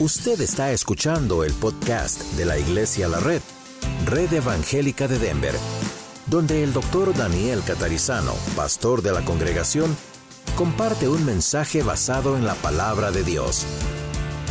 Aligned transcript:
Usted 0.00 0.40
está 0.40 0.72
escuchando 0.72 1.44
el 1.44 1.52
podcast 1.52 2.20
de 2.32 2.44
la 2.44 2.58
Iglesia 2.58 3.06
La 3.06 3.20
Red, 3.20 3.40
Red 4.06 4.32
Evangélica 4.32 5.06
de 5.06 5.20
Denver, 5.20 5.54
donde 6.26 6.64
el 6.64 6.72
doctor 6.72 7.16
Daniel 7.16 7.62
Catarizano, 7.64 8.32
pastor 8.56 9.02
de 9.02 9.12
la 9.12 9.24
congregación, 9.24 9.96
comparte 10.56 11.08
un 11.08 11.24
mensaje 11.24 11.84
basado 11.84 12.36
en 12.36 12.44
la 12.44 12.56
palabra 12.56 13.12
de 13.12 13.22
Dios. 13.22 13.66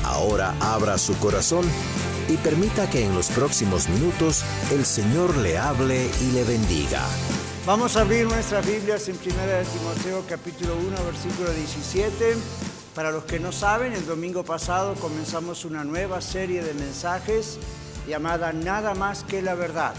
Ahora 0.06 0.56
abra 0.62 0.98
su 0.98 1.14
corazón 1.18 1.66
y 2.30 2.38
permita 2.38 2.90
que 2.90 3.04
en 3.04 3.14
los 3.14 3.28
próximos 3.28 3.90
minutos 3.90 4.46
el 4.72 4.86
Señor 4.86 5.36
le 5.36 5.58
hable 5.58 6.10
y 6.22 6.32
le 6.32 6.46
bendiga. 6.46 7.02
Vamos 7.66 7.98
a 7.98 8.02
abrir 8.02 8.28
nuestras 8.28 8.66
Biblias 8.66 9.10
en 9.10 9.16
1 9.16 9.24
Timoteo 9.26 10.24
capítulo 10.26 10.78
1 10.78 11.04
versículo 11.04 11.52
17. 11.52 12.38
Para 12.96 13.10
los 13.10 13.24
que 13.24 13.40
no 13.40 13.52
saben, 13.52 13.94
el 13.94 14.06
domingo 14.06 14.44
pasado 14.44 14.94
comenzamos 14.94 15.66
una 15.66 15.84
nueva 15.84 16.22
serie 16.22 16.62
de 16.62 16.76
mensajes 16.76 17.58
llamada 18.08 18.54
Nada 18.54 18.94
más 18.94 19.24
que 19.24 19.42
la 19.42 19.56
verdad. 19.56 19.96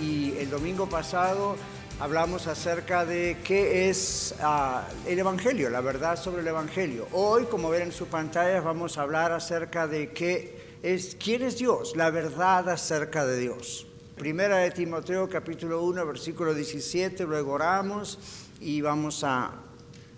Y 0.00 0.32
el 0.38 0.48
domingo 0.48 0.88
pasado 0.88 1.56
hablamos 1.98 2.46
acerca 2.46 3.04
de 3.04 3.38
qué 3.42 3.90
es 3.90 4.36
ah, 4.40 4.84
el 5.08 5.18
Evangelio, 5.18 5.68
la 5.68 5.80
verdad 5.80 6.16
sobre 6.16 6.42
el 6.42 6.46
Evangelio. 6.46 7.08
Hoy, 7.10 7.46
como 7.46 7.70
ven 7.70 7.82
en 7.82 7.92
sus 7.92 8.06
pantallas, 8.06 8.62
vamos 8.62 8.98
a 8.98 9.02
hablar 9.02 9.32
acerca 9.32 9.88
de 9.88 10.12
qué 10.12 10.78
es, 10.84 11.16
quién 11.16 11.42
es 11.42 11.58
Dios, 11.58 11.96
la 11.96 12.10
verdad 12.10 12.68
acerca 12.68 13.26
de 13.26 13.40
Dios. 13.40 13.88
Primera 14.16 14.58
de 14.58 14.70
Timoteo 14.70 15.28
capítulo 15.28 15.82
1, 15.82 16.06
versículo 16.06 16.54
17, 16.54 17.24
luego 17.24 17.54
oramos 17.54 18.20
y 18.60 18.80
vamos 18.80 19.24
a 19.24 19.54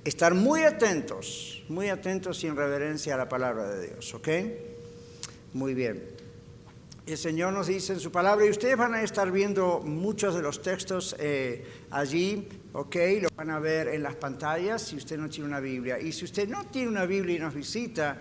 estar 0.05 0.35
muy 0.35 0.63
atentos 0.63 1.55
muy 1.69 1.89
atentos 1.89 2.43
y 2.45 2.47
en 2.47 2.57
reverencia 2.57 3.15
a 3.15 3.19
la 3.19 3.29
palabra 3.29 3.69
de 3.69 3.89
Dios, 3.89 4.13
¿ok? 4.15 4.29
Muy 5.55 5.75
bien. 5.75 6.03
El 7.07 7.19
Señor 7.19 7.53
nos 7.53 7.67
dice 7.67 7.93
en 7.93 8.01
su 8.01 8.11
palabra, 8.11 8.47
y 8.47 8.51
ustedes 8.51 8.77
van 8.77 8.95
a 8.95 9.03
estar 9.03 9.31
viendo 9.31 9.81
muchos 9.81 10.35
de 10.35 10.43
los 10.43 10.63
textos 10.63 11.15
eh, 11.19 11.65
allí, 11.91 12.49
¿ok? 12.73 12.97
Lo 13.23 13.29
van 13.37 13.51
a 13.51 13.59
ver 13.59 13.89
en 13.89 14.03
las 14.03 14.15
pantallas 14.15 14.83
si 14.83 14.97
usted 14.97 15.19
no 15.19 15.29
tiene 15.29 15.49
una 15.49 15.61
Biblia. 15.61 15.99
Y 16.01 16.13
si 16.13 16.25
usted 16.25 16.49
no 16.49 16.65
tiene 16.65 16.89
una 16.89 17.05
Biblia 17.05 17.37
y 17.37 17.39
nos 17.39 17.55
visita, 17.55 18.19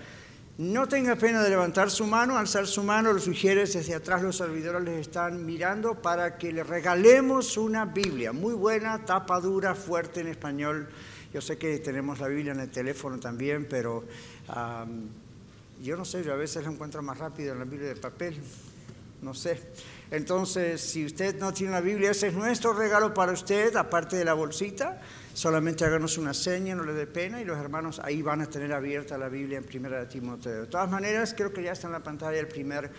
no 0.57 0.87
tenga 0.87 1.15
pena 1.15 1.41
de 1.41 1.49
levantar 1.49 1.89
su 1.89 2.05
mano, 2.05 2.37
alzar 2.37 2.67
su 2.67 2.83
mano, 2.83 3.11
lo 3.11 3.19
sugiere 3.19 3.61
desde 3.61 3.95
atrás 3.95 4.21
los 4.21 4.37
servidores 4.37 4.83
les 4.83 5.01
están 5.01 5.45
mirando 5.45 5.95
para 5.95 6.37
que 6.37 6.51
le 6.51 6.63
regalemos 6.63 7.57
una 7.57 7.85
Biblia 7.85 8.31
muy 8.33 8.53
buena, 8.53 9.03
tapa 9.03 9.39
dura, 9.39 9.73
fuerte 9.73 10.21
en 10.21 10.27
español. 10.27 10.87
Yo 11.33 11.41
sé 11.41 11.57
que 11.57 11.79
tenemos 11.79 12.19
la 12.19 12.27
Biblia 12.27 12.51
en 12.51 12.59
el 12.59 12.69
teléfono 12.69 13.19
también, 13.19 13.67
pero 13.67 14.03
yo 15.81 15.97
no 15.97 16.05
sé, 16.05 16.23
yo 16.23 16.33
a 16.33 16.37
veces 16.37 16.63
la 16.63 16.71
encuentro 16.71 17.01
más 17.01 17.17
rápido 17.17 17.53
en 17.53 17.59
la 17.59 17.65
Biblia 17.65 17.89
de 17.89 17.95
papel, 17.95 18.39
no 19.23 19.33
sé. 19.33 19.59
Entonces, 20.11 20.81
si 20.81 21.05
usted 21.05 21.39
no 21.39 21.53
tiene 21.53 21.71
la 21.71 21.81
Biblia, 21.81 22.11
ese 22.11 22.27
es 22.27 22.33
nuestro 22.33 22.73
regalo 22.73 23.13
para 23.13 23.31
usted, 23.31 23.75
aparte 23.75 24.15
de 24.15 24.25
la 24.25 24.33
bolsita. 24.33 25.01
Solamente 25.33 25.83
háganos 25.85 26.19
una 26.19 26.33
seña, 26.33 26.75
no 26.75 26.83
le 26.83 26.93
dé 26.93 27.07
pena, 27.07 27.41
y 27.41 27.45
los 27.45 27.57
hermanos 27.57 27.99
ahí 28.03 28.21
van 28.21 28.41
a 28.41 28.45
tener 28.45 28.71
abierta 28.73 29.17
la 29.17 29.29
Biblia 29.29 29.57
en 29.57 29.63
Primera 29.63 29.99
de 29.99 30.05
Timoteo. 30.05 30.61
De 30.61 30.67
todas 30.67 30.91
maneras, 30.91 31.33
creo 31.35 31.51
que 31.51 31.63
ya 31.63 31.71
está 31.71 31.87
en 31.87 31.93
la 31.93 32.01
pantalla 32.01 32.37
el 32.37 32.47
primer 32.47 32.91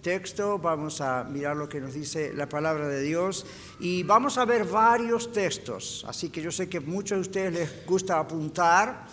texto, 0.00 0.58
vamos 0.58 1.00
a 1.00 1.24
mirar 1.24 1.56
lo 1.56 1.68
que 1.68 1.80
nos 1.80 1.92
dice 1.92 2.32
la 2.34 2.48
palabra 2.48 2.88
de 2.88 3.02
Dios 3.02 3.46
y 3.78 4.02
vamos 4.02 4.38
a 4.38 4.44
ver 4.44 4.64
varios 4.64 5.30
textos, 5.30 6.04
así 6.08 6.30
que 6.30 6.40
yo 6.40 6.50
sé 6.50 6.68
que 6.68 6.80
muchos 6.80 7.18
de 7.18 7.20
ustedes 7.20 7.52
les 7.52 7.86
gusta 7.86 8.18
apuntar 8.18 9.06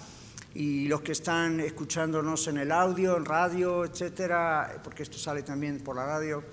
y 0.54 0.88
los 0.88 1.02
que 1.02 1.12
están 1.12 1.60
escuchándonos 1.60 2.48
en 2.48 2.58
el 2.58 2.72
audio, 2.72 3.18
en 3.18 3.26
radio, 3.26 3.86
etcétera, 3.86 4.82
porque 4.84 5.04
esto 5.04 5.18
sale 5.18 5.44
también 5.44 5.80
por 5.84 5.96
la 5.96 6.06
radio, 6.06 6.44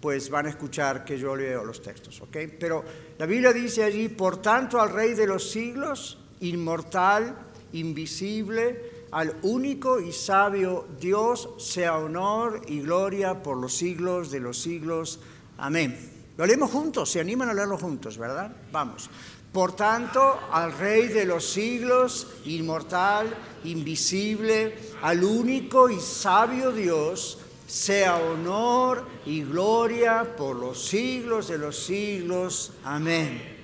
pues 0.00 0.30
van 0.30 0.46
a 0.46 0.50
escuchar 0.50 1.04
que 1.04 1.18
yo 1.18 1.34
leo 1.34 1.64
los 1.64 1.82
textos, 1.82 2.20
¿ok? 2.20 2.36
Pero 2.58 2.84
la 3.18 3.26
Biblia 3.26 3.52
dice 3.52 3.82
allí, 3.82 4.08
por 4.08 4.40
tanto 4.40 4.80
al 4.80 4.90
Rey 4.90 5.14
de 5.14 5.26
los 5.26 5.50
siglos, 5.50 6.18
inmortal, 6.40 7.36
invisible, 7.72 8.98
al 9.10 9.34
único 9.42 10.00
y 10.00 10.12
sabio 10.12 10.86
Dios 11.00 11.50
sea 11.58 11.98
honor 11.98 12.62
y 12.68 12.80
gloria 12.80 13.42
por 13.42 13.56
los 13.56 13.74
siglos 13.74 14.30
de 14.30 14.40
los 14.40 14.60
siglos. 14.60 15.20
Amén. 15.56 15.96
Lo 16.36 16.46
leemos 16.46 16.70
juntos, 16.70 17.10
se 17.10 17.20
animan 17.20 17.48
a 17.48 17.54
leerlo 17.54 17.78
juntos, 17.78 18.16
¿verdad? 18.16 18.54
Vamos. 18.70 19.10
Por 19.52 19.74
tanto, 19.74 20.38
al 20.52 20.76
Rey 20.76 21.08
de 21.08 21.24
los 21.24 21.44
siglos, 21.44 22.26
inmortal, 22.44 23.34
invisible, 23.64 24.76
al 25.02 25.24
único 25.24 25.88
y 25.88 25.98
sabio 26.00 26.70
Dios, 26.70 27.38
sea 27.66 28.16
honor 28.16 29.06
y 29.26 29.42
gloria 29.42 30.36
por 30.36 30.56
los 30.56 30.84
siglos 30.86 31.48
de 31.48 31.58
los 31.58 31.76
siglos. 31.78 32.72
Amén. 32.84 33.56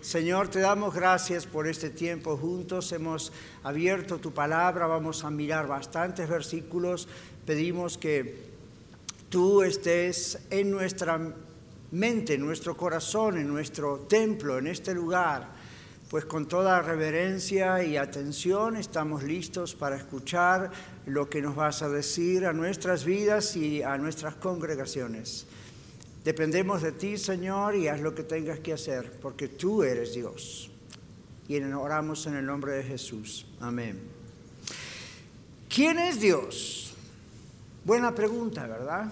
Señor, 0.00 0.48
te 0.48 0.60
damos 0.60 0.94
gracias 0.94 1.46
por 1.46 1.66
este 1.66 1.90
tiempo 1.90 2.36
juntos. 2.36 2.92
Hemos 2.92 3.32
abierto 3.64 4.18
tu 4.18 4.32
palabra, 4.32 4.86
vamos 4.86 5.24
a 5.24 5.30
mirar 5.30 5.66
bastantes 5.66 6.28
versículos. 6.28 7.08
Pedimos 7.44 7.98
que 7.98 8.46
tú 9.28 9.62
estés 9.62 10.38
en 10.50 10.70
nuestra 10.70 11.34
mente, 11.96 12.34
en 12.34 12.42
nuestro 12.42 12.76
corazón, 12.76 13.38
en 13.38 13.48
nuestro 13.48 14.00
templo, 14.00 14.58
en 14.58 14.66
este 14.66 14.94
lugar. 14.94 15.48
Pues 16.08 16.24
con 16.24 16.46
toda 16.46 16.80
reverencia 16.82 17.82
y 17.82 17.96
atención 17.96 18.76
estamos 18.76 19.24
listos 19.24 19.74
para 19.74 19.96
escuchar 19.96 20.70
lo 21.06 21.28
que 21.28 21.42
nos 21.42 21.56
vas 21.56 21.82
a 21.82 21.88
decir 21.88 22.46
a 22.46 22.52
nuestras 22.52 23.04
vidas 23.04 23.56
y 23.56 23.82
a 23.82 23.98
nuestras 23.98 24.36
congregaciones. 24.36 25.46
Dependemos 26.24 26.82
de 26.82 26.92
ti, 26.92 27.16
Señor, 27.16 27.74
y 27.74 27.88
haz 27.88 28.00
lo 28.00 28.14
que 28.14 28.22
tengas 28.22 28.60
que 28.60 28.72
hacer, 28.72 29.12
porque 29.20 29.48
tú 29.48 29.82
eres 29.82 30.14
Dios. 30.14 30.70
Y 31.48 31.60
oramos 31.62 32.26
en 32.26 32.36
el 32.36 32.46
nombre 32.46 32.72
de 32.72 32.82
Jesús. 32.82 33.46
Amén. 33.60 34.00
¿Quién 35.68 35.98
es 35.98 36.20
Dios? 36.20 36.94
Buena 37.84 38.14
pregunta, 38.14 38.66
¿verdad? 38.66 39.10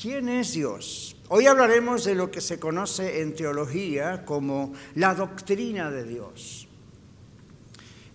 ¿Quién 0.00 0.28
es 0.28 0.52
Dios? 0.52 1.15
Hoy 1.28 1.46
hablaremos 1.46 2.04
de 2.04 2.14
lo 2.14 2.30
que 2.30 2.40
se 2.40 2.58
conoce 2.60 3.22
en 3.22 3.34
teología 3.34 4.24
como 4.24 4.72
la 4.94 5.14
doctrina 5.14 5.90
de 5.90 6.04
Dios. 6.04 6.68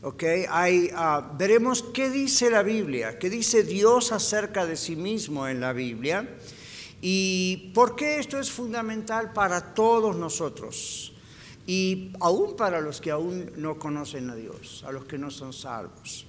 Ah, 0.03 1.31
veremos 1.37 1.83
qué 1.93 2.09
dice 2.09 2.49
la 2.49 2.63
Biblia, 2.63 3.19
qué 3.19 3.29
dice 3.29 3.63
Dios 3.63 4.11
acerca 4.11 4.65
de 4.65 4.75
sí 4.75 4.95
mismo 4.95 5.47
en 5.47 5.59
la 5.61 5.73
Biblia 5.73 6.27
¿Y 7.01 7.71
por 7.73 7.95
qué 7.95 8.19
esto 8.19 8.39
es 8.39 8.51
fundamental 8.51 9.33
para 9.33 9.73
todos 9.73 10.15
nosotros? 10.15 11.13
Y 11.65 12.11
aún 12.19 12.55
para 12.55 12.79
los 12.79 13.01
que 13.01 13.09
aún 13.09 13.51
no 13.57 13.79
conocen 13.79 14.29
a 14.29 14.35
Dios, 14.35 14.83
a 14.87 14.91
los 14.91 15.05
que 15.05 15.17
no 15.17 15.31
son 15.31 15.51
salvos. 15.51 16.27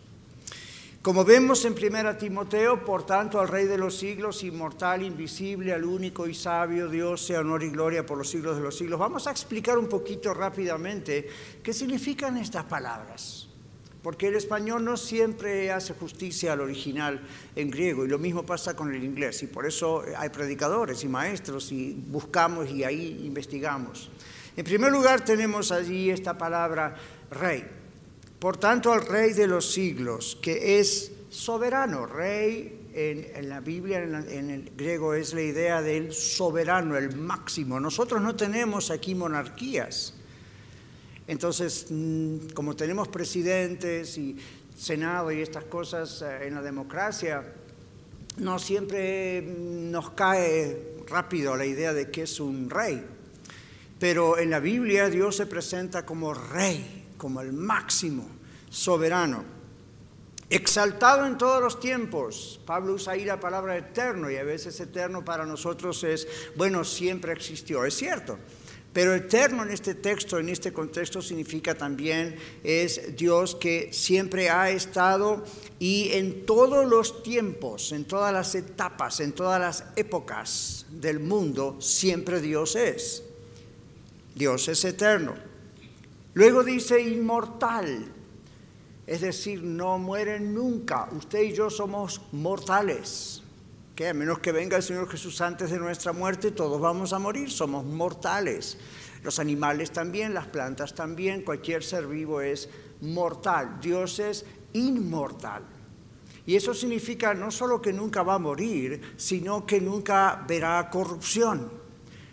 Como 1.03 1.25
vemos 1.25 1.65
en 1.65 1.73
1 1.73 2.17
Timoteo, 2.17 2.85
por 2.85 3.05
tanto, 3.05 3.41
al 3.41 3.49
Rey 3.49 3.67
de 3.67 3.77
los 3.77 3.99
siglos, 3.99 4.45
inmortal, 4.45 5.03
invisible, 5.03 5.73
al 5.73 5.85
único 5.85 6.29
y 6.29 6.35
sabio 6.35 6.89
Dios, 6.89 7.27
sea 7.27 7.41
honor 7.41 7.65
y 7.65 7.71
gloria 7.71 8.07
por 8.07 8.19
los 8.19 8.31
siglos 8.31 8.57
de 8.57 8.63
los 8.63 8.79
siglos. 8.79 9.01
Vamos 9.01 9.27
a 9.27 9.33
explicar 9.33 9.79
un 9.79 9.89
poquito 9.89 10.33
rápidamente 10.33 11.29
qué 11.61 11.73
significan 11.73 12.37
estas 12.37 12.65
palabras 12.67 13.49
porque 14.01 14.29
el 14.29 14.35
español 14.35 14.85
no 14.85 14.97
siempre 14.97 15.71
hace 15.71 15.95
justicia 15.95 16.53
al 16.53 16.61
original 16.61 17.21
en 17.55 17.71
griego 17.71 18.05
y 18.05 18.09
lo 18.09 18.19
mismo 18.19 18.45
pasa 18.45 18.75
con 18.75 18.93
el 18.93 19.03
inglés 19.05 19.45
y 19.45 19.47
por 19.47 19.65
eso 19.65 20.03
hay 20.17 20.29
predicadores 20.29 21.05
y 21.05 21.09
maestros 21.09 21.71
y 21.71 21.95
buscamos 22.09 22.69
y 22.71 22.83
ahí 22.83 23.23
investigamos. 23.25 24.11
En 24.57 24.65
primer 24.65 24.91
lugar 24.91 25.25
tenemos 25.25 25.71
allí 25.71 26.11
esta 26.11 26.37
palabra 26.37 26.97
rey. 27.31 27.82
Por 28.43 28.57
tanto, 28.57 28.93
al 28.93 29.07
rey 29.07 29.35
de 29.35 29.47
los 29.47 29.73
siglos, 29.73 30.37
que 30.43 30.81
es 30.81 31.13
soberano, 31.31 32.07
rey 32.07 32.91
en, 32.93 33.49
la 33.49 33.61
Biblia, 33.61 34.03
en, 34.03 34.51
el 34.51 34.73
griego, 34.77 35.15
es 35.15 35.33
la 35.33 35.43
idea 35.43 35.81
del 35.81 36.13
soberano, 36.13 36.97
el 36.97 37.15
máximo. 37.15 37.79
Nosotros 37.79 38.21
no 38.21 38.35
tenemos 38.35 38.91
aquí 38.91 39.15
monarquías. 39.15 40.15
Entonces, 41.29 41.87
mm, 41.89 42.49
como 42.53 42.75
tenemos 42.75 43.07
presidentes 43.07 44.19
y 44.19 44.37
Senado 44.77 45.31
y 45.31 45.41
estas 45.41 45.63
cosas 45.67 46.21
eh, 46.23 46.49
en 46.49 46.57
la 46.57 46.63
democracia, 46.63 47.45
no 48.39 48.59
siempre 48.59 49.41
mm, 49.41 49.89
nos 49.93 50.11
cae 50.11 50.97
rápido 51.07 51.57
la 51.57 51.65
idea 51.65 51.93
de 51.93 52.11
que 52.11 52.23
es 52.23 52.41
un 52.41 52.69
rey. 52.69 53.07
Pero 54.01 54.37
en 54.37 54.51
la 54.51 54.59
Biblia 54.59 55.09
Dios 55.11 55.37
se 55.37 55.47
presenta 55.47 56.05
como 56.05 56.35
rey, 56.35 57.02
como 57.23 57.41
el 57.41 57.53
máximo 57.53 58.27
soberano, 58.69 59.45
exaltado 60.51 61.25
en 61.25 61.39
todos 61.39 61.63
los 61.63 61.79
tiempos. 61.79 62.61
Pablo 62.67 62.95
usa 62.95 63.13
ahí 63.13 63.25
la 63.25 63.39
palabra 63.39 63.77
eterno 63.77 64.29
y 64.29 64.35
a 64.35 64.43
veces 64.43 64.81
eterno 64.81 65.25
para 65.25 65.47
nosotros 65.47 66.03
es, 66.03 66.27
bueno, 66.57 66.83
siempre 66.83 67.33
existió, 67.33 67.85
es 67.85 67.95
cierto 67.95 68.41
Pero 68.93 69.15
eterno 69.15 69.63
en 69.63 69.71
este 69.71 69.95
texto, 69.95 70.41
en 70.41 70.49
este 70.49 70.73
contexto, 70.73 71.23
significa 71.23 71.77
también 71.77 72.35
es 72.65 73.15
Dios 73.17 73.55
que 73.55 73.93
siempre 73.93 74.51
ha 74.51 74.71
estado 74.71 75.45
y 75.79 76.09
en 76.15 76.45
todos 76.45 76.89
los 76.89 77.23
tiempos, 77.23 77.93
en 77.93 78.05
todas 78.05 78.33
las 78.33 78.57
etapas, 78.57 79.21
en 79.21 79.31
todas 79.31 79.61
las 79.61 79.85
épocas 79.95 80.87
del 80.91 81.21
mundo, 81.21 81.77
siempre 81.81 82.41
Dios 82.41 82.75
es. 82.75 83.23
Dios 84.35 84.67
es 84.67 84.85
eterno. 84.85 85.52
Luego 86.35 86.65
dice 86.65 87.01
inmortal, 87.01 88.07
es 89.07 89.21
decir, 89.21 89.63
no 89.63 89.99
mueren 89.99 90.55
nunca. 90.55 91.09
Usted 91.13 91.43
y 91.43 91.53
yo 91.53 91.69
somos 91.69 92.21
mortales 92.33 93.43
que 93.95 94.09
a 94.09 94.15
menos 94.15 94.39
que 94.39 94.53
venga 94.53 94.79
el 94.79 94.83
Señor 94.83 95.09
Jesús 95.11 95.41
antes 95.43 95.71
de 95.71 95.79
nuestra 95.79 96.13
muerte, 96.13 96.51
todos 96.51 96.81
vamos 96.81 97.13
a 97.13 97.19
morir, 97.19 97.51
somos 97.51 97.85
mortales. 97.85 98.79
Los 99.23 99.39
animales 99.39 99.91
también, 99.91 100.33
las 100.33 100.47
plantas 100.47 100.95
también, 100.95 101.43
cualquier 101.43 101.85
ser 101.85 102.07
vivo 102.07 102.41
es 102.41 102.71
mortal. 103.03 103.79
Dios 103.81 104.19
es 104.19 104.47
inmortal. 104.73 105.65
Y 106.47 106.57
eso 106.57 106.75
significa 106.75 107.35
no 107.35 107.51
solo 107.51 107.83
que 107.83 107.93
nunca 107.93 108.23
va 108.23 108.35
a 108.35 108.39
morir, 108.39 109.15
sino 109.17 109.67
que 109.67 109.81
nunca 109.81 110.43
verá 110.49 110.89
corrupción. 110.91 111.82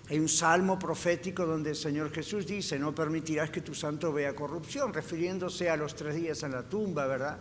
Hay 0.09 0.19
un 0.19 0.27
salmo 0.27 0.79
profético 0.79 1.45
donde 1.45 1.71
el 1.71 1.75
Señor 1.75 2.11
Jesús 2.11 2.47
dice, 2.47 2.79
no 2.79 2.95
permitirás 2.95 3.51
que 3.51 3.61
tu 3.61 3.75
santo 3.75 4.11
vea 4.11 4.35
corrupción, 4.35 4.91
refiriéndose 4.91 5.69
a 5.69 5.77
los 5.77 5.95
tres 5.95 6.15
días 6.15 6.41
en 6.43 6.51
la 6.51 6.63
tumba, 6.63 7.05
¿verdad? 7.05 7.37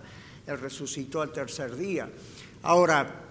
Él 0.47 0.59
resucitó 0.59 1.23
al 1.23 1.33
tercer 1.33 1.77
día. 1.77 2.11
Ahora, 2.63 3.25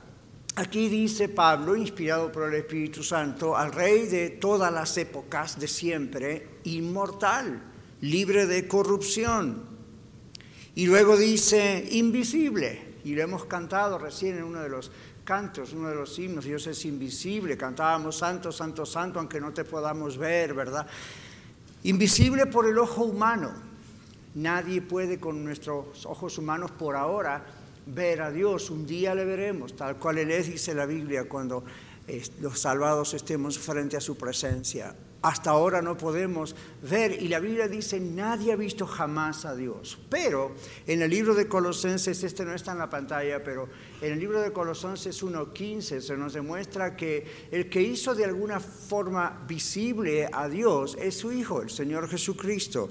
Aquí 0.57 0.89
dice 0.89 1.30
Pablo, 1.30 1.75
inspirado 1.75 2.31
por 2.31 2.50
el 2.50 2.56
Espíritu 2.56 3.04
Santo, 3.04 3.56
al 3.56 3.72
Rey 3.72 4.07
de 4.07 4.31
todas 4.31 4.74
las 4.74 4.98
épocas, 4.98 5.60
de 5.60 5.68
siempre, 5.68 6.48
inmortal, 6.63 7.62
libre 8.01 8.48
de 8.48 8.68
corrupción. 8.68 9.62
Y 10.74 10.88
luego 10.88 11.16
dice 11.16 11.88
invisible, 11.92 12.95
y 13.04 13.13
lo 13.13 13.22
hemos 13.22 13.45
cantado 13.45 14.00
recién 14.00 14.40
en 14.40 14.45
uno 14.45 14.63
de 14.63 14.69
los 14.69 14.92
cantos, 15.28 15.74
uno 15.74 15.90
de 15.90 15.96
los 15.96 16.18
himnos, 16.18 16.46
Dios 16.46 16.68
es 16.68 16.86
invisible, 16.86 17.58
cantábamos 17.58 18.18
Santo, 18.18 18.50
Santo, 18.50 18.86
Santo, 18.86 19.20
aunque 19.20 19.42
no 19.42 19.52
te 19.52 19.66
podamos 19.66 20.18
ver, 20.18 20.54
¿verdad? 20.54 20.88
Invisible 21.84 22.46
por 22.46 22.66
el 22.66 22.78
ojo 22.78 23.04
humano. 23.04 23.52
Nadie 24.36 24.82
puede 24.82 25.20
con 25.20 25.44
nuestros 25.44 26.06
ojos 26.06 26.38
humanos 26.38 26.72
por 26.72 26.96
ahora 26.96 27.44
ver 27.88 28.22
a 28.22 28.32
Dios, 28.32 28.70
un 28.70 28.88
día 28.88 29.14
le 29.14 29.26
veremos, 29.26 29.76
tal 29.76 29.98
cual 29.98 30.18
él 30.20 30.32
es, 30.32 30.48
dice 30.48 30.74
la 30.74 30.86
Biblia, 30.86 31.28
cuando 31.28 31.66
eh, 32.08 32.24
los 32.40 32.62
salvados 32.62 33.14
estemos 33.14 33.60
frente 33.60 33.98
a 33.98 34.02
su 34.02 34.16
presencia. 34.16 34.96
Hasta 35.22 35.50
ahora 35.50 35.81
no 35.81 35.98
podemos 35.98 36.56
ver, 36.81 37.22
y 37.22 37.28
la 37.28 37.40
Biblia 37.40 37.68
dice, 37.68 38.00
nadie 38.00 38.54
ha 38.54 38.56
visto 38.56 38.86
jamás 38.86 39.46
a 39.46 39.56
Dios. 39.56 39.98
Pero 40.10 40.54
en 40.86 41.02
el 41.02 41.10
libro 41.10 41.34
de 41.34 41.48
Colosenses, 41.48 42.24
este 42.24 42.46
no 42.46 42.54
está 42.54 42.74
en 42.74 42.78
la 42.78 42.90
pantalla, 42.90 43.44
pero 43.44 43.68
en 44.00 44.14
el 44.14 44.19
libro 44.19 44.40
de 44.40 44.54
Colosenses 44.54 45.24
1.15 45.24 46.02
se 46.02 46.18
nos 46.18 46.34
demuestra 46.34 46.96
que 46.96 47.48
el 47.52 47.68
que 47.68 47.81
hizo 47.81 48.14
de 48.14 48.25
alguna 48.25 48.60
forma 48.60 49.44
visible 49.48 50.30
a 50.31 50.48
Dios 50.48 50.96
es 51.02 51.18
su 51.18 51.31
Hijo, 51.31 51.64
el 51.64 51.72
Señor 51.72 52.08
Jesucristo. 52.08 52.90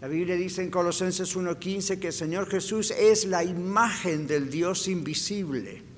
La 0.00 0.08
Biblia 0.08 0.36
dice 0.36 0.62
en 0.62 0.70
Colosenses 0.70 1.36
1.15 1.36 1.98
que 2.00 2.06
el 2.06 2.12
Señor 2.14 2.48
Jesús 2.48 2.90
es 2.90 3.26
la 3.26 3.44
imagen 3.44 4.26
del 4.26 4.50
Dios 4.50 4.88
invisible. 4.88 5.89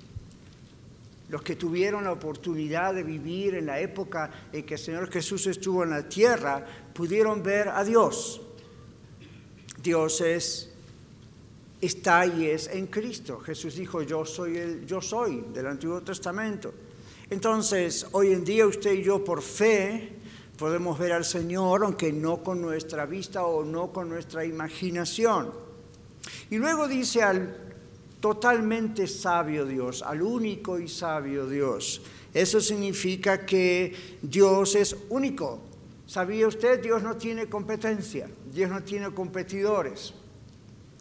Los 1.32 1.40
que 1.40 1.56
tuvieron 1.56 2.04
la 2.04 2.12
oportunidad 2.12 2.92
de 2.92 3.02
vivir 3.02 3.54
en 3.54 3.64
la 3.64 3.80
época 3.80 4.30
en 4.52 4.66
que 4.66 4.74
el 4.74 4.80
Señor 4.80 5.10
Jesús 5.10 5.46
estuvo 5.46 5.82
en 5.82 5.88
la 5.88 6.06
tierra 6.06 6.62
pudieron 6.92 7.42
ver 7.42 7.70
a 7.70 7.82
Dios. 7.84 8.42
Dios 9.82 10.20
es, 10.20 10.74
está 11.80 12.26
y 12.26 12.48
es 12.48 12.66
en 12.66 12.86
Cristo. 12.88 13.40
Jesús 13.40 13.76
dijo, 13.76 14.02
yo 14.02 14.26
soy 14.26 14.58
el 14.58 14.84
yo 14.84 15.00
soy 15.00 15.46
del 15.54 15.68
Antiguo 15.68 16.02
Testamento. 16.02 16.74
Entonces, 17.30 18.08
hoy 18.12 18.34
en 18.34 18.44
día 18.44 18.66
usted 18.66 18.92
y 18.92 19.02
yo 19.02 19.24
por 19.24 19.40
fe 19.40 20.12
podemos 20.58 20.98
ver 20.98 21.12
al 21.12 21.24
Señor, 21.24 21.82
aunque 21.82 22.12
no 22.12 22.42
con 22.42 22.60
nuestra 22.60 23.06
vista 23.06 23.46
o 23.46 23.64
no 23.64 23.90
con 23.90 24.10
nuestra 24.10 24.44
imaginación. 24.44 25.50
Y 26.50 26.58
luego 26.58 26.86
dice 26.88 27.22
al 27.22 27.71
totalmente 28.22 29.08
sabio 29.08 29.66
Dios, 29.66 30.00
al 30.00 30.22
único 30.22 30.78
y 30.78 30.86
sabio 30.86 31.48
Dios. 31.48 32.00
Eso 32.32 32.60
significa 32.60 33.44
que 33.44 34.18
Dios 34.22 34.76
es 34.76 34.96
único. 35.08 35.58
¿Sabía 36.06 36.46
usted? 36.46 36.80
Dios 36.80 37.02
no 37.02 37.16
tiene 37.16 37.48
competencia, 37.48 38.30
Dios 38.52 38.70
no 38.70 38.84
tiene 38.84 39.12
competidores 39.12 40.14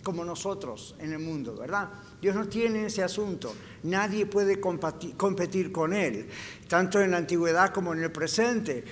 como 0.03 0.25
nosotros 0.25 0.95
en 0.97 1.13
el 1.13 1.19
mundo, 1.19 1.55
¿verdad? 1.55 1.89
Dios 2.19 2.35
no 2.35 2.47
tiene 2.47 2.87
ese 2.87 3.03
asunto. 3.03 3.53
Nadie 3.83 4.25
puede 4.25 4.59
competir 4.59 5.71
con 5.71 5.93
Él, 5.93 6.27
tanto 6.67 6.99
en 6.99 7.11
la 7.11 7.17
antigüedad 7.17 7.71
como 7.71 7.93
en 7.93 8.01
el 8.01 8.11
presente 8.11 8.83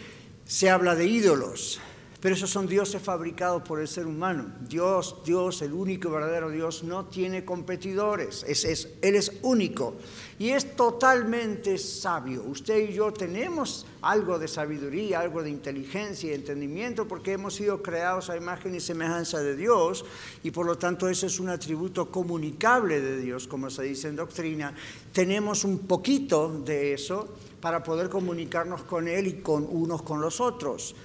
se 0.46 0.70
habla 0.70 0.96
de 0.96 1.06
ídolos, 1.06 1.80
pero 2.22 2.36
esos 2.36 2.50
son 2.50 2.68
dioses 2.68 3.02
fabricados 3.02 3.64
por 3.64 3.80
el 3.80 3.88
ser 3.88 4.06
humano. 4.06 4.52
Dios, 4.68 5.18
Dios, 5.26 5.62
el 5.62 5.72
único 5.72 6.10
y 6.10 6.12
verdadero 6.12 6.50
Dios, 6.50 6.84
no 6.84 7.06
tiene 7.06 7.46
competidores. 7.46 8.44
Es, 8.48 8.66
él 9.02 9.16
es 9.16 9.32
único 9.42 9.96
y 10.38 10.50
es 10.50 10.76
totalmente 10.76 11.78
sabio. 11.78 12.44
Usted 12.44 12.90
y 12.90 12.94
yo 12.94 13.14
tenemos 13.14 13.86
algo 14.02 14.38
de 14.38 14.50
sabiduría, 14.50 15.22
algo 15.22 15.44
de 15.44 15.50
inteligencia 15.50 16.32
y 16.32 16.34
entendimiento 16.34 17.08
porque 17.08 17.34
hemos 17.34 17.56
sido 17.56 17.82
creados 17.82 18.30
a 18.30 18.36
imagen 18.36 18.76
y 18.76 18.82
semejanza 18.82 19.40
de 19.40 19.56
Dios 19.56 20.04
y 20.44 20.52
por 20.52 20.66
lo 20.66 20.78
tanto 20.78 21.08
ese 21.08 21.28
es 21.28 21.40
un 21.40 21.48
atributo 21.48 22.12
comunicable 22.12 23.00
de 23.00 23.18
Dios, 23.22 23.48
como 23.48 23.70
se 23.70 23.84
dice 23.84 24.10
en 24.10 24.18
doctrina. 24.18 24.74
Tenemos 25.14 25.64
un 25.64 25.80
poquito 25.80 26.50
de 26.66 26.94
eso 26.94 27.30
para 27.62 27.82
poder 27.82 28.10
comunicarnos 28.10 28.84
con 28.84 29.08
Él 29.08 29.28
y 29.28 29.34
con 29.42 29.66
unos 29.70 30.02
con 30.02 30.22
los 30.22 30.42
otros. 30.42 30.96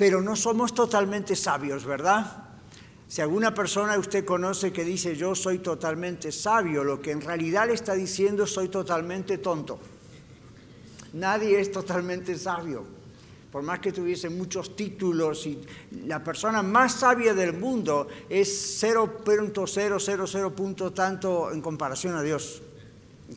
Pero 0.00 0.22
no 0.22 0.34
somos 0.34 0.72
totalmente 0.72 1.36
sabios, 1.36 1.84
¿verdad? 1.84 2.44
Si 3.06 3.20
alguna 3.20 3.52
persona 3.52 3.98
usted 3.98 4.24
conoce 4.24 4.72
que 4.72 4.82
dice 4.82 5.14
yo 5.14 5.34
soy 5.34 5.58
totalmente 5.58 6.32
sabio, 6.32 6.82
lo 6.82 7.02
que 7.02 7.10
en 7.10 7.20
realidad 7.20 7.66
le 7.66 7.74
está 7.74 7.92
diciendo 7.92 8.46
soy 8.46 8.68
totalmente 8.68 9.36
tonto. 9.36 9.78
Nadie 11.12 11.60
es 11.60 11.70
totalmente 11.70 12.38
sabio. 12.38 12.82
Por 13.52 13.62
más 13.62 13.80
que 13.80 13.92
tuviese 13.92 14.30
muchos 14.30 14.74
títulos 14.74 15.44
y 15.44 15.60
la 16.06 16.24
persona 16.24 16.62
más 16.62 16.94
sabia 16.94 17.34
del 17.34 17.52
mundo 17.52 18.08
es 18.30 18.82
0.000 18.82 20.54
punto 20.54 20.92
tanto 20.94 21.52
en 21.52 21.60
comparación 21.60 22.16
a 22.16 22.22
Dios. 22.22 22.62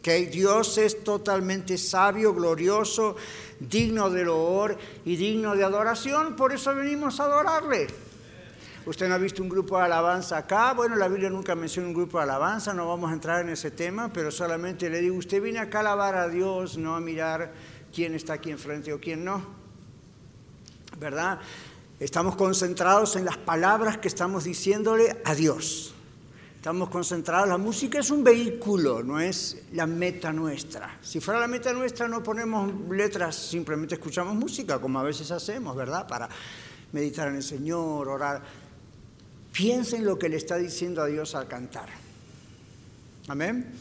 Dios 0.02 0.78
es 0.78 1.04
totalmente 1.04 1.78
sabio, 1.78 2.34
glorioso, 2.34 3.16
digno 3.60 4.10
de 4.10 4.26
loor 4.26 4.78
y 5.06 5.16
digno 5.16 5.56
de 5.56 5.64
adoración, 5.64 6.36
por 6.36 6.52
eso 6.52 6.74
venimos 6.74 7.20
a 7.20 7.26
adorarle. 7.26 7.88
Usted 8.86 9.08
no 9.08 9.16
ha 9.16 9.18
visto 9.18 9.42
un 9.42 9.48
grupo 9.48 9.78
de 9.78 9.86
alabanza 9.86 10.38
acá, 10.38 10.74
bueno, 10.74 10.96
la 10.98 11.08
Biblia 11.08 11.30
nunca 11.30 11.56
menciona 11.56 11.88
un 11.88 11.94
grupo 11.94 12.18
de 12.18 12.24
alabanza, 12.24 12.74
no 12.74 12.88
vamos 12.88 13.12
a 13.12 13.14
entrar 13.14 13.42
en 13.42 13.50
ese 13.50 13.72
tema, 13.72 14.12
pero 14.12 14.30
solamente 14.30 14.90
le 14.90 15.00
digo, 15.00 15.16
usted 15.16 15.42
viene 15.42 15.60
acá 15.60 15.78
a 15.78 15.82
alabar 15.82 16.16
a 16.16 16.28
Dios, 16.28 16.78
no 16.78 16.96
a 16.96 17.00
mirar 17.00 17.54
quién 17.94 18.14
está 18.14 18.34
aquí 18.34 18.52
enfrente 18.52 18.92
o 18.92 19.00
quién 19.00 19.24
no, 19.24 19.42
¿verdad? 21.00 21.40
Estamos 22.00 22.36
concentrados 22.36 23.16
en 23.16 23.24
las 23.24 23.38
palabras 23.38 24.00
que 24.00 24.10
estamos 24.10 24.44
diciéndole 24.44 25.22
a 25.24 25.34
Dios. 25.34 25.96
Estamos 26.64 26.88
concentrados, 26.90 27.50
la 27.50 27.58
música 27.58 28.00
es 28.00 28.10
un 28.10 28.24
vehículo, 28.24 29.04
no 29.04 29.20
es 29.20 29.64
la 29.74 29.86
meta 29.86 30.32
nuestra. 30.32 30.98
Si 31.02 31.20
fuera 31.20 31.42
la 31.42 31.48
meta 31.50 31.74
nuestra 31.74 32.08
no 32.08 32.24
ponemos 32.24 32.72
letras, 32.90 33.36
simplemente 33.36 33.96
escuchamos 33.96 34.34
música, 34.34 34.80
como 34.80 34.98
a 34.98 35.04
veces 35.04 35.30
hacemos, 35.32 35.76
¿verdad? 35.76 36.08
Para 36.08 36.30
meditar 36.94 37.28
en 37.28 37.36
el 37.36 37.44
Señor, 37.44 38.08
orar. 38.08 38.42
Piensen 39.52 40.06
lo 40.06 40.18
que 40.18 40.30
le 40.30 40.38
está 40.38 40.56
diciendo 40.56 41.02
a 41.02 41.08
Dios 41.08 41.36
al 41.36 41.50
cantar. 41.50 41.90
Amén. 43.28 43.74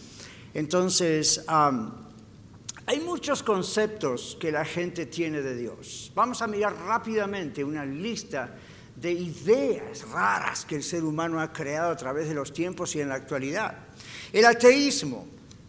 Entonces, 0.53 1.45
hay 1.47 3.01
muchos 3.05 3.45
conceptos 3.45 4.37
que 4.41 4.51
la 4.51 4.65
gente 4.65 5.07
tiene 5.07 5.41
de 5.41 5.55
Dios. 5.55 6.11
Vamos 6.17 6.43
a 6.43 6.49
mirar 6.49 6.75
rápidamente 6.85 7.63
una 7.63 7.87
lista 7.87 8.57
de 9.03 9.11
ideas 9.11 10.09
raras 10.11 10.65
que 10.65 10.77
el 10.77 10.85
ser 10.85 11.03
humano 11.03 11.41
ha 11.41 11.53
creado 11.53 11.91
a 11.91 11.97
través 11.97 12.29
de 12.29 12.35
los 12.35 12.53
tiempos 12.53 12.95
y 12.95 13.01
en 13.01 13.09
la 13.09 13.17
actualidad. 13.17 13.77
El 14.33 14.45
ateísmo, 14.45 15.27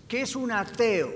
¿qué 0.07 0.21
es 0.21 0.35
un 0.35 0.51
ateo? 0.51 1.11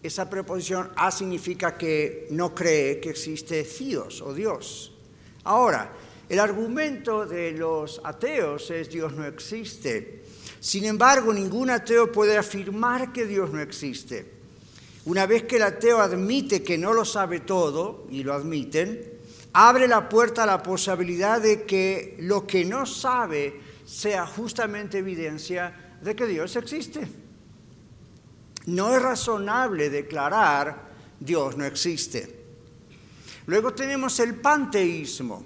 Esa 0.00 0.30
preposición 0.30 0.92
a 0.94 1.10
significa 1.10 1.76
que 1.76 2.28
no 2.30 2.54
cree 2.54 3.00
que 3.00 3.10
existe 3.10 3.64
Dios 3.64 4.22
o 4.22 4.32
Dios. 4.32 4.92
Ahora, 5.42 5.90
el 6.28 6.38
argumento 6.38 7.26
de 7.26 7.52
los 7.52 8.00
ateos 8.04 8.70
es 8.70 8.88
Dios 8.88 9.12
no 9.12 9.26
existe. 9.26 10.22
Sin 10.60 10.84
embargo, 10.84 11.32
ningún 11.32 11.70
ateo 11.70 12.12
puede 12.12 12.38
afirmar 12.38 13.12
que 13.12 13.26
Dios 13.26 13.50
no 13.50 13.60
existe. 13.60 14.30
Una 15.06 15.26
vez 15.26 15.42
que 15.42 15.56
el 15.56 15.62
ateo 15.62 15.98
admite 15.98 16.62
que 16.62 16.78
no 16.78 16.94
lo 16.94 17.04
sabe 17.04 17.40
todo, 17.40 18.06
y 18.10 18.22
lo 18.22 18.32
admiten, 18.32 19.19
abre 19.52 19.88
la 19.88 20.08
puerta 20.08 20.44
a 20.44 20.46
la 20.46 20.62
posibilidad 20.62 21.40
de 21.40 21.64
que 21.64 22.16
lo 22.20 22.46
que 22.46 22.64
no 22.64 22.86
sabe 22.86 23.60
sea 23.84 24.26
justamente 24.26 24.98
evidencia 24.98 25.96
de 26.00 26.14
que 26.14 26.26
Dios 26.26 26.54
existe. 26.56 27.08
No 28.66 28.94
es 28.94 29.02
razonable 29.02 29.90
declarar 29.90 30.90
Dios 31.18 31.56
no 31.56 31.64
existe. 31.64 32.38
Luego 33.46 33.74
tenemos 33.74 34.20
el 34.20 34.36
panteísmo, 34.36 35.44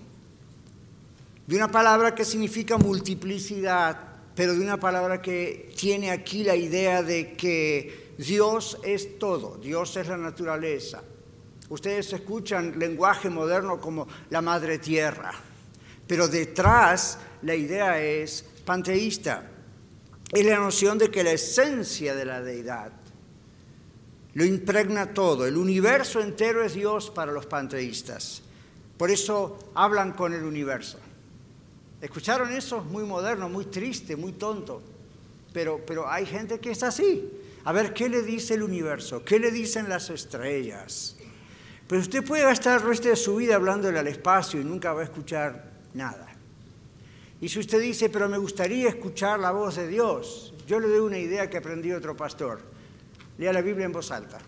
de 1.47 1.57
una 1.57 1.71
palabra 1.71 2.15
que 2.15 2.25
significa 2.25 2.79
multiplicidad, 2.79 3.99
pero 4.35 4.55
de 4.55 4.61
una 4.61 4.79
palabra 4.79 5.23
que 5.23 5.73
tiene 5.77 6.11
aquí 6.11 6.43
la 6.43 6.57
idea 6.57 7.03
de 7.03 7.35
que 7.35 8.15
Dios 8.19 8.79
es 8.83 9.19
todo, 9.19 9.59
Dios 9.59 9.97
es 9.97 10.09
la 10.09 10.17
naturaleza. 10.17 11.03
Ustedes 11.69 12.13
escuchan 12.13 12.79
lenguaje 12.79 13.31
moderno 13.31 13.81
como 13.81 14.07
la 14.31 14.43
madre 14.43 14.79
tierra, 14.79 15.33
pero 16.07 16.29
detrás 16.29 17.19
la 17.43 17.55
idea 17.55 18.01
es 18.01 18.45
panteísta. 18.65 19.51
Es 20.31 20.45
la 20.45 20.57
noción 20.57 20.99
de 20.99 21.11
que 21.11 21.23
la 21.25 21.33
esencia 21.33 22.15
de 22.15 22.25
la 22.25 22.43
deidad 22.43 22.93
lo 24.35 24.45
impregna 24.45 25.15
todo. 25.15 25.47
El 25.47 25.57
universo 25.57 26.21
entero 26.21 26.63
es 26.65 26.75
Dios 26.75 27.11
para 27.11 27.33
los 27.33 27.47
panteístas. 27.47 28.43
Por 28.97 29.11
eso 29.11 29.71
hablan 29.75 30.13
con 30.13 30.35
el 30.35 30.45
universo. 30.45 30.99
¿Escucharon 32.01 32.53
eso? 32.53 32.83
Muy 32.83 33.05
moderno, 33.05 33.49
muy 33.49 33.67
triste, 33.67 34.17
muy 34.17 34.33
tonto. 34.33 34.83
Pero, 35.53 35.81
pero 35.87 36.11
hay 36.11 36.27
gente 36.27 36.59
que 36.59 36.73
es 36.73 36.83
así. 36.83 37.31
A 37.65 37.73
ver, 37.73 37.95
¿qué 37.95 38.09
le 38.09 38.23
dice 38.23 38.55
el 38.55 38.63
universo? 38.63 39.25
¿Qué 39.25 39.39
le 39.39 39.51
dicen 39.51 39.89
las 39.89 40.11
estrellas? 40.11 41.14
Pero 41.95 42.03
usted 42.03 42.25
puede 42.25 42.43
gastar 42.43 42.81
el 42.81 42.89
resto 42.89 43.09
de 43.09 43.15
su 43.15 43.37
vida 43.37 43.55
hablándole 43.55 44.01
al 44.01 44.09
espacio 44.09 44.61
y 44.61 44.65
nunca 44.65 44.93
va 44.93 45.03
a 45.03 45.05
escuchar 45.05 45.71
nada. 45.93 46.27
Y 47.41 47.49
si 47.49 47.61
usted 47.61 47.81
dice, 47.81 48.09
pero 48.09 48.29
me 48.29 48.37
gustaría 48.37 48.89
escuchar 48.89 49.39
la 49.39 49.53
voz 49.53 49.77
de 49.77 49.87
Dios, 49.87 50.53
yo 50.67 50.81
le 50.81 50.89
doy 50.89 50.99
una 50.99 51.19
idea 51.19 51.49
que 51.49 51.59
aprendí 51.59 51.93
otro 51.93 52.17
pastor. 52.17 52.63
Lea 53.39 53.53
la 53.53 53.63
Biblia 53.63 53.87
en 53.87 53.93
voz 53.93 54.11
alta. 54.11 54.39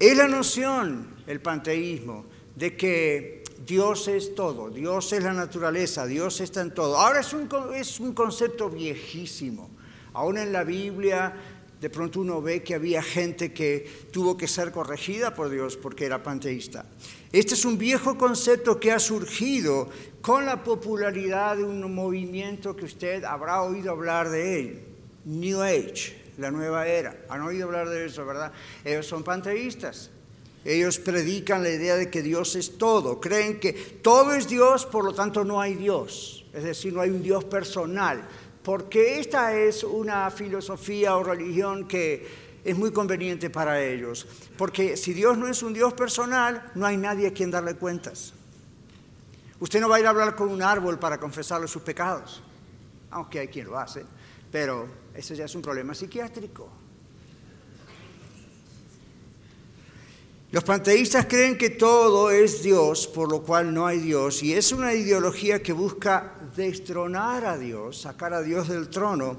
Es 0.00 0.16
la 0.16 0.26
noción, 0.26 1.06
el 1.28 1.40
panteísmo, 1.40 2.26
de 2.56 2.76
que 2.76 3.44
Dios 3.64 4.08
es 4.08 4.34
todo, 4.34 4.70
Dios 4.70 5.12
es 5.12 5.22
la 5.22 5.34
naturaleza, 5.34 6.04
Dios 6.04 6.40
está 6.40 6.62
en 6.62 6.74
todo. 6.74 6.96
Ahora 6.98 7.20
es 7.20 7.32
un, 7.32 7.48
es 7.76 8.00
un 8.00 8.12
concepto 8.12 8.70
viejísimo. 8.70 9.70
Aún 10.14 10.36
en 10.36 10.52
la 10.52 10.64
Biblia 10.64 11.32
de 11.80 11.90
pronto 11.90 12.20
uno 12.20 12.42
ve 12.42 12.62
que 12.62 12.74
había 12.74 13.02
gente 13.02 13.52
que 13.52 14.08
tuvo 14.10 14.36
que 14.36 14.48
ser 14.48 14.72
corregida 14.72 15.34
por 15.34 15.48
Dios 15.48 15.76
porque 15.76 16.06
era 16.06 16.22
panteísta. 16.22 16.84
Este 17.30 17.54
es 17.54 17.64
un 17.64 17.78
viejo 17.78 18.16
concepto 18.16 18.80
que 18.80 18.90
ha 18.90 18.98
surgido 18.98 19.88
con 20.20 20.46
la 20.46 20.64
popularidad 20.64 21.56
de 21.56 21.64
un 21.64 21.94
movimiento 21.94 22.74
que 22.74 22.86
usted 22.86 23.22
habrá 23.24 23.62
oído 23.62 23.92
hablar 23.92 24.30
de 24.30 24.60
él, 24.60 24.82
New 25.24 25.62
Age, 25.62 26.16
la 26.38 26.50
nueva 26.50 26.86
era. 26.88 27.16
Han 27.28 27.42
oído 27.42 27.66
hablar 27.66 27.88
de 27.88 28.06
eso, 28.06 28.24
¿verdad? 28.26 28.52
Ellos 28.84 29.06
son 29.06 29.22
panteístas. 29.22 30.10
Ellos 30.64 30.98
predican 30.98 31.62
la 31.62 31.70
idea 31.70 31.96
de 31.96 32.10
que 32.10 32.22
Dios 32.22 32.56
es 32.56 32.76
todo. 32.76 33.20
Creen 33.20 33.60
que 33.60 33.72
todo 33.72 34.34
es 34.34 34.48
Dios, 34.48 34.86
por 34.86 35.04
lo 35.04 35.14
tanto 35.14 35.44
no 35.44 35.60
hay 35.60 35.74
Dios. 35.74 36.44
Es 36.52 36.64
decir, 36.64 36.92
no 36.92 37.00
hay 37.00 37.10
un 37.10 37.22
Dios 37.22 37.44
personal 37.44 38.26
porque 38.68 39.18
esta 39.18 39.56
es 39.56 39.82
una 39.82 40.30
filosofía 40.30 41.16
o 41.16 41.24
religión 41.24 41.88
que 41.88 42.60
es 42.62 42.76
muy 42.76 42.92
conveniente 42.92 43.48
para 43.48 43.82
ellos. 43.82 44.26
Porque 44.58 44.98
si 44.98 45.14
Dios 45.14 45.38
no 45.38 45.48
es 45.48 45.62
un 45.62 45.72
Dios 45.72 45.94
personal, 45.94 46.70
no 46.74 46.84
hay 46.84 46.98
nadie 46.98 47.28
a 47.28 47.32
quien 47.32 47.50
darle 47.50 47.76
cuentas. 47.76 48.34
Usted 49.58 49.80
no 49.80 49.88
va 49.88 49.96
a 49.96 50.00
ir 50.00 50.06
a 50.06 50.10
hablar 50.10 50.36
con 50.36 50.50
un 50.50 50.60
árbol 50.60 50.98
para 50.98 51.16
confesarle 51.16 51.66
sus 51.66 51.80
pecados, 51.80 52.42
aunque 53.10 53.38
hay 53.38 53.48
quien 53.48 53.68
lo 53.68 53.78
hace, 53.78 54.04
pero 54.52 54.86
ese 55.14 55.34
ya 55.34 55.46
es 55.46 55.54
un 55.54 55.62
problema 55.62 55.94
psiquiátrico. 55.94 56.70
Los 60.50 60.64
panteístas 60.64 61.26
creen 61.26 61.58
que 61.58 61.68
todo 61.68 62.30
es 62.30 62.62
Dios, 62.62 63.06
por 63.06 63.30
lo 63.30 63.42
cual 63.42 63.74
no 63.74 63.86
hay 63.86 63.98
Dios, 63.98 64.42
y 64.42 64.54
es 64.54 64.72
una 64.72 64.94
ideología 64.94 65.62
que 65.62 65.74
busca 65.74 66.36
destronar 66.56 67.44
a 67.44 67.58
Dios, 67.58 68.00
sacar 68.00 68.32
a 68.32 68.40
Dios 68.40 68.68
del 68.68 68.88
trono, 68.88 69.36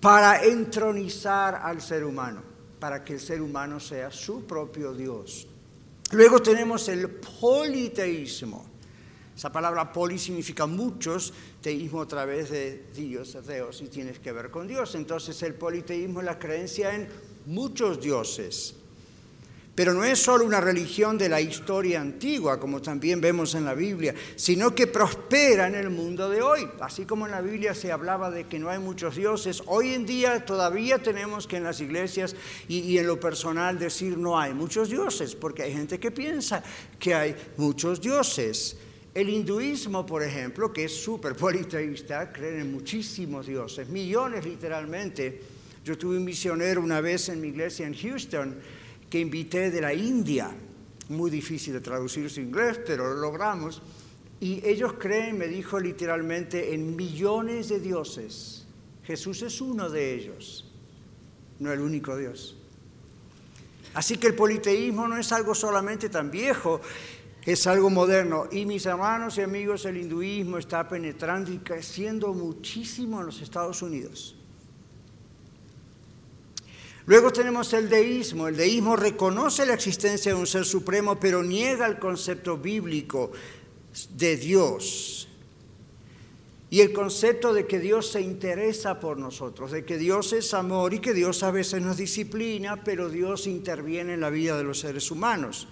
para 0.00 0.42
entronizar 0.42 1.54
al 1.54 1.80
ser 1.80 2.04
humano, 2.04 2.42
para 2.80 3.04
que 3.04 3.12
el 3.12 3.20
ser 3.20 3.40
humano 3.40 3.78
sea 3.78 4.10
su 4.10 4.44
propio 4.44 4.92
Dios. 4.92 5.46
Luego 6.10 6.40
tenemos 6.40 6.88
el 6.88 7.08
politeísmo. 7.08 8.66
Esa 9.36 9.52
palabra 9.52 9.92
poli 9.92 10.18
significa 10.18 10.66
muchos, 10.66 11.32
teísmo 11.60 12.02
a 12.02 12.08
través 12.08 12.50
de 12.50 12.86
Dios, 12.92 13.38
Dios, 13.46 13.80
y 13.80 13.86
tienes 13.86 14.18
que 14.18 14.32
ver 14.32 14.50
con 14.50 14.66
Dios. 14.66 14.96
Entonces 14.96 15.40
el 15.44 15.54
politeísmo 15.54 16.18
es 16.18 16.26
la 16.26 16.40
creencia 16.40 16.92
en 16.92 17.08
muchos 17.46 18.00
dioses. 18.00 18.81
Pero 19.74 19.94
no 19.94 20.04
es 20.04 20.18
solo 20.18 20.44
una 20.44 20.60
religión 20.60 21.16
de 21.16 21.30
la 21.30 21.40
historia 21.40 21.98
antigua, 21.98 22.60
como 22.60 22.82
también 22.82 23.22
vemos 23.22 23.54
en 23.54 23.64
la 23.64 23.72
Biblia, 23.72 24.14
sino 24.36 24.74
que 24.74 24.86
prospera 24.86 25.66
en 25.66 25.74
el 25.74 25.88
mundo 25.88 26.28
de 26.28 26.42
hoy. 26.42 26.68
Así 26.80 27.06
como 27.06 27.24
en 27.24 27.32
la 27.32 27.40
Biblia 27.40 27.74
se 27.74 27.90
hablaba 27.90 28.30
de 28.30 28.44
que 28.44 28.58
no 28.58 28.68
hay 28.68 28.78
muchos 28.78 29.16
dioses, 29.16 29.62
hoy 29.66 29.94
en 29.94 30.04
día 30.04 30.44
todavía 30.44 30.98
tenemos 30.98 31.46
que 31.46 31.56
en 31.56 31.64
las 31.64 31.80
iglesias 31.80 32.36
y, 32.68 32.98
en 32.98 33.06
lo 33.06 33.18
personal 33.18 33.78
decir 33.78 34.18
no 34.18 34.38
hay 34.38 34.52
muchos 34.52 34.90
dioses, 34.90 35.34
porque 35.34 35.62
hay 35.62 35.72
gente 35.72 35.98
que 35.98 36.10
piensa 36.10 36.62
que 36.98 37.14
hay 37.14 37.34
muchos 37.56 37.98
dioses. 37.98 38.76
El 39.14 39.30
hinduismo, 39.30 40.04
por 40.04 40.22
ejemplo, 40.22 40.70
que 40.70 40.84
es 40.84 40.94
súper 40.94 41.34
politeísta, 41.34 42.30
creen 42.30 42.60
en 42.60 42.72
muchísimos 42.72 43.46
dioses, 43.46 43.88
millones 43.88 44.44
literalmente. 44.44 45.40
Yo 45.82 45.96
tuve 45.96 46.18
un 46.18 46.24
misionero 46.24 46.82
una 46.82 47.00
vez 47.00 47.30
en 47.30 47.40
mi 47.40 47.48
iglesia 47.48 47.86
en 47.86 47.94
Houston, 47.94 48.54
que 49.12 49.20
invité 49.20 49.70
de 49.70 49.82
la 49.82 49.92
India, 49.92 50.56
muy 51.10 51.30
difícil 51.30 51.74
de 51.74 51.82
traducir 51.82 52.30
su 52.30 52.40
inglés, 52.40 52.80
pero 52.86 53.12
lo 53.12 53.20
logramos, 53.20 53.82
y 54.40 54.66
ellos 54.66 54.94
creen, 54.94 55.36
me 55.36 55.48
dijo 55.48 55.78
literalmente, 55.78 56.72
en 56.72 56.96
millones 56.96 57.68
de 57.68 57.78
dioses. 57.78 58.64
Jesús 59.04 59.42
es 59.42 59.60
uno 59.60 59.90
de 59.90 60.14
ellos, 60.14 60.72
no 61.58 61.70
el 61.70 61.80
único 61.80 62.16
Dios. 62.16 62.56
Así 63.92 64.16
que 64.16 64.28
el 64.28 64.34
politeísmo 64.34 65.06
no 65.06 65.18
es 65.18 65.30
algo 65.30 65.54
solamente 65.54 66.08
tan 66.08 66.30
viejo, 66.30 66.80
es 67.44 67.66
algo 67.66 67.90
moderno. 67.90 68.46
Y 68.50 68.64
mis 68.64 68.86
hermanos 68.86 69.36
y 69.36 69.42
amigos, 69.42 69.84
el 69.84 69.98
hinduismo 69.98 70.56
está 70.56 70.88
penetrando 70.88 71.52
y 71.52 71.58
creciendo 71.58 72.32
muchísimo 72.32 73.20
en 73.20 73.26
los 73.26 73.42
Estados 73.42 73.82
Unidos. 73.82 74.36
Luego 77.06 77.32
tenemos 77.32 77.72
el 77.72 77.88
deísmo. 77.88 78.48
El 78.48 78.56
deísmo 78.56 78.96
reconoce 78.96 79.66
la 79.66 79.74
existencia 79.74 80.32
de 80.32 80.38
un 80.38 80.46
ser 80.46 80.64
supremo, 80.64 81.18
pero 81.18 81.42
niega 81.42 81.86
el 81.86 81.98
concepto 81.98 82.56
bíblico 82.56 83.32
de 84.10 84.36
Dios. 84.36 85.28
Y 86.70 86.80
el 86.80 86.92
concepto 86.92 87.52
de 87.52 87.66
que 87.66 87.78
Dios 87.80 88.10
se 88.10 88.22
interesa 88.22 88.98
por 88.98 89.18
nosotros, 89.18 89.72
de 89.72 89.84
que 89.84 89.98
Dios 89.98 90.32
es 90.32 90.54
amor 90.54 90.94
y 90.94 91.00
que 91.00 91.12
Dios 91.12 91.42
a 91.42 91.50
veces 91.50 91.82
nos 91.82 91.98
disciplina, 91.98 92.82
pero 92.82 93.10
Dios 93.10 93.46
interviene 93.46 94.14
en 94.14 94.20
la 94.20 94.30
vida 94.30 94.56
de 94.56 94.64
los 94.64 94.78
seres 94.78 95.10
humanos. 95.10 95.68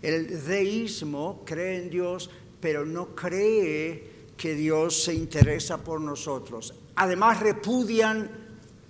El 0.00 0.44
deísmo 0.44 1.42
cree 1.44 1.78
en 1.78 1.90
Dios, 1.90 2.30
pero 2.60 2.84
no 2.84 3.16
cree 3.16 4.10
que 4.36 4.54
Dios 4.54 5.02
se 5.02 5.14
interesa 5.14 5.82
por 5.82 6.00
nosotros. 6.00 6.74
Además 6.94 7.40
repudian 7.40 8.30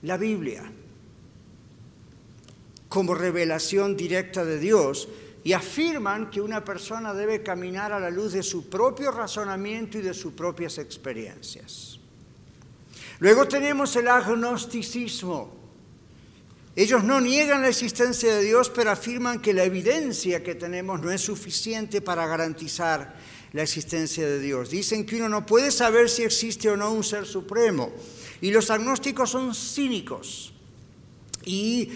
la 0.02 0.18
Biblia 0.18 0.70
como 2.94 3.12
revelación 3.16 3.96
directa 3.96 4.44
de 4.44 4.60
Dios 4.60 5.08
y 5.42 5.52
afirman 5.52 6.30
que 6.30 6.40
una 6.40 6.64
persona 6.64 7.12
debe 7.12 7.42
caminar 7.42 7.92
a 7.92 7.98
la 7.98 8.08
luz 8.08 8.34
de 8.34 8.44
su 8.44 8.70
propio 8.70 9.10
razonamiento 9.10 9.98
y 9.98 10.02
de 10.02 10.14
sus 10.14 10.32
propias 10.32 10.78
experiencias. 10.78 11.98
Luego 13.18 13.48
tenemos 13.48 13.96
el 13.96 14.06
agnosticismo. 14.06 15.52
Ellos 16.76 17.02
no 17.02 17.20
niegan 17.20 17.62
la 17.62 17.68
existencia 17.68 18.32
de 18.32 18.44
Dios, 18.44 18.70
pero 18.70 18.92
afirman 18.92 19.42
que 19.42 19.52
la 19.52 19.64
evidencia 19.64 20.44
que 20.44 20.54
tenemos 20.54 21.02
no 21.02 21.10
es 21.10 21.20
suficiente 21.20 22.00
para 22.00 22.28
garantizar 22.28 23.16
la 23.52 23.64
existencia 23.64 24.24
de 24.24 24.38
Dios. 24.38 24.70
Dicen 24.70 25.04
que 25.04 25.16
uno 25.16 25.28
no 25.28 25.44
puede 25.44 25.72
saber 25.72 26.08
si 26.08 26.22
existe 26.22 26.70
o 26.70 26.76
no 26.76 26.92
un 26.92 27.02
ser 27.02 27.26
supremo. 27.26 27.90
Y 28.40 28.52
los 28.52 28.70
agnósticos 28.70 29.30
son 29.30 29.52
cínicos. 29.52 30.52
Y 31.44 31.90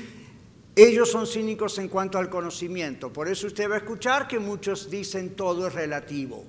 ellos 0.85 1.11
son 1.11 1.27
cínicos 1.27 1.77
en 1.79 1.89
cuanto 1.89 2.19
al 2.19 2.31
conocimiento. 2.31 3.13
Por 3.13 3.27
eso 3.27 3.49
usted 3.49 3.69
va 3.69 3.75
a 3.75 3.79
escuchar 3.79 4.29
que 4.29 4.39
muchos 4.39 4.89
dicen 4.89 5.35
todo 5.35 5.67
es 5.67 5.75
relativo. 5.75 6.45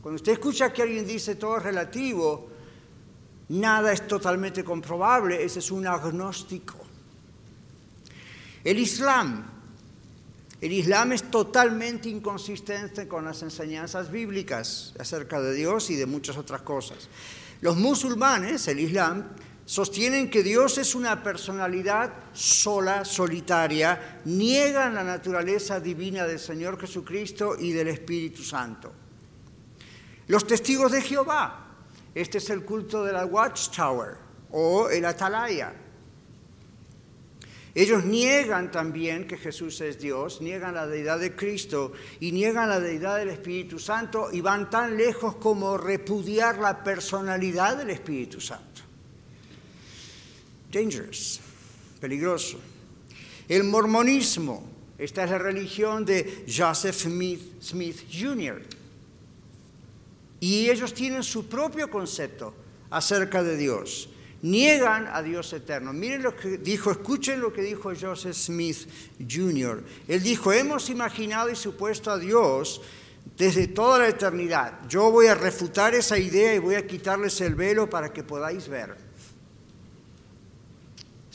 Cuando 0.00 0.16
usted 0.16 0.32
escucha 0.32 0.72
que 0.72 0.82
alguien 0.82 1.04
dice 1.04 1.34
todo 1.34 1.56
es 1.56 1.64
relativo, 1.64 2.48
nada 3.48 3.92
es 3.92 4.06
totalmente 4.06 4.62
comprobable, 4.62 5.42
ese 5.42 5.58
es 5.58 5.72
un 5.72 5.88
agnóstico. 5.88 6.76
El 8.62 8.78
Islam 8.78 9.44
El 10.60 10.72
Islam 10.72 11.12
es 11.12 11.30
totalmente 11.30 12.08
inconsistente 12.08 13.08
con 13.08 13.24
las 13.24 13.42
enseñanzas 13.42 14.10
bíblicas 14.10 14.94
acerca 14.98 15.40
de 15.40 15.54
Dios 15.54 15.90
y 15.90 15.96
de 15.96 16.06
muchas 16.06 16.36
otras 16.36 16.62
cosas. 16.62 17.08
Los 17.60 17.76
musulmanes, 17.76 18.66
el 18.68 18.78
Islam, 18.80 19.24
sostienen 19.68 20.30
que 20.30 20.42
Dios 20.42 20.78
es 20.78 20.94
una 20.94 21.22
personalidad 21.22 22.10
sola, 22.32 23.04
solitaria, 23.04 24.22
niegan 24.24 24.94
la 24.94 25.04
naturaleza 25.04 25.78
divina 25.78 26.24
del 26.24 26.38
Señor 26.38 26.80
Jesucristo 26.80 27.54
y 27.58 27.72
del 27.72 27.88
Espíritu 27.88 28.42
Santo. 28.42 28.90
Los 30.28 30.46
testigos 30.46 30.90
de 30.90 31.02
Jehová, 31.02 31.66
este 32.14 32.38
es 32.38 32.48
el 32.48 32.64
culto 32.64 33.04
de 33.04 33.12
la 33.12 33.26
Watchtower 33.26 34.16
o 34.52 34.88
el 34.88 35.04
Atalaya. 35.04 35.74
Ellos 37.74 38.06
niegan 38.06 38.70
también 38.70 39.26
que 39.26 39.36
Jesús 39.36 39.82
es 39.82 39.98
Dios, 39.98 40.40
niegan 40.40 40.76
la 40.76 40.86
deidad 40.86 41.18
de 41.18 41.36
Cristo 41.36 41.92
y 42.20 42.32
niegan 42.32 42.70
la 42.70 42.80
deidad 42.80 43.18
del 43.18 43.28
Espíritu 43.28 43.78
Santo 43.78 44.30
y 44.32 44.40
van 44.40 44.70
tan 44.70 44.96
lejos 44.96 45.36
como 45.36 45.76
repudiar 45.76 46.56
la 46.56 46.82
personalidad 46.82 47.76
del 47.76 47.90
Espíritu 47.90 48.40
Santo 48.40 48.67
dangerous, 50.70 51.40
peligroso. 52.00 52.58
El 53.48 53.64
mormonismo, 53.64 54.68
esta 54.98 55.24
es 55.24 55.30
la 55.30 55.38
religión 55.38 56.04
de 56.04 56.44
Joseph 56.46 56.96
Smith, 56.96 58.04
Jr. 58.12 58.62
Y 60.40 60.68
ellos 60.68 60.92
tienen 60.92 61.22
su 61.22 61.48
propio 61.48 61.90
concepto 61.90 62.54
acerca 62.90 63.42
de 63.42 63.56
Dios. 63.56 64.10
Niegan 64.40 65.08
a 65.08 65.22
Dios 65.22 65.52
eterno. 65.52 65.92
Miren 65.92 66.22
lo 66.22 66.36
que 66.36 66.58
dijo, 66.58 66.92
escuchen 66.92 67.40
lo 67.40 67.52
que 67.52 67.62
dijo 67.62 67.92
Joseph 67.98 68.36
Smith 68.36 68.88
Jr. 69.18 69.82
Él 70.06 70.22
dijo, 70.22 70.52
hemos 70.52 70.90
imaginado 70.90 71.50
y 71.50 71.56
supuesto 71.56 72.10
a 72.10 72.18
Dios 72.18 72.80
desde 73.36 73.66
toda 73.66 73.98
la 73.98 74.08
eternidad. 74.08 74.86
Yo 74.88 75.10
voy 75.10 75.26
a 75.26 75.34
refutar 75.34 75.94
esa 75.94 76.18
idea 76.18 76.54
y 76.54 76.58
voy 76.58 76.76
a 76.76 76.86
quitarles 76.86 77.40
el 77.40 77.56
velo 77.56 77.90
para 77.90 78.12
que 78.12 78.22
podáis 78.22 78.68
ver. 78.68 79.07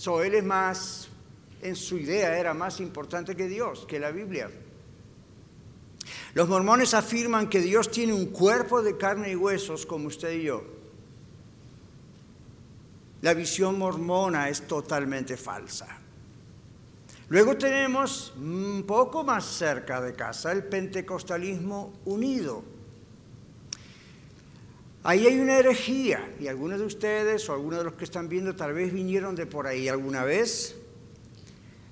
So, 0.04 0.22
él 0.22 0.34
es 0.36 0.44
más, 0.44 1.08
en 1.62 1.78
su 1.78 1.98
idea 1.98 2.38
era 2.38 2.54
más 2.54 2.82
importante 2.82 3.38
que 3.38 3.48
Dios, 3.48 3.86
que 3.88 4.02
la 4.02 4.12
Biblia. 4.12 4.52
Los 6.34 6.50
mormones 6.50 6.94
afirman 6.94 7.48
que 7.48 7.62
Dios 7.62 7.90
tiene 7.90 8.12
un 8.12 8.26
cuerpo 8.26 8.82
de 8.82 8.98
carne 8.98 9.32
y 9.32 9.36
huesos 9.38 9.86
como 9.86 10.08
usted 10.08 10.34
y 10.34 10.44
yo. 10.44 10.62
La 13.22 13.34
visión 13.34 13.80
mormona 13.80 14.50
es 14.50 14.68
totalmente 14.68 15.38
falsa. 15.38 15.88
Luego 17.30 17.56
tenemos 17.56 18.34
un 18.36 18.84
poco 18.86 19.24
más 19.24 19.46
cerca 19.46 20.02
de 20.02 20.14
casa 20.16 20.52
el 20.52 20.66
pentecostalismo 20.66 21.94
unido. 22.04 22.73
Ahí 25.06 25.28
hay 25.28 25.38
una 25.38 25.58
herejía 25.58 26.34
y 26.40 26.48
algunos 26.48 26.80
de 26.80 26.86
ustedes 26.86 27.50
o 27.50 27.54
algunos 27.54 27.80
de 27.80 27.86
los 27.86 27.94
que 27.96 28.06
están 28.06 28.30
viendo 28.30 28.56
tal 28.56 28.74
vez 28.74 28.94
vinieron 28.94 29.36
de 29.36 29.46
por 29.46 29.68
ahí 29.68 29.90
alguna 29.90 30.24
vez. 30.24 30.76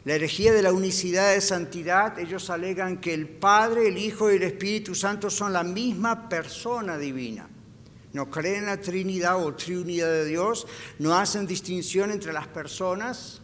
La 0.06 0.14
herejía 0.14 0.54
de 0.54 0.62
la 0.62 0.72
unicidad 0.72 1.34
de 1.34 1.42
santidad, 1.42 2.18
ellos 2.18 2.50
alegan 2.50 3.02
que 3.02 3.14
el 3.14 3.28
Padre, 3.28 3.90
el 3.90 3.98
Hijo 3.98 4.32
y 4.32 4.38
el 4.38 4.44
Espíritu 4.44 4.96
Santo 4.96 5.30
son 5.30 5.52
la 5.52 5.64
misma 5.64 6.30
persona 6.30 6.98
divina. 6.98 7.50
No 8.14 8.32
creen 8.32 8.60
en 8.60 8.66
la 8.68 8.80
Trinidad 8.80 9.44
o 9.44 9.54
Trinidad 9.56 10.10
de 10.10 10.26
Dios, 10.26 10.66
no 10.98 11.14
hacen 11.16 11.46
distinción 11.46 12.12
entre 12.12 12.32
las 12.32 12.48
personas 12.48 13.42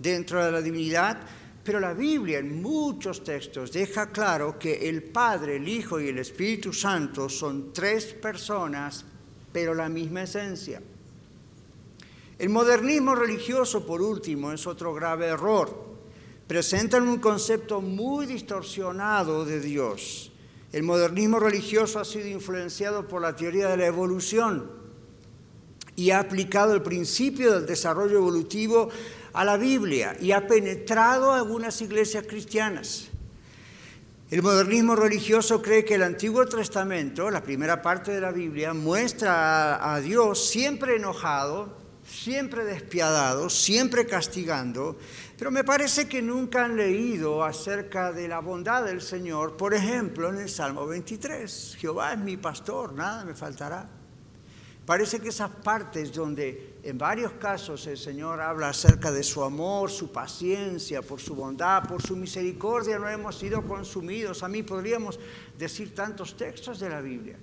dentro 0.00 0.44
de 0.44 0.50
la 0.50 0.60
divinidad, 0.62 1.20
pero 1.62 1.78
la 1.78 1.92
Biblia 1.92 2.38
en 2.38 2.62
muchos 2.62 3.22
textos 3.22 3.72
deja 3.72 4.10
claro 4.10 4.58
que 4.58 4.88
el 4.88 5.02
Padre, 5.02 5.56
el 5.56 5.68
Hijo 5.68 6.00
y 6.00 6.08
el 6.08 6.18
Espíritu 6.18 6.72
Santo 6.72 7.28
son 7.28 7.72
tres 7.72 8.06
personas, 8.06 9.04
pero 9.52 9.74
la 9.74 9.88
misma 9.88 10.22
esencia. 10.22 10.80
El 12.38 12.48
modernismo 12.48 13.14
religioso, 13.14 13.84
por 13.84 14.00
último, 14.00 14.50
es 14.50 14.66
otro 14.66 14.94
grave 14.94 15.26
error. 15.26 15.90
Presentan 16.46 17.06
un 17.06 17.18
concepto 17.18 17.82
muy 17.82 18.24
distorsionado 18.24 19.44
de 19.44 19.60
Dios. 19.60 20.32
El 20.72 20.84
modernismo 20.84 21.38
religioso 21.38 22.00
ha 22.00 22.04
sido 22.04 22.28
influenciado 22.28 23.06
por 23.06 23.20
la 23.20 23.36
teoría 23.36 23.68
de 23.68 23.76
la 23.76 23.86
evolución 23.86 24.70
y 25.96 26.12
ha 26.12 26.20
aplicado 26.20 26.72
el 26.72 26.80
principio 26.80 27.52
del 27.52 27.66
desarrollo 27.66 28.16
evolutivo 28.16 28.88
a 29.32 29.44
la 29.44 29.56
Biblia 29.56 30.16
y 30.20 30.32
ha 30.32 30.46
penetrado 30.46 31.32
algunas 31.32 31.80
iglesias 31.80 32.24
cristianas. 32.26 33.10
El 34.30 34.42
modernismo 34.42 34.94
religioso 34.94 35.60
cree 35.60 35.84
que 35.84 35.96
el 35.96 36.04
Antiguo 36.04 36.46
Testamento, 36.46 37.30
la 37.32 37.42
primera 37.42 37.82
parte 37.82 38.12
de 38.12 38.20
la 38.20 38.30
Biblia, 38.30 38.72
muestra 38.72 39.92
a, 39.92 40.00
Dios 40.00 40.48
siempre 40.48 40.94
enojado, 40.94 41.76
siempre 42.06 42.64
despiadado, 42.64 43.50
siempre 43.50 44.06
castigando, 44.06 44.96
pero 45.36 45.50
me 45.50 45.64
parece 45.64 46.08
que 46.08 46.22
nunca 46.22 46.64
han 46.64 46.76
leído 46.76 47.42
acerca 47.42 48.12
de 48.12 48.28
la 48.28 48.38
bondad 48.38 48.84
del 48.84 49.00
Señor, 49.00 49.56
por 49.56 49.74
ejemplo, 49.74 50.28
en 50.28 50.38
el 50.38 50.48
Salmo 50.48 50.86
23, 50.86 51.76
Jehová 51.80 52.12
es 52.12 52.20
mi 52.20 52.36
pastor, 52.36 52.92
nada 52.92 53.24
me 53.24 53.34
faltará. 53.34 53.88
Parece 54.86 55.18
que 55.18 55.30
esas 55.30 55.50
partes 55.50 56.12
donde 56.12 56.69
en 56.82 56.98
varios 56.98 57.32
casos 57.32 57.86
el 57.86 57.98
Señor 57.98 58.40
habla 58.40 58.70
acerca 58.70 59.12
de 59.12 59.22
su 59.22 59.42
amor, 59.42 59.90
su 59.90 60.10
paciencia, 60.10 61.02
por 61.02 61.20
su 61.20 61.34
bondad, 61.34 61.86
por 61.86 62.02
su 62.02 62.16
misericordia, 62.16 62.98
no 62.98 63.08
hemos 63.08 63.36
sido 63.36 63.62
consumidos. 63.66 64.42
A 64.42 64.48
mí 64.48 64.62
podríamos 64.62 65.18
decir 65.58 65.94
tantos 65.94 66.36
textos 66.36 66.80
de 66.80 66.88
la 66.88 67.00
Biblia 67.00 67.36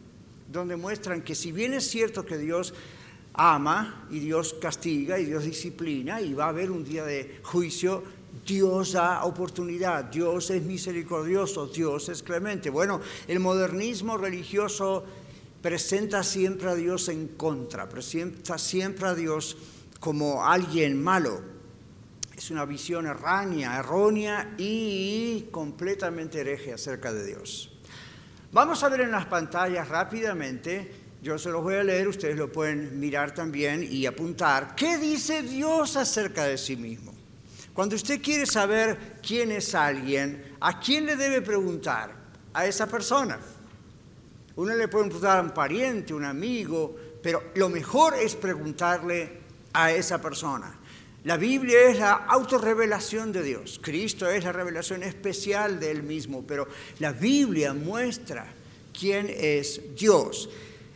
donde 0.48 0.76
muestran 0.76 1.22
que 1.22 1.36
si 1.36 1.52
bien 1.52 1.74
es 1.74 1.90
cierto 1.90 2.26
que 2.26 2.38
Dios 2.38 2.74
ama 3.34 4.08
y 4.10 4.20
Dios 4.20 4.56
castiga 4.60 5.20
y 5.20 5.26
Dios 5.26 5.44
disciplina 5.44 6.22
y 6.22 6.34
va 6.34 6.46
a 6.46 6.50
haber 6.50 6.72
un 6.72 6.84
día 6.84 7.04
de 7.04 7.40
juicio, 7.44 8.04
Dios 8.46 8.94
da 8.94 9.26
oportunidad, 9.26 10.06
Dios 10.06 10.50
es 10.52 10.64
misericordioso, 10.64 11.68
Dios 11.68 12.10
es 12.10 12.24
clemente. 12.24 12.70
Bueno, 12.70 13.02
el 13.28 13.40
modernismo 13.40 14.18
religioso 14.18 15.04
presenta 15.62 16.24
siempre 16.24 16.70
a 16.70 16.76
Dios 16.76 17.10
en 17.10 17.30
contra, 17.30 17.90
presenta 17.90 18.58
siempre 18.58 19.08
a 19.08 19.16
Dios 19.16 19.58
como 20.00 20.46
alguien 20.46 21.02
malo. 21.02 21.42
Es 22.36 22.52
una 22.52 22.66
visión 22.66 23.08
errónea, 23.08 23.80
errónea 23.80 24.54
y 24.58 25.48
completamente 25.52 26.40
hereje 26.42 26.74
acerca 26.74 27.12
de 27.12 27.26
Dios. 27.26 27.72
Vamos 28.52 28.84
a 28.84 28.90
ver 28.90 29.02
en 29.02 29.12
las 29.12 29.26
pantallas 29.26 29.88
rápidamente, 29.90 30.92
yo 31.22 31.38
se 31.40 31.50
los 31.50 31.64
voy 31.64 31.76
a 31.76 31.84
leer, 31.84 32.08
ustedes 32.08 32.38
lo 32.38 32.52
pueden 32.52 33.00
mirar 33.00 33.34
también 33.34 33.86
y 33.90 34.06
apuntar, 34.06 34.76
¿qué 34.76 34.98
dice 34.98 35.42
Dios 35.42 35.98
acerca 35.98 36.46
de 36.46 36.58
sí 36.58 36.76
mismo? 36.76 37.14
Cuando 37.74 37.96
usted 37.96 38.22
quiere 38.22 38.46
saber 38.46 39.20
quién 39.22 39.52
es 39.52 39.76
alguien, 39.76 40.56
¿a 40.60 40.80
quién 40.80 41.06
le 41.06 41.16
debe 41.16 41.42
preguntar? 41.42 42.16
A 42.54 42.66
esa 42.66 42.88
persona. 42.88 43.40
Uno 44.58 44.76
le 44.76 44.88
puede 44.88 45.06
preguntar 45.06 45.38
a 45.38 45.42
un 45.42 45.52
pariente, 45.52 46.14
un 46.14 46.26
amigo, 46.26 46.96
pero 47.22 47.52
lo 47.56 47.70
mejor 47.70 48.16
es 48.16 48.36
preguntarle 48.36 49.30
a 49.74 49.92
esa 49.92 50.20
persona. 50.20 50.80
La 51.24 51.38
Biblia 51.38 51.90
es 51.90 52.00
la 52.00 52.14
autorrevelación 52.14 53.32
de 53.32 53.44
Dios. 53.44 53.80
Cristo 53.82 54.30
es 54.30 54.44
la 54.44 54.52
revelación 54.52 55.04
especial 55.04 55.80
de 55.80 55.92
Él 55.92 56.04
mismo, 56.04 56.46
pero 56.48 56.68
la 57.00 57.12
Biblia 57.12 57.74
muestra 57.74 58.54
quién 58.98 59.28
es 59.30 59.96
Dios. 59.96 60.50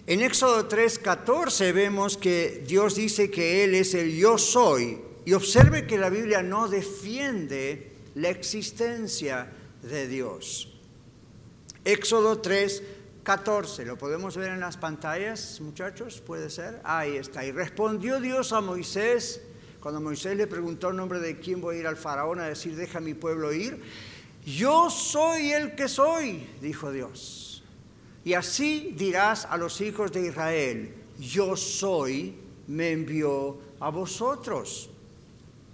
En 0.08 0.22
Éxodo 0.22 0.68
3:14 0.68 1.72
vemos 1.74 2.18
que 2.18 2.64
Dios 2.66 2.96
dice 2.96 3.30
que 3.30 3.64
Él 3.64 3.76
es 3.76 3.94
el 3.94 4.16
yo 4.18 4.38
soy. 4.38 5.00
Y 5.24 5.34
observe 5.34 5.86
que 5.86 6.00
la 6.00 6.10
Biblia 6.10 6.42
no 6.42 6.68
defiende 6.68 7.92
la 8.16 8.30
existencia 8.30 9.52
de 9.84 10.08
Dios. 10.08 10.68
Éxodo 11.86 12.40
3, 12.40 12.84
14, 13.24 13.86
¿lo 13.86 13.98
podemos 13.98 14.36
ver 14.36 14.52
en 14.52 14.60
las 14.60 14.78
pantallas, 14.78 15.62
muchachos? 15.62 16.22
¿Puede 16.22 16.50
ser? 16.50 16.82
Ahí 16.84 17.18
está. 17.18 17.46
Y 17.46 17.52
respondió 17.52 18.20
Dios 18.20 18.52
a 18.52 18.62
Moisés, 18.62 19.42
cuando 19.80 20.02
Moisés 20.02 20.36
le 20.36 20.48
preguntó 20.48 20.90
el 20.90 20.96
nombre 20.96 21.20
de 21.20 21.40
quién 21.40 21.62
voy 21.62 21.78
a 21.78 21.80
ir 21.80 21.88
al 21.88 21.98
faraón 21.98 22.40
a 22.40 22.48
decir, 22.48 22.76
deja 22.76 23.00
mi 23.00 23.14
pueblo 23.14 23.54
ir, 23.54 23.82
yo 24.46 24.90
soy 24.90 25.52
el 25.52 25.76
que 25.76 25.88
soy, 25.88 26.48
dijo 26.62 26.92
Dios. 26.92 27.64
Y 28.24 28.34
así 28.34 28.94
dirás 28.98 29.46
a 29.46 29.58
los 29.58 29.82
hijos 29.82 30.12
de 30.12 30.28
Israel, 30.28 30.96
yo 31.20 31.56
soy, 31.56 32.36
me 32.68 32.92
envió 32.92 33.60
a 33.80 33.90
vosotros. 33.90 34.90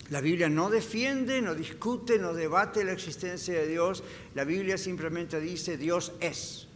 La 0.10 0.22
Biblia 0.22 0.48
no 0.50 0.70
defiende, 0.70 1.42
no 1.42 1.54
discute, 1.54 2.18
no 2.18 2.34
debate 2.34 2.84
la 2.86 2.94
existencia 2.94 3.54
de 3.54 3.68
Dios. 3.68 4.04
La 4.36 4.46
Biblia 4.46 4.78
simplemente 4.78 5.40
dice 5.42 5.78
Dios 5.78 6.14
es. 6.22 6.67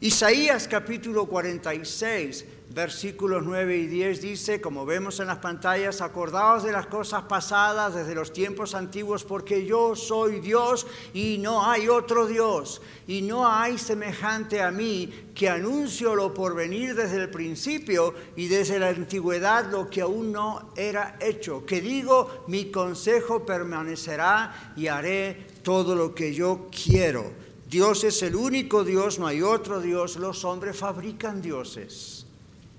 Isaías 0.00 0.68
capítulo 0.68 1.26
46, 1.26 2.44
versículos 2.72 3.42
9 3.44 3.78
y 3.78 3.86
10 3.88 4.22
dice, 4.22 4.60
como 4.60 4.86
vemos 4.86 5.18
en 5.18 5.26
las 5.26 5.38
pantallas, 5.38 6.00
acordaos 6.00 6.62
de 6.62 6.70
las 6.70 6.86
cosas 6.86 7.24
pasadas 7.24 7.96
desde 7.96 8.14
los 8.14 8.32
tiempos 8.32 8.76
antiguos, 8.76 9.24
porque 9.24 9.66
yo 9.66 9.96
soy 9.96 10.38
Dios 10.38 10.86
y 11.12 11.38
no 11.38 11.68
hay 11.68 11.88
otro 11.88 12.28
Dios, 12.28 12.80
y 13.08 13.22
no 13.22 13.52
hay 13.52 13.76
semejante 13.76 14.62
a 14.62 14.70
mí 14.70 15.32
que 15.34 15.48
anuncio 15.48 16.14
lo 16.14 16.32
por 16.32 16.54
venir 16.54 16.94
desde 16.94 17.16
el 17.16 17.30
principio 17.30 18.14
y 18.36 18.46
desde 18.46 18.78
la 18.78 18.90
antigüedad 18.90 19.68
lo 19.68 19.90
que 19.90 20.02
aún 20.02 20.30
no 20.30 20.70
era 20.76 21.16
hecho, 21.20 21.66
que 21.66 21.80
digo, 21.80 22.44
mi 22.46 22.70
consejo 22.70 23.44
permanecerá 23.44 24.74
y 24.76 24.86
haré 24.86 25.48
todo 25.64 25.96
lo 25.96 26.14
que 26.14 26.32
yo 26.32 26.68
quiero. 26.70 27.47
Dios 27.68 28.02
es 28.04 28.22
el 28.22 28.34
único 28.34 28.82
Dios, 28.82 29.18
no 29.18 29.26
hay 29.26 29.42
otro 29.42 29.80
Dios. 29.80 30.16
Los 30.16 30.44
hombres 30.44 30.76
fabrican 30.76 31.42
dioses. 31.42 32.24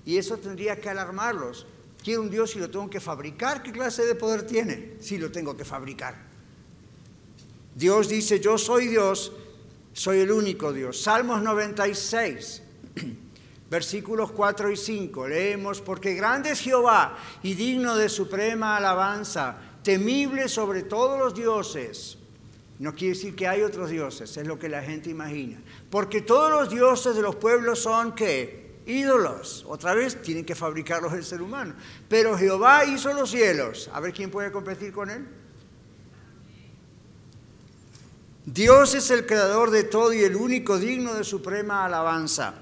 Y 0.05 0.17
eso 0.17 0.37
tendría 0.37 0.81
que 0.81 0.89
alarmarlos. 0.89 1.67
Quiero 2.03 2.21
un 2.21 2.31
Dios 2.31 2.55
y 2.55 2.59
lo 2.59 2.71
tengo 2.71 2.89
que 2.89 2.99
fabricar. 2.99 3.61
¿Qué 3.61 3.71
clase 3.71 4.05
de 4.05 4.15
poder 4.15 4.47
tiene 4.47 4.95
si 4.99 5.19
lo 5.19 5.31
tengo 5.31 5.55
que 5.55 5.63
fabricar? 5.63 6.15
Dios 7.75 8.09
dice, 8.09 8.39
yo 8.39 8.57
soy 8.57 8.87
Dios, 8.87 9.31
soy 9.93 10.21
el 10.21 10.31
único 10.31 10.73
Dios. 10.73 10.99
Salmos 11.01 11.43
96, 11.43 12.63
versículos 13.69 14.31
4 14.31 14.71
y 14.71 14.77
5. 14.77 15.27
Leemos, 15.27 15.81
porque 15.81 16.15
grande 16.15 16.51
es 16.51 16.61
Jehová 16.61 17.15
y 17.43 17.53
digno 17.53 17.95
de 17.95 18.09
suprema 18.09 18.75
alabanza, 18.77 19.57
temible 19.83 20.49
sobre 20.49 20.81
todos 20.81 21.19
los 21.19 21.35
dioses 21.35 22.18
no 22.79 22.95
quiere 22.95 23.13
decir 23.13 23.35
que 23.35 23.45
hay 23.45 23.61
otros 23.61 23.89
dioses, 23.89 24.37
es 24.37 24.47
lo 24.47 24.57
que 24.57 24.69
la 24.69 24.81
gente 24.81 25.09
imagina. 25.09 25.61
Porque 25.89 26.21
todos 26.21 26.49
los 26.49 26.69
dioses 26.69 27.13
de 27.13 27.21
los 27.21 27.35
pueblos 27.35 27.79
son 27.79 28.15
¿qué? 28.15 28.79
Ídolos. 28.85 29.65
Otra 29.67 29.93
vez 29.93 30.21
tienen 30.21 30.45
que 30.45 30.55
fabricarlos 30.55 31.11
el 31.11 31.25
ser 31.25 31.41
humano. 31.41 31.75
Pero 32.07 32.37
Jehová 32.37 32.85
hizo 32.85 33.13
los 33.13 33.31
cielos. 33.31 33.89
A 33.93 33.99
ver 33.99 34.13
quién 34.13 34.31
puede 34.31 34.49
competir 34.49 34.93
con 34.93 35.09
él. 35.09 35.27
Dios 38.45 38.95
es 38.95 39.11
el 39.11 39.25
creador 39.25 39.71
de 39.71 39.83
todo 39.83 40.13
y 40.13 40.23
el 40.23 40.37
único 40.37 40.79
digno 40.79 41.13
de 41.13 41.25
suprema 41.25 41.83
alabanza. 41.85 42.53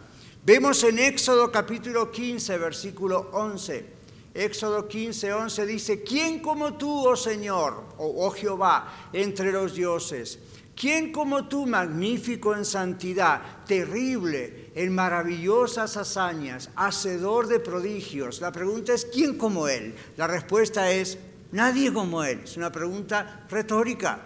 Vemos 0.44 0.84
en 0.84 0.98
Éxodo 0.98 1.52
capítulo 1.52 2.12
15, 2.12 2.58
versículo 2.58 3.30
11. 3.34 3.97
Éxodo 4.34 4.88
15, 4.88 5.34
11 5.34 5.66
dice, 5.66 6.04
¿quién 6.04 6.40
como 6.40 6.76
tú, 6.76 7.08
oh 7.08 7.16
Señor, 7.16 7.84
oh, 7.98 8.26
oh 8.26 8.32
Jehová, 8.32 9.10
entre 9.14 9.52
los 9.52 9.74
dioses? 9.74 10.40
¿Quién 10.76 11.12
como 11.12 11.48
tú, 11.48 11.66
magnífico 11.66 12.56
en 12.56 12.64
santidad, 12.64 13.42
terrible 13.66 14.72
en 14.76 14.94
maravillosas 14.94 15.98
hazañas, 15.98 16.70
hacedor 16.76 17.48
de 17.48 17.60
prodigios? 17.60 18.42
La 18.42 18.52
pregunta 18.52 18.94
es, 18.94 19.06
¿quién 19.06 19.40
como 19.40 19.68
Él? 19.68 19.96
La 20.18 20.28
respuesta 20.28 20.92
es, 20.92 21.18
nadie 21.52 21.92
como 21.92 22.24
Él. 22.24 22.42
Es 22.44 22.58
una 22.58 22.72
pregunta 22.72 23.48
retórica. 23.50 24.22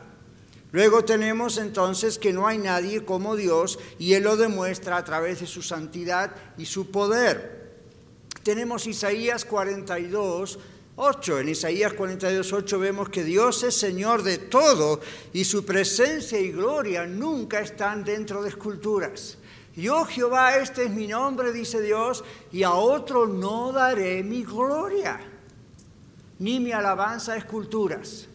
Luego 0.74 1.06
tenemos 1.06 1.58
entonces 1.58 2.18
que 2.18 2.34
no 2.34 2.48
hay 2.48 2.58
nadie 2.58 3.06
como 3.06 3.38
Dios 3.38 3.80
y 3.98 4.14
Él 4.16 4.24
lo 4.24 4.36
demuestra 4.36 4.98
a 4.98 5.06
través 5.06 5.40
de 5.40 5.48
su 5.48 5.62
santidad 5.62 6.36
y 6.58 6.66
su 6.66 6.92
poder 6.92 7.61
tenemos 8.44 8.88
Isaías 8.88 9.46
42, 9.46 10.60
8. 10.96 11.40
En 11.40 11.50
Isaías 11.50 11.94
42, 11.94 12.54
8 12.54 12.80
vemos 12.80 13.10
que 13.10 13.24
Dios 13.24 13.64
es 13.64 13.76
Señor 13.78 14.24
de 14.24 14.38
todo 14.38 15.00
y 15.34 15.46
su 15.46 15.66
presencia 15.66 16.40
y 16.40 16.52
gloria 16.52 17.06
nunca 17.06 17.60
están 17.60 18.04
dentro 18.04 18.44
de 18.44 18.50
esculturas. 18.50 19.38
Yo 19.76 20.06
Jehová, 20.06 20.58
este 20.58 20.86
es 20.86 20.92
mi 20.92 21.08
nombre, 21.08 21.54
dice 21.54 21.82
Dios, 21.82 22.24
y 22.52 22.64
a 22.64 22.72
otro 22.72 23.26
no 23.26 23.72
daré 23.72 24.22
mi 24.22 24.44
gloria, 24.44 25.20
ni 26.40 26.60
mi 26.60 26.74
alabanza 26.74 27.34
a 27.34 27.38
esculturas. 27.38 28.28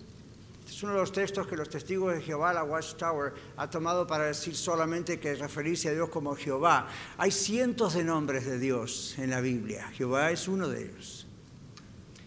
Es 0.67 0.83
uno 0.83 0.95
de 0.95 0.99
los 0.99 1.13
textos 1.13 1.47
que 1.47 1.57
los 1.57 1.69
testigos 1.69 2.13
de 2.15 2.21
Jehová, 2.21 2.53
la 2.53 2.65
Watchtower, 2.65 3.33
ha 3.57 3.71
tomado 3.71 4.07
para 4.07 4.25
decir 4.25 4.57
solamente 4.57 5.21
que 5.21 5.35
referirse 5.35 5.89
a 5.89 5.93
Dios 5.93 6.09
como 6.09 6.35
Jehová. 6.35 6.89
Hay 7.19 7.31
cientos 7.31 7.95
de 7.95 8.05
nombres 8.05 8.47
de 8.47 8.59
Dios 8.59 9.15
en 9.19 9.31
la 9.31 9.41
Biblia. 9.41 9.89
Jehová 9.93 10.31
es 10.33 10.49
uno 10.49 10.69
de 10.69 10.87
ellos. 10.87 11.27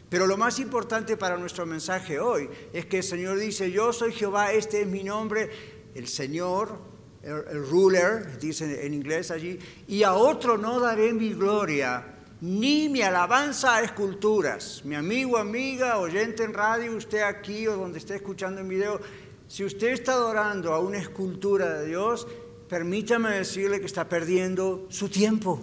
Pero 0.10 0.26
lo 0.26 0.38
más 0.38 0.58
importante 0.60 1.18
para 1.18 1.38
nuestro 1.38 1.66
mensaje 1.66 2.20
hoy 2.20 2.50
es 2.74 2.86
que 2.86 2.98
el 2.98 3.04
Señor 3.04 3.38
dice, 3.38 3.72
yo 3.72 3.94
soy 3.94 4.14
Jehová, 4.14 4.54
este 4.54 4.82
es 4.82 4.88
mi 4.88 5.04
nombre, 5.04 5.50
el 5.94 6.08
Señor, 6.08 6.80
el, 7.22 7.68
ruler, 7.68 8.40
dice 8.40 8.86
en 8.86 8.94
inglés 8.94 9.30
allí, 9.30 9.60
y 9.88 10.02
a 10.04 10.14
otro 10.14 10.58
no 10.58 10.80
daré 10.80 11.14
mi 11.14 11.34
gloria 11.34 12.19
ni 12.42 12.88
mi 12.88 13.02
alabanza 13.02 13.76
a 13.76 13.82
esculturas. 13.82 14.82
Mi 14.86 14.96
amigo, 14.96 15.38
amiga, 15.38 15.98
oyente 15.98 16.44
en 16.44 16.54
radio, 16.54 16.96
usted 16.96 17.22
aquí 17.22 17.68
o 17.68 17.76
donde 17.76 18.00
esté 18.00 18.16
escuchando 18.16 18.62
en 18.62 18.70
video, 18.70 19.00
si 19.48 19.66
usted 19.66 19.90
está 19.90 20.14
adorando 20.14 20.74
a 20.74 20.80
una 20.80 21.00
escultura 21.00 21.80
de 21.80 21.88
Dios, 21.88 22.28
permítame 22.70 23.32
decirle 23.32 23.80
que 23.80 23.88
está 23.88 24.08
perdiendo 24.08 24.86
su 24.90 25.10
tiempo. 25.10 25.60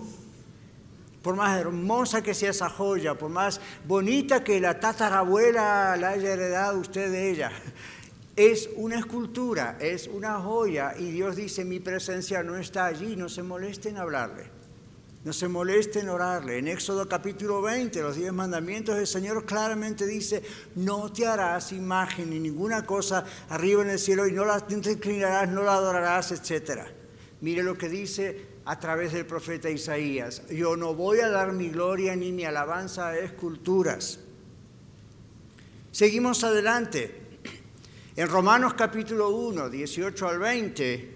Por 1.23 1.35
más 1.35 1.59
hermosa 1.59 2.23
que 2.23 2.35
sea 2.35 2.51
esa 2.51 2.69
joya, 2.69 3.15
por 3.15 3.31
más 3.31 3.61
bonita 3.87 4.45
que 4.45 4.61
la 4.61 4.79
tatarabuela 4.79 5.97
la 5.97 6.11
haya 6.11 6.33
heredado 6.33 6.79
usted 6.79 7.11
de 7.11 7.31
ella, 7.31 7.53
es 8.37 8.69
una 8.77 8.99
escultura, 8.99 9.79
es 9.81 10.09
una 10.09 10.39
joya 10.41 10.95
y 10.97 11.11
Dios 11.11 11.37
dice, 11.37 11.65
mi 11.65 11.81
presencia 11.81 12.43
no 12.43 12.57
está 12.57 12.85
allí, 12.85 13.17
no 13.17 13.29
se 13.29 13.43
molesten 13.43 13.95
en 13.95 14.03
hablarle. 14.03 14.56
No 15.27 15.33
se 15.33 15.49
moleste 15.49 15.99
en 15.99 16.09
orarle. 16.09 16.59
En 16.59 16.69
Éxodo 16.69 17.09
capítulo 17.09 17.61
20, 17.61 18.01
los 18.01 18.15
diez 18.15 18.33
mandamientos, 18.33 18.97
el 18.97 19.09
Señor 19.09 19.45
claramente 19.45 20.07
dice, 20.07 20.41
no 20.77 21.13
te 21.13 21.27
harás 21.27 21.73
imagen 21.73 22.31
ni 22.31 22.39
ninguna 22.39 22.87
cosa 22.87 23.25
arriba 23.49 23.83
en 23.83 23.91
el 23.91 23.99
cielo 23.99 24.29
y 24.29 24.33
no 24.33 24.45
la 24.45 24.65
inclinarás, 24.71 25.49
no 25.49 25.65
la 25.65 25.75
adorarás, 25.75 26.31
etc. 26.31 26.83
Mire 27.41 27.65
lo 27.65 27.77
que 27.77 27.89
dice 27.89 28.47
a 28.67 28.79
través 28.79 29.15
del 29.15 29.27
profeta 29.27 29.69
Isaías. 29.69 30.47
Yo 30.49 30.77
no 30.77 30.95
voy 30.95 31.19
a 31.19 31.29
dar 31.29 31.53
mi 31.53 31.71
gloria 31.71 32.15
ni 32.15 32.31
mi 32.31 32.45
alabanza 32.45 33.09
a 33.09 33.19
esculturas. 33.19 34.21
Seguimos 35.91 36.45
adelante. 36.45 37.23
En 38.15 38.29
Romanos 38.29 38.75
capítulo 38.75 39.31
1, 39.31 39.71
18 39.71 40.29
al 40.29 40.39
20, 40.39 41.16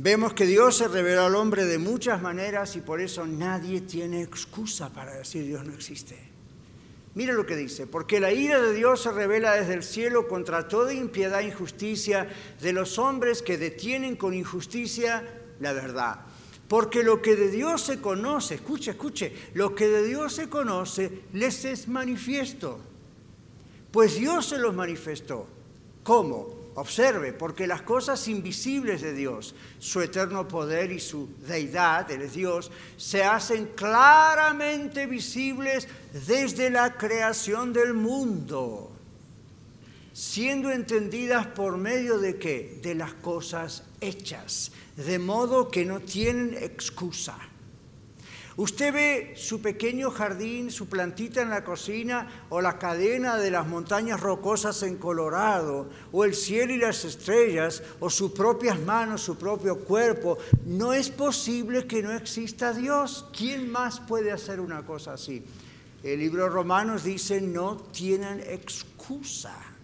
Vemos 0.00 0.32
que 0.32 0.46
Dios 0.46 0.76
se 0.76 0.86
reveló 0.86 1.24
al 1.24 1.34
hombre 1.34 1.64
de 1.64 1.78
muchas 1.78 2.22
maneras 2.22 2.76
y 2.76 2.80
por 2.80 3.00
eso 3.00 3.26
nadie 3.26 3.80
tiene 3.80 4.22
excusa 4.22 4.92
para 4.92 5.14
decir 5.14 5.44
Dios 5.44 5.64
no 5.64 5.74
existe. 5.74 6.16
Mire 7.16 7.32
lo 7.32 7.44
que 7.44 7.56
dice, 7.56 7.88
porque 7.88 8.20
la 8.20 8.30
ira 8.30 8.62
de 8.62 8.72
Dios 8.72 9.02
se 9.02 9.10
revela 9.10 9.54
desde 9.54 9.74
el 9.74 9.82
cielo 9.82 10.28
contra 10.28 10.68
toda 10.68 10.94
impiedad 10.94 11.40
e 11.40 11.48
injusticia 11.48 12.28
de 12.60 12.72
los 12.72 12.96
hombres 13.00 13.42
que 13.42 13.58
detienen 13.58 14.14
con 14.14 14.34
injusticia 14.34 15.24
la 15.58 15.72
verdad. 15.72 16.20
Porque 16.68 17.02
lo 17.02 17.20
que 17.20 17.34
de 17.34 17.50
Dios 17.50 17.82
se 17.82 18.00
conoce, 18.00 18.54
escuche, 18.54 18.92
escuche, 18.92 19.32
lo 19.54 19.74
que 19.74 19.88
de 19.88 20.06
Dios 20.06 20.34
se 20.34 20.48
conoce 20.48 21.22
les 21.32 21.64
es 21.64 21.88
manifiesto. 21.88 22.78
Pues 23.90 24.14
Dios 24.14 24.46
se 24.46 24.58
los 24.58 24.74
manifestó. 24.76 25.48
¿Cómo? 26.04 26.57
Observe, 26.78 27.32
porque 27.32 27.66
las 27.66 27.82
cosas 27.82 28.28
invisibles 28.28 29.02
de 29.02 29.12
Dios, 29.12 29.56
su 29.80 30.00
eterno 30.00 30.46
poder 30.46 30.92
y 30.92 31.00
su 31.00 31.28
deidad, 31.44 32.08
Él 32.08 32.22
es 32.22 32.34
Dios, 32.34 32.70
se 32.96 33.24
hacen 33.24 33.70
claramente 33.74 35.06
visibles 35.06 35.88
desde 36.28 36.70
la 36.70 36.96
creación 36.96 37.72
del 37.72 37.94
mundo, 37.94 38.92
siendo 40.12 40.70
entendidas 40.70 41.48
por 41.48 41.76
medio 41.78 42.18
de 42.18 42.38
qué? 42.38 42.78
De 42.80 42.94
las 42.94 43.12
cosas 43.12 43.82
hechas, 44.00 44.70
de 44.94 45.18
modo 45.18 45.70
que 45.70 45.84
no 45.84 45.98
tienen 45.98 46.54
excusa. 46.62 47.36
Usted 48.58 48.92
ve 48.92 49.34
su 49.36 49.62
pequeño 49.62 50.10
jardín, 50.10 50.72
su 50.72 50.88
plantita 50.88 51.40
en 51.40 51.48
la 51.48 51.62
cocina 51.62 52.44
o 52.48 52.60
la 52.60 52.76
cadena 52.76 53.36
de 53.36 53.52
las 53.52 53.68
montañas 53.68 54.18
rocosas 54.18 54.82
en 54.82 54.96
Colorado 54.96 55.88
o 56.10 56.24
el 56.24 56.34
cielo 56.34 56.72
y 56.72 56.78
las 56.78 57.04
estrellas 57.04 57.84
o 58.00 58.10
sus 58.10 58.32
propias 58.32 58.80
manos, 58.80 59.22
su 59.22 59.38
propio 59.38 59.78
cuerpo. 59.78 60.38
No 60.66 60.92
es 60.92 61.08
posible 61.08 61.86
que 61.86 62.02
no 62.02 62.10
exista 62.10 62.72
Dios. 62.72 63.26
¿Quién 63.32 63.70
más 63.70 64.00
puede 64.00 64.32
hacer 64.32 64.58
una 64.58 64.84
cosa 64.84 65.12
así? 65.12 65.44
El 66.02 66.18
libro 66.18 66.48
Romanos 66.48 67.04
dice 67.04 67.40
no 67.40 67.76
tienen 67.76 68.40
excusa 68.40 69.77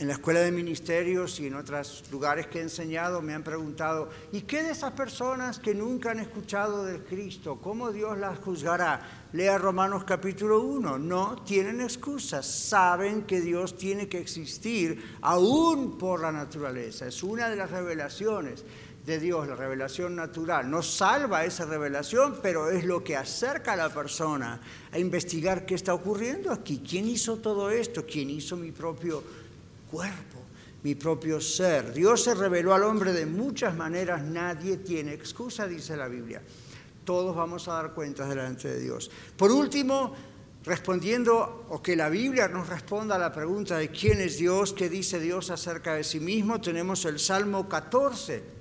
en 0.00 0.06
la 0.06 0.14
escuela 0.14 0.40
de 0.40 0.50
ministerios 0.50 1.38
y 1.40 1.46
en 1.48 1.54
otros 1.54 2.04
lugares 2.10 2.46
que 2.46 2.58
he 2.58 2.62
enseñado 2.62 3.20
me 3.20 3.34
han 3.34 3.42
preguntado, 3.44 4.08
¿y 4.32 4.40
qué 4.42 4.62
de 4.62 4.70
esas 4.70 4.92
personas 4.92 5.58
que 5.58 5.74
nunca 5.74 6.12
han 6.12 6.20
escuchado 6.20 6.86
de 6.86 7.00
Cristo? 7.00 7.58
¿Cómo 7.60 7.92
Dios 7.92 8.16
las 8.16 8.38
juzgará? 8.38 9.26
Lea 9.34 9.58
Romanos 9.58 10.04
capítulo 10.04 10.62
1. 10.62 10.98
No 10.98 11.42
tienen 11.44 11.82
excusas, 11.82 12.46
saben 12.46 13.24
que 13.24 13.42
Dios 13.42 13.76
tiene 13.76 14.08
que 14.08 14.18
existir 14.18 15.18
aún 15.20 15.98
por 15.98 16.22
la 16.22 16.32
naturaleza. 16.32 17.06
Es 17.06 17.22
una 17.22 17.50
de 17.50 17.56
las 17.56 17.70
revelaciones 17.70 18.64
de 19.04 19.18
Dios, 19.18 19.48
la 19.48 19.54
revelación 19.54 20.16
natural. 20.16 20.70
No 20.70 20.82
salva 20.82 21.44
esa 21.44 21.66
revelación, 21.66 22.38
pero 22.42 22.70
es 22.70 22.84
lo 22.84 23.04
que 23.04 23.18
acerca 23.18 23.74
a 23.74 23.76
la 23.76 23.90
persona 23.90 24.62
a 24.92 24.98
investigar 24.98 25.66
qué 25.66 25.74
está 25.74 25.92
ocurriendo 25.92 26.50
aquí. 26.50 26.82
¿Quién 26.88 27.06
hizo 27.06 27.36
todo 27.36 27.68
esto? 27.70 28.06
¿Quién 28.06 28.30
hizo 28.30 28.56
mi 28.56 28.72
propio 28.72 29.22
cuerpo, 29.90 30.38
mi 30.82 30.94
propio 30.94 31.40
ser? 31.40 31.92
Dios 31.92 32.24
se 32.24 32.34
reveló 32.34 32.74
al 32.74 32.84
hombre 32.84 33.12
de 33.12 33.26
muchas 33.26 33.74
maneras, 33.74 34.22
nadie 34.22 34.78
tiene 34.78 35.12
excusa, 35.12 35.66
dice 35.66 35.96
la 35.96 36.08
Biblia. 36.08 36.42
Todos 37.04 37.34
vamos 37.34 37.66
a 37.68 37.74
dar 37.74 37.92
cuentas 37.92 38.28
delante 38.28 38.68
de 38.68 38.80
Dios. 38.80 39.10
Por 39.36 39.50
último, 39.50 40.14
respondiendo 40.64 41.66
o 41.68 41.82
que 41.82 41.96
la 41.96 42.08
Biblia 42.08 42.48
nos 42.48 42.68
responda 42.68 43.16
a 43.16 43.18
la 43.18 43.32
pregunta 43.32 43.78
de 43.78 43.90
quién 43.90 44.20
es 44.20 44.38
Dios, 44.38 44.72
qué 44.72 44.88
dice 44.88 45.18
Dios 45.18 45.50
acerca 45.50 45.94
de 45.94 46.04
sí 46.04 46.20
mismo, 46.20 46.60
tenemos 46.60 47.04
el 47.04 47.18
Salmo 47.18 47.68
14 47.68 48.60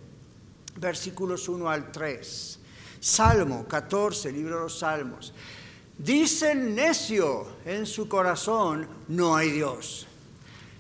versículos 0.79 1.47
1 1.49 1.69
al 1.69 1.91
3. 1.91 2.59
Salmo 2.99 3.65
14, 3.67 4.31
libro 4.31 4.55
de 4.55 4.61
los 4.63 4.79
Salmos. 4.79 5.33
Dice 5.97 6.55
necio 6.55 7.47
en 7.65 7.85
su 7.85 8.07
corazón, 8.07 8.87
no 9.09 9.35
hay 9.35 9.51
Dios. 9.51 10.07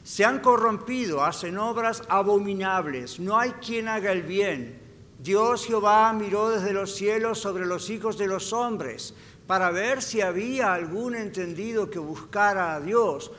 Se 0.09 0.25
han 0.25 0.39
corrompido, 0.39 1.23
hacen 1.23 1.59
obras 1.59 2.01
abominables, 2.09 3.19
no 3.19 3.37
hay 3.37 3.51
quien 3.51 3.87
haga 3.87 4.11
el 4.11 4.23
bien. 4.23 4.81
Dios 5.19 5.67
Jehová 5.67 6.11
miró 6.13 6.49
desde 6.49 6.73
los 6.73 6.95
cielos 6.95 7.37
sobre 7.37 7.67
los 7.67 7.91
hijos 7.91 8.17
de 8.17 8.25
los 8.25 8.51
hombres 8.51 9.13
para 9.45 9.69
ver 9.69 10.01
si 10.01 10.21
había 10.21 10.73
algún 10.73 11.13
entendido 11.13 11.91
que 11.91 11.99
buscara 11.99 12.73
a 12.73 12.79
Dios. 12.79 13.31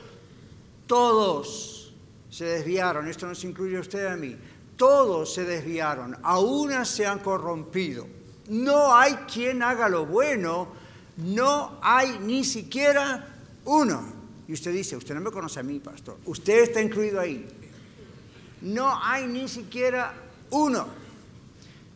Todos 0.87 1.93
se 2.29 2.45
desviaron, 2.45 3.09
esto 3.09 3.27
nos 3.27 3.43
incluye 3.43 3.75
a 3.75 3.81
usted 3.81 4.03
y 4.05 4.07
a 4.07 4.15
mí 4.15 4.37
todos 4.77 5.33
se 5.33 5.43
desviaron, 5.43 6.15
a 6.23 6.39
una 6.39 6.85
se 6.85 7.05
han 7.05 7.19
corrompido. 7.19 8.07
No 8.47 8.95
hay 8.95 9.15
quien 9.29 9.61
haga 9.61 9.89
lo 9.89 10.05
bueno, 10.05 10.69
no 11.17 11.79
hay 11.81 12.17
ni 12.19 12.45
siquiera 12.45 13.27
uno. 13.65 14.20
Y 14.51 14.53
usted 14.53 14.73
dice, 14.73 14.97
usted 14.97 15.15
no 15.15 15.21
me 15.21 15.31
conoce 15.31 15.61
a 15.61 15.63
mí, 15.63 15.79
pastor, 15.79 16.17
usted 16.25 16.63
está 16.63 16.81
incluido 16.81 17.21
ahí. 17.21 17.47
No 18.59 19.01
hay 19.01 19.25
ni 19.25 19.47
siquiera 19.47 20.13
uno. 20.49 20.89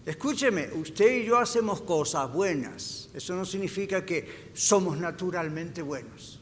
Escúcheme, 0.05 0.69
usted 0.71 1.17
y 1.17 1.25
yo 1.25 1.37
hacemos 1.37 1.81
cosas 1.81 2.31
buenas. 2.31 3.09
Eso 3.13 3.35
no 3.35 3.43
significa 3.43 4.05
que 4.05 4.51
somos 4.53 4.97
naturalmente 4.97 5.81
buenos. 5.81 6.39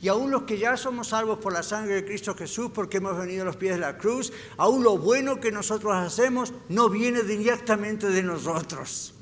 Y 0.00 0.08
aún 0.08 0.30
los 0.30 0.44
que 0.44 0.56
ya 0.56 0.74
somos 0.78 1.08
salvos 1.08 1.38
por 1.38 1.52
la 1.52 1.62
sangre 1.62 1.96
de 1.96 2.06
Cristo 2.06 2.34
Jesús, 2.34 2.70
porque 2.72 2.96
hemos 2.96 3.18
venido 3.18 3.42
a 3.42 3.44
los 3.44 3.56
pies 3.56 3.74
de 3.74 3.80
la 3.80 3.98
cruz, 3.98 4.32
aún 4.56 4.82
lo 4.82 4.96
bueno 4.96 5.38
que 5.38 5.52
nosotros 5.52 5.92
hacemos 5.96 6.54
no 6.70 6.88
viene 6.88 7.24
directamente 7.24 8.08
de 8.08 8.22
nosotros. 8.22 9.12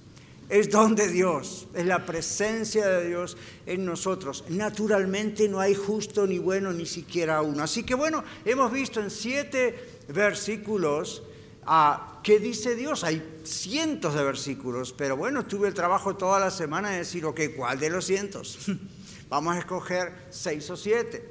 Es 0.49 0.71
don 0.71 0.95
de 0.95 1.09
Dios, 1.09 1.67
es 1.75 1.87
la 1.87 2.05
presencia 2.05 2.87
de 2.87 3.09
Dios 3.09 3.37
en 3.67 3.85
nosotros. 3.85 4.45
Naturalmente 4.49 5.49
no 5.49 5.59
hay 5.61 5.75
justo 5.75 6.27
ni 6.27 6.39
bueno 6.39 6.73
ni 6.73 6.87
siquiera 6.87 7.41
uno. 7.41 7.63
Así 7.63 7.83
que 7.83 7.95
bueno, 7.95 8.23
hemos 8.45 8.71
visto 8.71 9.01
en 9.01 9.11
siete 9.11 9.75
versículos 10.09 11.23
a 11.67 12.21
qué 12.23 12.39
dice 12.39 12.77
Dios. 12.77 13.05
Hay 13.05 13.41
cientos 13.45 14.15
de 14.15 14.23
versículos, 14.23 14.93
pero 14.93 15.17
bueno, 15.17 15.47
tuve 15.47 15.69
el 15.69 15.75
trabajo 15.75 16.17
toda 16.17 16.39
la 16.39 16.51
semana 16.51 16.91
de 16.91 16.99
decir, 16.99 17.25
ok, 17.25 17.41
¿cuál 17.57 17.79
de 17.79 17.91
los 17.91 18.05
cientos? 18.05 18.59
Vamos 19.29 19.57
a 19.57 19.59
escoger 19.59 20.27
seis 20.31 20.69
o 20.71 20.77
siete. 20.77 21.29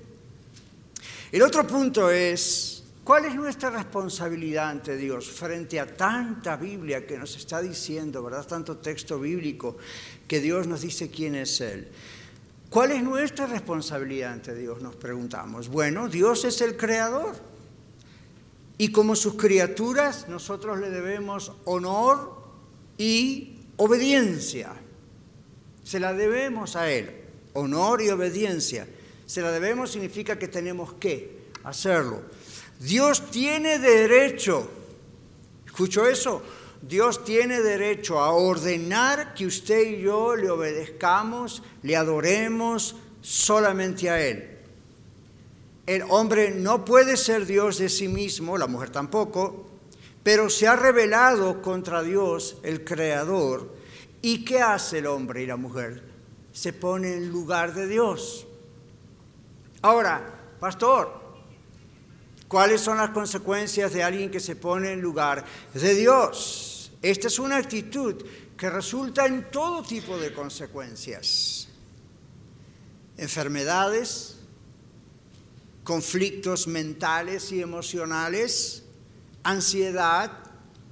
El 1.31 1.41
otro 1.41 1.65
punto 1.65 2.09
es, 2.11 2.82
¿cuál 3.03 3.25
es 3.25 3.35
nuestra 3.35 3.69
responsabilidad 3.69 4.69
ante 4.69 4.97
Dios 4.97 5.29
frente 5.29 5.79
a 5.79 5.87
tanta 5.87 6.55
Biblia 6.55 7.05
que 7.05 7.17
nos 7.17 7.35
está 7.35 7.61
diciendo, 7.61 8.23
¿verdad? 8.23 8.45
Tanto 8.47 8.77
texto 8.77 9.19
bíblico 9.19 9.77
que 10.27 10.39
Dios 10.39 10.67
nos 10.67 10.81
dice 10.81 11.09
quién 11.09 11.35
es 11.35 11.61
Él. 11.61 11.87
¿Cuál 12.69 12.91
es 12.91 13.03
nuestra 13.03 13.45
responsabilidad 13.45 14.33
ante 14.33 14.55
Dios? 14.55 14.81
Nos 14.81 14.95
preguntamos. 14.95 15.69
Bueno, 15.69 16.09
Dios 16.09 16.43
es 16.45 16.61
el 16.61 16.75
creador. 16.75 17.35
Y 18.77 18.91
como 18.91 19.15
sus 19.15 19.35
criaturas, 19.35 20.27
nosotros 20.27 20.79
le 20.79 20.89
debemos 20.89 21.51
honor 21.65 22.41
y 22.97 23.59
obediencia. 23.77 24.73
Se 25.83 25.99
la 25.99 26.13
debemos 26.13 26.75
a 26.75 26.89
Él 26.89 27.23
honor 27.53 28.01
y 28.01 28.09
obediencia. 28.09 28.87
Se 29.25 29.41
la 29.41 29.51
debemos 29.51 29.91
significa 29.91 30.37
que 30.37 30.47
tenemos 30.47 30.93
que 30.93 31.43
hacerlo. 31.63 32.21
Dios 32.79 33.31
tiene 33.31 33.79
derecho, 33.79 34.69
¿escucho 35.65 36.07
eso? 36.07 36.41
Dios 36.81 37.23
tiene 37.23 37.61
derecho 37.61 38.19
a 38.19 38.31
ordenar 38.31 39.33
que 39.33 39.45
usted 39.45 39.87
y 39.87 40.01
yo 40.01 40.35
le 40.35 40.49
obedezcamos, 40.49 41.63
le 41.81 41.95
adoremos 41.95 42.95
solamente 43.21 44.09
a 44.09 44.19
Él. 44.21 44.57
El 45.85 46.03
hombre 46.09 46.51
no 46.51 46.83
puede 46.83 47.15
ser 47.15 47.45
Dios 47.45 47.77
de 47.77 47.89
sí 47.89 48.07
mismo, 48.07 48.57
la 48.57 48.67
mujer 48.67 48.89
tampoco, 48.89 49.65
pero 50.23 50.49
se 50.49 50.67
ha 50.67 50.75
rebelado 50.75 51.61
contra 51.61 52.03
Dios, 52.03 52.57
el 52.63 52.83
Creador. 52.83 53.73
¿Y 54.21 54.43
qué 54.45 54.61
hace 54.61 54.99
el 54.99 55.07
hombre 55.07 55.43
y 55.43 55.45
la 55.45 55.57
mujer? 55.57 56.13
se 56.53 56.71
pone 56.71 57.15
en 57.15 57.29
lugar 57.29 57.73
de 57.73 57.87
Dios. 57.87 58.45
Ahora, 59.81 60.23
pastor, 60.59 61.22
¿cuáles 62.53 62.81
son 62.81 62.99
las 62.99 63.09
consecuencias 63.09 63.93
de 63.93 64.03
alguien 64.03 64.29
que 64.29 64.39
se 64.39 64.55
pone 64.55 64.91
en 64.91 65.01
lugar 65.01 65.43
de 65.73 65.95
Dios? 65.95 66.91
Esta 67.01 67.25
es 67.25 67.39
una 67.39 67.57
actitud 67.57 68.23
que 68.55 68.69
resulta 68.69 69.25
en 69.25 69.49
todo 69.49 69.81
tipo 69.81 70.19
de 70.19 70.31
consecuencias. 70.31 71.67
Enfermedades, 73.17 74.35
conflictos 75.83 76.67
mentales 76.67 77.51
y 77.51 77.59
emocionales, 77.59 78.83
ansiedad, 79.41 80.31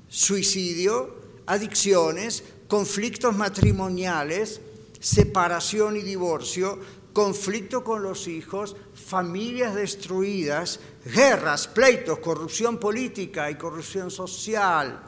suicidio, 0.10 1.16
adicciones, 1.46 2.44
conflictos 2.68 3.36
matrimoniales, 3.36 4.62
separación 5.00 5.96
y 5.96 6.02
divorcio, 6.02 6.80
conflicto 7.14 7.84
con 7.84 8.04
los 8.04 8.28
hijos, 8.28 8.76
familias 8.94 9.76
destruidas, 9.76 10.80
guerras, 11.06 11.68
pleitos, 11.68 12.20
corrupción 12.20 12.78
política 12.78 13.50
y 13.52 13.56
corrupción 13.56 14.10
social. 14.10 15.02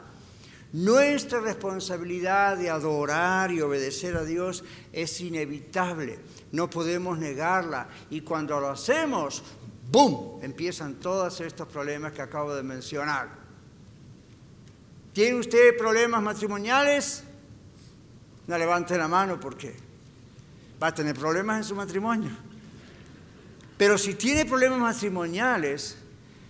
Nuestra 0.72 1.40
responsabilidad 1.40 2.56
de 2.56 2.68
adorar 2.68 3.52
y 3.52 3.60
obedecer 3.60 4.16
a 4.16 4.24
Dios 4.24 4.64
es 4.92 5.20
inevitable, 5.20 6.18
no 6.50 6.68
podemos 6.68 7.16
negarla 7.16 7.88
y 8.10 8.22
cuando 8.22 8.58
lo 8.58 8.70
hacemos, 8.70 9.42
¡boom!, 9.90 10.40
empiezan 10.42 10.94
todos 10.94 11.40
estos 11.40 11.68
problemas 11.68 12.12
que 12.12 12.22
acabo 12.22 12.54
de 12.54 12.64
mencionar. 12.64 13.28
¿Tiene 15.12 15.38
usted 15.38 15.76
problemas 15.78 16.20
matrimoniales? 16.20 17.22
No 18.48 18.58
levante 18.58 18.98
la 18.98 19.06
mano 19.06 19.38
porque 19.38 19.83
va 20.82 20.88
a 20.88 20.94
tener 20.94 21.14
problemas 21.14 21.58
en 21.58 21.64
su 21.64 21.74
matrimonio. 21.74 22.30
Pero 23.76 23.98
si 23.98 24.14
tiene 24.14 24.44
problemas 24.44 24.78
matrimoniales 24.78 25.98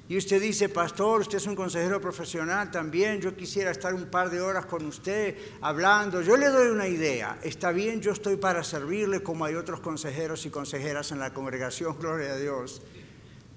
y 0.08 0.18
usted 0.18 0.40
dice, 0.40 0.68
pastor, 0.68 1.22
usted 1.22 1.38
es 1.38 1.46
un 1.46 1.56
consejero 1.56 2.00
profesional 2.00 2.70
también, 2.70 3.20
yo 3.20 3.34
quisiera 3.34 3.70
estar 3.70 3.94
un 3.94 4.06
par 4.06 4.28
de 4.28 4.40
horas 4.40 4.66
con 4.66 4.84
usted 4.84 5.36
hablando, 5.62 6.20
yo 6.20 6.36
le 6.36 6.48
doy 6.48 6.68
una 6.68 6.86
idea, 6.86 7.38
está 7.42 7.72
bien, 7.72 8.02
yo 8.02 8.12
estoy 8.12 8.36
para 8.36 8.62
servirle 8.62 9.22
como 9.22 9.46
hay 9.46 9.54
otros 9.54 9.80
consejeros 9.80 10.44
y 10.44 10.50
consejeras 10.50 11.10
en 11.12 11.20
la 11.20 11.32
congregación, 11.32 11.96
gloria 12.00 12.32
a 12.32 12.36
Dios. 12.36 12.82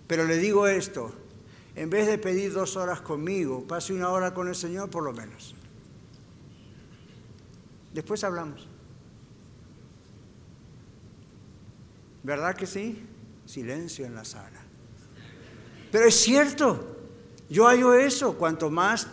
Pero 0.08 0.24
le 0.24 0.38
digo 0.38 0.68
esto, 0.68 1.14
en 1.76 1.90
vez 1.90 2.08
de 2.08 2.18
pedir 2.18 2.54
dos 2.54 2.78
horas 2.78 3.02
conmigo, 3.02 3.68
pase 3.68 3.94
una 3.94 4.10
hora 4.10 4.34
con 4.34 4.48
el 4.48 4.56
Señor 4.56 4.90
por 4.90 5.04
lo 5.04 5.12
menos. 5.12 5.54
Después 7.94 8.24
hablamos. 8.24 8.70
¿Verdad 12.28 12.58
que 12.58 12.68
sí? 12.68 13.02
Silencio 13.46 14.06
en 14.06 14.14
la 14.14 14.26
sala. 14.26 14.60
Pero 15.90 16.10
es 16.10 16.16
cierto, 16.16 16.98
yo 17.50 17.68
hallo 17.68 17.94
eso, 17.94 18.38
cuanto 18.38 18.70
más 18.70 19.08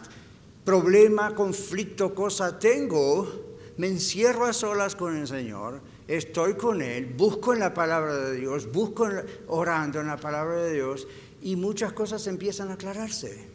problema, 0.64 1.32
conflicto, 1.32 2.12
cosa 2.12 2.58
tengo, 2.58 3.60
me 3.76 3.86
encierro 3.86 4.46
a 4.46 4.52
solas 4.52 4.96
con 4.96 5.16
el 5.16 5.28
Señor, 5.28 5.80
estoy 6.08 6.54
con 6.54 6.82
Él, 6.82 7.14
busco 7.16 7.52
en 7.52 7.60
la 7.60 7.72
palabra 7.72 8.16
de 8.16 8.36
Dios, 8.36 8.72
busco 8.72 9.08
orando 9.46 10.00
en 10.00 10.08
la 10.08 10.16
palabra 10.16 10.56
de 10.56 10.72
Dios 10.72 11.06
y 11.40 11.54
muchas 11.54 11.92
cosas 11.92 12.26
empiezan 12.26 12.70
a 12.70 12.74
aclararse. 12.74 13.46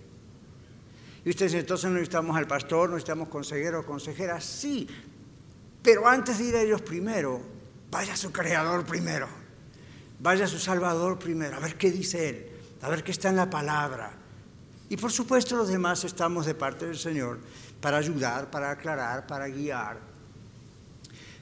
Y 1.25 1.31
usted 1.31 1.47
dice, 1.47 1.59
entonces 1.59 1.91
necesitamos 1.91 2.37
al 2.37 2.47
pastor, 2.47 2.91
necesitamos 2.91 3.27
consejero 3.27 3.81
o 3.81 3.85
consejera, 3.85 4.39
sí, 4.39 4.87
pero 5.83 6.07
antes 6.07 6.37
de 6.37 6.45
ir 6.45 6.55
a 6.55 6.61
ellos 6.61 6.81
primero, 6.81 7.41
vaya 7.91 8.13
a 8.13 8.15
su 8.15 8.31
creador 8.31 8.85
primero. 8.85 9.38
Vaya 10.19 10.45
a 10.45 10.47
su 10.47 10.59
Salvador 10.59 11.17
primero, 11.17 11.55
a 11.55 11.59
ver 11.59 11.77
qué 11.77 11.91
dice 11.91 12.29
Él, 12.29 12.47
a 12.81 12.89
ver 12.89 13.03
qué 13.03 13.11
está 13.11 13.29
en 13.29 13.37
la 13.37 13.49
palabra. 13.49 14.11
Y 14.89 14.97
por 14.97 15.11
supuesto 15.11 15.55
los 15.55 15.69
demás 15.69 16.03
estamos 16.03 16.45
de 16.45 16.55
parte 16.55 16.85
del 16.87 16.97
Señor 16.97 17.39
para 17.79 17.97
ayudar, 17.97 18.51
para 18.51 18.71
aclarar, 18.71 19.25
para 19.27 19.47
guiar. 19.47 19.99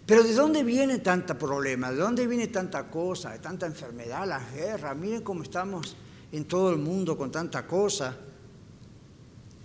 Pero 0.06 0.24
¿de 0.24 0.34
dónde 0.34 0.64
viene 0.64 1.00
tanta 1.00 1.38
problema? 1.38 1.92
¿De 1.92 1.98
dónde 1.98 2.28
viene 2.28 2.48
tanta 2.48 2.88
cosa, 2.88 3.40
tanta 3.42 3.66
enfermedad, 3.66 4.28
la 4.28 4.40
guerra? 4.40 4.94
Miren 4.94 5.22
cómo 5.24 5.44
estamos 5.44 5.96
en 6.32 6.46
todo 6.46 6.70
el 6.70 6.78
mundo 6.78 7.18
con 7.18 7.32
tanta 7.32 7.66
cosa. 7.66 8.16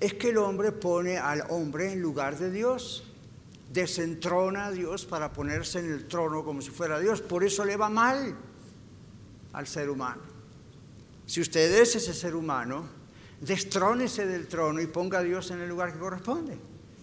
Es 0.00 0.14
que 0.14 0.30
el 0.30 0.38
hombre 0.38 0.72
pone 0.72 1.18
al 1.18 1.44
hombre 1.50 1.92
en 1.92 2.00
lugar 2.00 2.38
de 2.38 2.50
Dios, 2.50 3.04
desentrona 3.72 4.66
a 4.66 4.70
Dios 4.72 5.04
para 5.04 5.32
ponerse 5.32 5.80
en 5.80 5.92
el 5.92 6.08
trono 6.08 6.44
como 6.44 6.62
si 6.62 6.70
fuera 6.70 6.98
Dios. 6.98 7.20
Por 7.20 7.44
eso 7.44 7.64
le 7.64 7.76
va 7.76 7.88
mal 7.88 8.34
al 9.52 9.66
ser 9.66 9.90
humano. 9.90 10.22
Si 11.26 11.40
usted 11.40 11.80
es 11.80 11.96
ese 11.96 12.14
ser 12.14 12.34
humano, 12.34 12.84
destrónese 13.40 14.26
del 14.26 14.46
trono 14.48 14.80
y 14.80 14.86
ponga 14.86 15.18
a 15.18 15.22
Dios 15.22 15.50
en 15.50 15.60
el 15.60 15.68
lugar 15.68 15.92
que 15.92 15.98
corresponde. 15.98 16.58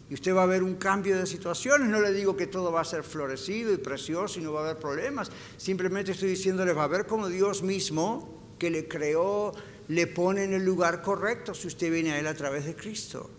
Y 0.09 0.15
usted 0.15 0.33
va 0.33 0.43
a 0.43 0.47
ver 0.47 0.63
un 0.63 0.75
cambio 0.75 1.17
de 1.17 1.27
situaciones. 1.27 1.87
No 1.87 2.01
le 2.01 2.11
digo 2.11 2.35
que 2.35 2.47
todo 2.47 2.71
va 2.71 2.81
a 2.81 2.85
ser 2.85 3.03
florecido 3.03 3.71
y 3.71 3.77
precioso 3.77 4.39
y 4.39 4.43
no 4.43 4.53
va 4.53 4.61
a 4.61 4.63
haber 4.63 4.79
problemas. 4.79 5.31
Simplemente 5.57 6.13
estoy 6.13 6.29
diciéndole, 6.29 6.73
va 6.73 6.85
a 6.85 6.87
ver 6.87 7.05
cómo 7.05 7.27
Dios 7.27 7.61
mismo, 7.61 8.55
que 8.57 8.71
le 8.71 8.87
creó, 8.87 9.53
le 9.87 10.07
pone 10.07 10.43
en 10.43 10.53
el 10.53 10.65
lugar 10.65 11.01
correcto 11.01 11.53
si 11.53 11.67
usted 11.67 11.91
viene 11.91 12.13
a 12.13 12.19
Él 12.19 12.27
a 12.27 12.33
través 12.33 12.65
de 12.65 12.75
Cristo. 12.75 13.29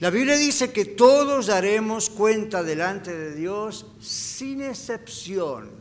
La 0.00 0.10
Biblia 0.10 0.36
dice 0.36 0.72
que 0.72 0.84
todos 0.84 1.46
daremos 1.46 2.10
cuenta 2.10 2.62
delante 2.62 3.16
de 3.16 3.34
Dios 3.34 3.86
sin 4.00 4.62
excepción. 4.62 5.79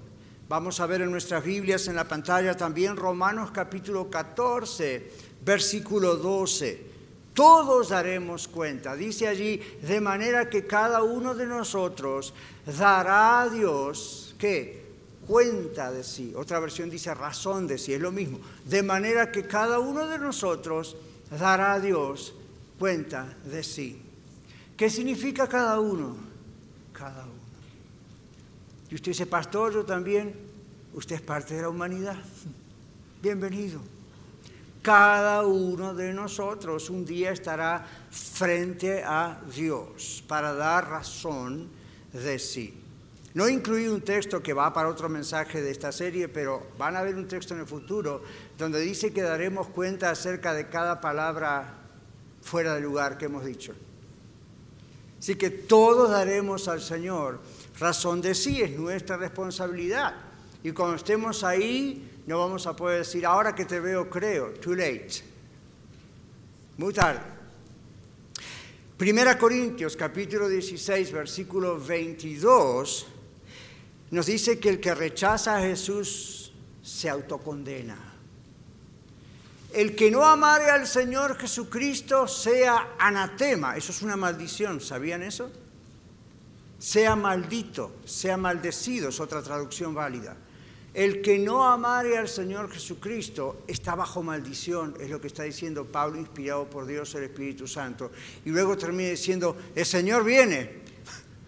Vamos 0.49 0.79
a 0.79 0.88
ver 0.88 1.03
en 1.03 1.12
nuestras 1.12 1.43
Biblias 1.43 1.88
en 1.88 1.95
la 1.95 2.07
pantalla 2.07 2.57
también 2.57 2.97
Romanos 2.97 3.51
capítulo 3.51 4.09
14, 4.09 5.12
versículo 5.45 6.17
12 6.17 6.89
todos 7.39 7.88
daremos 7.88 8.49
cuenta. 8.49 8.97
Dice 8.97 9.25
allí, 9.25 9.62
de 9.81 10.01
manera 10.01 10.49
que 10.49 10.67
cada 10.67 11.03
uno 11.03 11.33
de 11.33 11.45
nosotros 11.45 12.33
dará 12.65 13.39
a 13.43 13.49
Dios, 13.49 14.35
¿qué? 14.38 14.83
Cuenta 15.25 15.89
de 15.89 16.03
sí. 16.03 16.33
Otra 16.35 16.59
versión 16.59 16.89
dice 16.89 17.13
razón 17.13 17.65
de 17.65 17.77
sí, 17.77 17.93
es 17.93 18.01
lo 18.01 18.12
mismo. 18.12 18.41
De 18.65 18.83
manera 18.83 19.31
que 19.31 19.47
cada 19.47 19.79
uno 19.79 20.05
de 20.05 20.19
nosotros 20.19 20.97
dará 21.31 21.75
a 21.75 21.79
Dios 21.79 22.35
cuenta 22.77 23.38
de 23.45 23.63
sí. 23.63 24.01
¿Qué 24.75 24.89
significa 24.89 25.47
cada 25.47 25.79
uno? 25.79 26.17
Cada 26.91 27.23
uno. 27.23 27.38
Y 28.89 28.95
usted 28.95 29.12
dice, 29.12 29.25
pastor, 29.25 29.73
yo 29.73 29.86
también, 29.86 30.36
usted 30.93 31.15
es 31.15 31.21
parte 31.21 31.56
de 31.56 31.62
la 31.62 31.69
humanidad. 31.69 32.17
Bienvenido 33.21 33.80
cada 34.82 35.45
uno 35.45 35.93
de 35.93 36.13
nosotros 36.13 36.89
un 36.89 37.06
día 37.06 37.32
estará 37.32 37.86
frente 38.10 39.04
a 39.04 39.41
Dios 39.54 40.23
para 40.28 40.54
dar 40.54 40.89
razón 40.89 41.67
de 42.13 42.39
sí. 42.39 42.73
No 43.34 43.47
incluí 43.47 43.88
un 43.88 44.02
texto 44.02 44.41
que 44.41 44.54
va 44.54 44.73
para 44.73 44.89
otro 44.89 45.08
mensaje 45.08 45.62
de 45.62 45.69
esta 45.69 45.91
serie, 45.91 46.28
pero 46.28 46.67
van 46.78 46.95
a 46.95 47.04
ver 47.04 47.15
un 47.15 47.28
texto 47.28 47.54
en 47.54 47.60
el 47.60 47.67
futuro 47.67 48.23
donde 48.58 48.80
dice 48.80 49.13
que 49.13 49.21
daremos 49.21 49.67
cuenta 49.67 50.10
acerca 50.10 50.54
de 50.54 50.69
cada 50.69 50.99
palabra 50.99 51.78
fuera 52.41 52.73
del 52.73 52.84
lugar 52.84 53.17
que 53.17 53.25
hemos 53.25 53.45
dicho. 53.45 53.75
Así 55.19 55.36
que 55.36 55.49
todos 55.49 56.10
daremos 56.10 56.67
al 56.67 56.82
Señor 56.82 57.39
razón 57.79 58.21
de 58.21 58.35
sí, 58.35 58.61
es 58.61 58.71
nuestra 58.77 59.17
responsabilidad. 59.17 60.15
Y 60.63 60.71
cuando 60.71 60.95
estemos 60.95 61.43
ahí, 61.43 62.21
no 62.27 62.39
vamos 62.39 62.67
a 62.67 62.75
poder 62.75 62.99
decir, 62.99 63.25
ahora 63.25 63.55
que 63.55 63.65
te 63.65 63.79
veo, 63.79 64.09
creo. 64.09 64.51
Too 64.53 64.75
late. 64.75 65.23
Muy 66.77 66.93
tarde. 66.93 67.21
Primera 68.97 69.37
Corintios 69.37 69.95
capítulo 69.95 70.49
16, 70.49 71.13
versículo 71.13 71.79
22, 71.79 73.07
nos 74.11 74.25
dice 74.25 74.59
que 74.59 74.67
el 74.67 74.81
que 74.81 74.93
rechaza 74.93 75.55
a 75.55 75.61
Jesús 75.61 76.51
se 76.83 77.09
autocondena. 77.09 77.97
El 79.71 79.95
que 79.95 80.11
no 80.11 80.25
amare 80.25 80.69
al 80.69 80.85
Señor 80.85 81.37
Jesucristo 81.37 82.27
sea 82.27 82.95
anatema. 82.99 83.77
Eso 83.77 83.93
es 83.93 84.01
una 84.01 84.17
maldición, 84.17 84.81
¿sabían 84.81 85.23
eso? 85.23 85.49
Sea 86.79 87.15
maldito, 87.15 87.97
sea 88.05 88.37
maldecido, 88.37 89.09
es 89.09 89.19
otra 89.19 89.43
traducción 89.43 89.93
válida. 89.93 90.37
El 90.93 91.21
que 91.21 91.37
no 91.37 91.65
amare 91.65 92.17
al 92.17 92.27
Señor 92.27 92.71
Jesucristo 92.71 93.63
está 93.67 93.95
bajo 93.95 94.23
maldición, 94.23 94.95
es 94.99 95.09
lo 95.09 95.21
que 95.21 95.27
está 95.27 95.43
diciendo 95.43 95.85
Pablo, 95.85 96.19
inspirado 96.19 96.69
por 96.69 96.85
Dios 96.85 97.13
el 97.15 97.25
Espíritu 97.25 97.67
Santo. 97.67 98.11
Y 98.45 98.49
luego 98.49 98.77
termina 98.77 99.09
diciendo, 99.09 99.55
el 99.75 99.85
Señor 99.85 100.23
viene. 100.23 100.79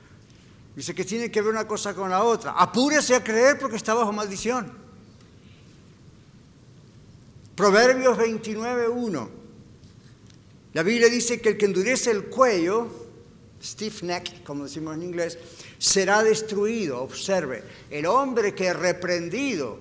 Dice 0.75 0.93
que 0.93 1.03
tiene 1.05 1.31
que 1.31 1.41
ver 1.41 1.51
una 1.51 1.67
cosa 1.67 1.95
con 1.95 2.09
la 2.09 2.23
otra. 2.23 2.51
Apúrese 2.51 3.15
a 3.15 3.23
creer 3.23 3.57
porque 3.57 3.77
está 3.77 3.93
bajo 3.93 4.11
maldición. 4.11 4.71
Proverbios 7.55 8.17
29.1. 8.17 9.29
La 10.73 10.83
Biblia 10.83 11.09
dice 11.09 11.41
que 11.41 11.49
el 11.49 11.57
que 11.57 11.65
endurece 11.65 12.11
el 12.11 12.25
cuello, 12.25 13.00
stiff 13.62 14.04
neck, 14.04 14.43
como 14.43 14.65
decimos 14.65 14.95
en 14.95 15.04
inglés, 15.04 15.38
será 15.78 16.24
destruido. 16.24 17.02
Observe, 17.02 17.63
el 17.89 18.06
hombre 18.06 18.54
que 18.54 18.74
reprendido 18.74 19.80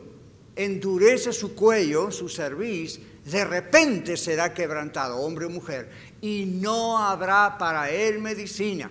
endurece 0.56 1.32
su 1.32 1.54
cuello, 1.54 2.10
su 2.10 2.28
cerviz, 2.28 3.00
de 3.24 3.44
repente 3.44 4.16
será 4.16 4.52
quebrantado, 4.52 5.18
hombre 5.18 5.46
o 5.46 5.50
mujer, 5.50 5.90
y 6.20 6.44
no 6.46 6.98
habrá 6.98 7.56
para 7.58 7.90
él 7.90 8.20
medicina. 8.20 8.90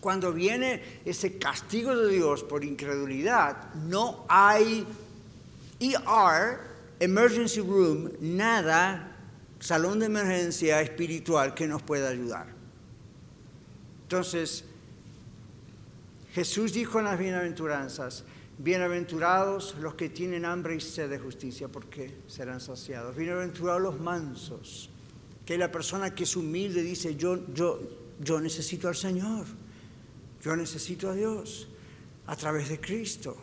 Cuando 0.00 0.32
viene 0.32 1.00
ese 1.04 1.38
castigo 1.38 1.94
de 1.96 2.12
Dios 2.12 2.42
por 2.42 2.64
incredulidad, 2.64 3.72
no 3.74 4.24
hay 4.28 4.84
ER, 5.78 6.58
emergency 6.98 7.60
room, 7.60 8.10
nada, 8.20 9.16
salón 9.60 10.00
de 10.00 10.06
emergencia 10.06 10.80
espiritual 10.80 11.54
que 11.54 11.68
nos 11.68 11.82
pueda 11.82 12.08
ayudar. 12.08 12.51
Entonces, 14.12 14.64
Jesús 16.34 16.74
dijo 16.74 16.98
en 16.98 17.06
las 17.06 17.18
bienaventuranzas, 17.18 18.24
bienaventurados 18.58 19.74
los 19.80 19.94
que 19.94 20.10
tienen 20.10 20.44
hambre 20.44 20.76
y 20.76 20.82
sed 20.82 21.08
de 21.08 21.18
justicia, 21.18 21.68
porque 21.68 22.18
serán 22.26 22.60
saciados. 22.60 23.16
Bienaventurados 23.16 23.80
los 23.80 23.98
mansos, 23.98 24.90
que 25.46 25.56
la 25.56 25.72
persona 25.72 26.14
que 26.14 26.24
es 26.24 26.36
humilde 26.36 26.82
dice, 26.82 27.16
yo, 27.16 27.38
yo, 27.54 27.80
yo 28.20 28.38
necesito 28.38 28.86
al 28.86 28.96
Señor, 28.96 29.46
yo 30.42 30.56
necesito 30.56 31.08
a 31.08 31.14
Dios 31.14 31.68
a 32.26 32.36
través 32.36 32.68
de 32.68 32.78
Cristo. 32.78 33.34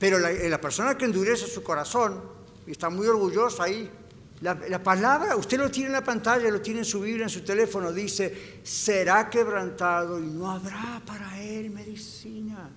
Pero 0.00 0.18
la, 0.18 0.32
la 0.32 0.60
persona 0.60 0.98
que 0.98 1.04
endurece 1.04 1.46
su 1.46 1.62
corazón 1.62 2.20
y 2.66 2.72
está 2.72 2.90
muy 2.90 3.06
orgulloso 3.06 3.62
ahí, 3.62 3.88
la, 4.42 4.82
palabra, 4.82 5.36
usted 5.36 5.56
lo 5.56 5.70
tiene 5.70 5.86
en 5.86 5.92
la 5.92 6.04
pantalla, 6.04 6.50
lo 6.50 6.60
tiene 6.60 6.80
en 6.80 6.84
su 6.84 7.00
Biblia, 7.00 7.24
en 7.24 7.30
su 7.30 7.42
teléfono, 7.42 7.92
dice, 7.92 8.58
será 8.64 9.30
quebrantado 9.30 10.18
y 10.18 10.26
no 10.26 10.50
habrá 10.50 11.00
para 11.06 11.40
él 11.40 11.70
medicina, 11.70 12.68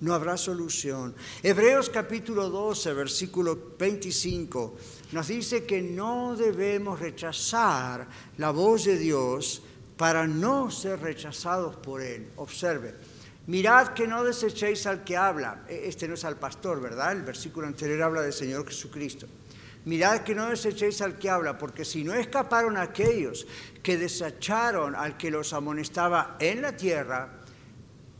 no 0.00 0.12
habrá 0.12 0.36
solución. 0.36 1.14
Hebreos 1.40 1.88
capítulo 1.88 2.50
12, 2.50 2.92
versículo 2.94 3.74
25, 3.78 4.76
nos 5.12 5.28
dice 5.28 5.64
que 5.64 5.80
no 5.80 6.34
debemos 6.34 6.98
rechazar 6.98 8.08
la 8.36 8.50
voz 8.50 8.86
de 8.86 8.98
Dios 8.98 9.62
para 9.96 10.26
no 10.26 10.68
ser 10.68 10.98
rechazados 10.98 11.76
por 11.76 12.02
él. 12.02 12.32
Observe, 12.36 12.94
mirad 13.46 13.94
que 13.94 14.08
no 14.08 14.24
desechéis 14.24 14.84
al 14.86 15.04
que 15.04 15.16
habla. 15.16 15.64
E, 15.68 15.86
este 15.86 16.08
no 16.08 16.14
es 16.14 16.24
al 16.24 16.40
pastor, 16.40 16.80
¿verdad? 16.80 17.12
El 17.12 17.22
versículo 17.22 17.68
anterior 17.68 18.02
habla 18.02 18.22
del 18.22 18.32
Señor 18.32 18.66
Jesucristo. 18.66 19.28
Mirad 19.88 20.20
que 20.20 20.34
no 20.34 20.50
desechéis 20.50 21.00
al 21.00 21.18
que 21.18 21.30
habla, 21.30 21.56
porque 21.56 21.82
si 21.82 22.04
no 22.04 22.12
escaparon 22.12 22.76
aquellos 22.76 23.46
que 23.82 23.96
desecharon 23.96 24.94
al 24.94 25.16
que 25.16 25.30
los 25.30 25.54
amonestaba 25.54 26.36
en 26.40 26.60
la 26.60 26.76
tierra, 26.76 27.40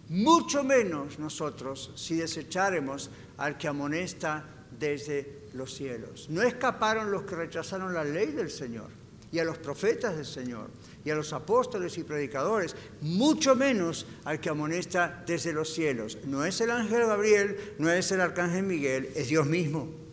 mucho 0.09 0.65
menos 0.65 1.19
nosotros 1.19 1.93
si 1.95 2.17
desecharemos 2.17 3.11
al 3.37 3.59
que 3.59 3.69
amonesta 3.69 4.47
desde 4.81 5.51
los 5.53 5.75
cielos. 5.75 6.31
No 6.31 6.41
escaparon 6.41 7.13
los 7.13 7.25
que 7.25 7.37
rechazaron 7.37 7.93
la 7.93 8.03
ley 8.03 8.29
del 8.29 8.51
Señor 8.51 8.89
y 9.31 9.39
a 9.39 9.45
los 9.45 9.59
profetas 9.59 10.17
del 10.17 10.25
Señor 10.25 10.71
y 11.05 11.11
a 11.11 11.15
los 11.15 11.35
apóstoles 11.35 11.99
y 11.99 12.03
predicadores, 12.03 12.75
mucho 13.03 13.55
menos 13.55 14.07
al 14.25 14.41
que 14.41 14.49
amonesta 14.49 15.23
desde 15.27 15.53
los 15.53 15.71
cielos. 15.75 16.17
No 16.25 16.47
es 16.47 16.63
el 16.63 16.71
ángel 16.71 17.05
Gabriel, 17.05 17.75
no 17.79 17.91
es 17.91 18.11
el 18.11 18.23
arcángel 18.23 18.63
Miguel, 18.63 19.11
es 19.15 19.29
Dios 19.29 19.47
mismo. 19.47 20.08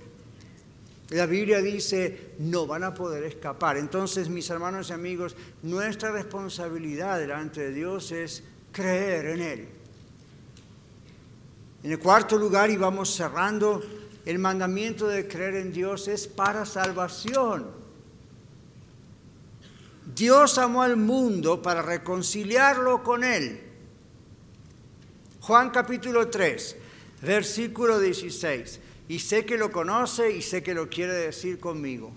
La 1.09 1.27
Biblia 1.27 1.61
dice, 1.61 2.31
no 2.39 2.65
van 2.65 2.83
a 2.83 2.93
poder 2.93 3.23
escapar. 3.23 3.77
Entonces, 3.77 4.27
mis 4.27 4.49
hermanos 4.49 4.89
y 4.89 4.93
amigos, 4.93 5.35
nuestra 5.61 6.11
responsabilidad 6.11 7.19
delante 7.19 7.61
de 7.61 7.73
Dios 7.73 8.11
es 8.11 8.43
creer 8.71 9.27
en 9.27 9.41
Él. 9.41 9.67
En 11.83 11.91
el 11.91 11.99
cuarto 11.99 12.37
lugar, 12.37 12.71
y 12.71 12.77
vamos 12.77 13.13
cerrando, 13.13 13.83
el 14.25 14.39
mandamiento 14.39 15.07
de 15.07 15.27
creer 15.27 15.55
en 15.55 15.71
Dios 15.71 16.07
es 16.07 16.27
para 16.27 16.65
salvación. 16.65 17.67
Dios 20.15 20.57
amó 20.57 20.81
al 20.81 20.97
mundo 20.97 21.61
para 21.61 21.83
reconciliarlo 21.83 23.03
con 23.03 23.23
Él. 23.23 23.61
Juan 25.41 25.69
capítulo 25.69 26.27
3, 26.29 26.75
versículo 27.21 27.99
16. 27.99 28.79
Y 29.07 29.19
sé 29.19 29.45
que 29.45 29.57
lo 29.57 29.71
conoce 29.71 30.31
y 30.31 30.41
sé 30.41 30.63
que 30.63 30.73
lo 30.73 30.89
quiere 30.89 31.13
decir 31.13 31.59
conmigo. 31.59 32.11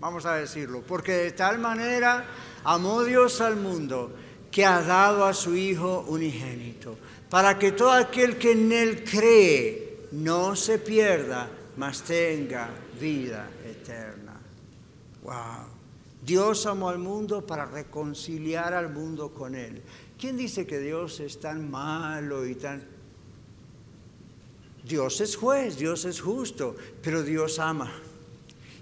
Vamos 0.00 0.26
a 0.26 0.34
decirlo. 0.34 0.82
Porque 0.86 1.12
de 1.12 1.32
tal 1.32 1.58
manera 1.58 2.26
amó 2.64 3.04
Dios 3.04 3.40
al 3.40 3.56
mundo 3.56 4.12
que 4.50 4.64
ha 4.64 4.82
dado 4.82 5.24
a 5.24 5.34
su 5.34 5.54
Hijo 5.54 6.04
unigénito, 6.08 6.96
para 7.28 7.58
que 7.58 7.72
todo 7.72 7.92
aquel 7.92 8.36
que 8.36 8.52
en 8.52 8.72
Él 8.72 9.04
cree 9.04 10.06
no 10.12 10.56
se 10.56 10.78
pierda, 10.78 11.48
mas 11.76 12.02
tenga 12.02 12.68
vida 13.00 13.48
eterna. 13.64 14.40
Wow. 15.22 15.80
Dios 16.22 16.66
amó 16.66 16.88
al 16.88 16.98
mundo 16.98 17.46
para 17.46 17.64
reconciliar 17.64 18.74
al 18.74 18.92
mundo 18.92 19.30
con 19.30 19.54
Él. 19.54 19.82
¿Quién 20.18 20.36
dice 20.36 20.66
que 20.66 20.80
Dios 20.80 21.20
es 21.20 21.40
tan 21.40 21.70
malo 21.70 22.46
y 22.46 22.56
tan... 22.56 22.82
Dios 24.84 25.20
es 25.20 25.36
juez, 25.36 25.76
Dios 25.76 26.04
es 26.04 26.20
justo, 26.20 26.76
pero 27.02 27.22
Dios 27.22 27.58
ama 27.58 27.92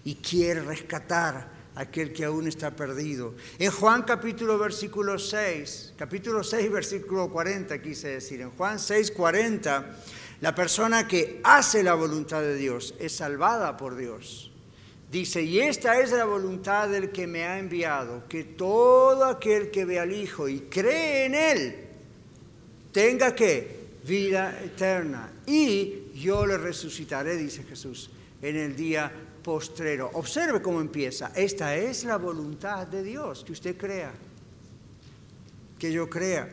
y 0.05 0.15
quiere 0.17 0.61
rescatar 0.63 1.59
a 1.75 1.81
aquel 1.81 2.13
que 2.13 2.25
aún 2.25 2.49
está 2.49 2.75
perdido. 2.75 3.35
En 3.59 3.71
Juan 3.71 4.03
capítulo 4.03 4.59
versículo 4.59 5.19
6, 5.19 5.95
capítulo 5.97 6.43
6 6.43 6.71
versículo 6.73 7.29
40 7.31 7.81
quise 7.83 8.09
decir, 8.09 8.41
en 8.41 8.51
Juan 8.51 8.79
6 8.79 9.11
40, 9.11 9.97
la 10.41 10.55
persona 10.55 11.07
que 11.09 11.41
hace 11.43 11.83
la 11.83 11.95
voluntad 11.95 12.41
de 12.43 12.55
Dios 12.55 12.95
es 12.99 13.13
salvada 13.13 13.77
por 13.77 13.97
Dios. 13.97 14.53
Dice, 15.11 15.43
y 15.43 15.61
esta 15.61 16.01
es 16.01 16.13
la 16.13 16.27
voluntad 16.27 16.89
del 16.89 17.11
que 17.11 17.27
me 17.27 17.45
ha 17.45 17.59
enviado, 17.59 18.25
que 18.29 18.45
todo 18.45 19.25
aquel 19.25 19.71
que 19.71 19.87
ve 19.87 19.99
al 19.99 20.13
Hijo 20.13 20.49
y 20.49 20.61
cree 20.61 21.25
en 21.25 21.35
Él, 21.35 21.77
tenga 22.93 23.35
que 23.35 23.78
vida 24.07 24.61
eterna. 24.63 25.33
Y 25.47 26.11
yo 26.15 26.47
le 26.47 26.59
resucitaré, 26.59 27.37
dice 27.37 27.63
Jesús, 27.65 28.11
en 28.43 28.57
el 28.57 28.77
día 28.77 29.11
postrero. 29.43 30.11
Observe 30.15 30.61
cómo 30.61 30.81
empieza. 30.81 31.33
Esta 31.35 31.77
es 31.77 32.05
la 32.05 32.17
voluntad 32.17 32.87
de 32.87 33.03
Dios, 33.03 33.45
que 33.45 33.53
usted 33.53 33.77
crea, 33.77 34.13
que 35.79 35.93
yo 35.93 36.09
crea. 36.09 36.49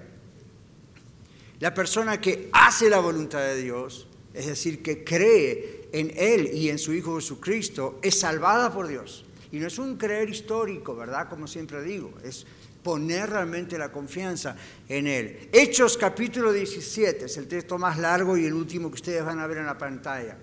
La 1.60 1.74
persona 1.74 2.20
que 2.20 2.50
hace 2.52 2.90
la 2.90 3.00
voluntad 3.00 3.40
de 3.40 3.62
Dios, 3.62 4.08
es 4.34 4.48
decir, 4.48 4.84
que 4.84 5.04
cree 5.04 5.90
en 5.92 6.12
Él 6.16 6.50
y 6.54 6.70
en 6.70 6.78
su 6.78 6.94
Hijo 6.94 7.16
Jesucristo, 7.16 8.00
es 8.02 8.20
salvada 8.20 8.74
por 8.74 8.88
Dios. 8.88 9.26
Y 9.52 9.60
no 9.60 9.68
es 9.68 9.80
un 9.80 9.96
creer 9.98 10.30
histórico, 10.30 10.96
¿verdad? 10.96 11.30
Como 11.30 11.48
siempre 11.48 11.82
digo, 11.82 12.12
es 12.24 12.46
poner 12.86 13.32
realmente 13.32 13.80
la 13.80 13.92
confianza 13.92 14.56
en 14.88 15.08
Él. 15.08 15.50
Hechos 15.52 15.98
capítulo 15.98 16.54
17 16.54 17.26
es 17.26 17.36
el 17.38 17.48
texto 17.48 17.80
más 17.80 17.98
largo 17.98 18.38
y 18.38 18.46
el 18.46 18.54
último 18.54 18.90
que 18.90 18.96
ustedes 18.96 19.26
van 19.26 19.40
a 19.40 19.48
ver 19.48 19.58
en 19.58 19.66
la 19.66 19.76
pantalla. 19.76 20.38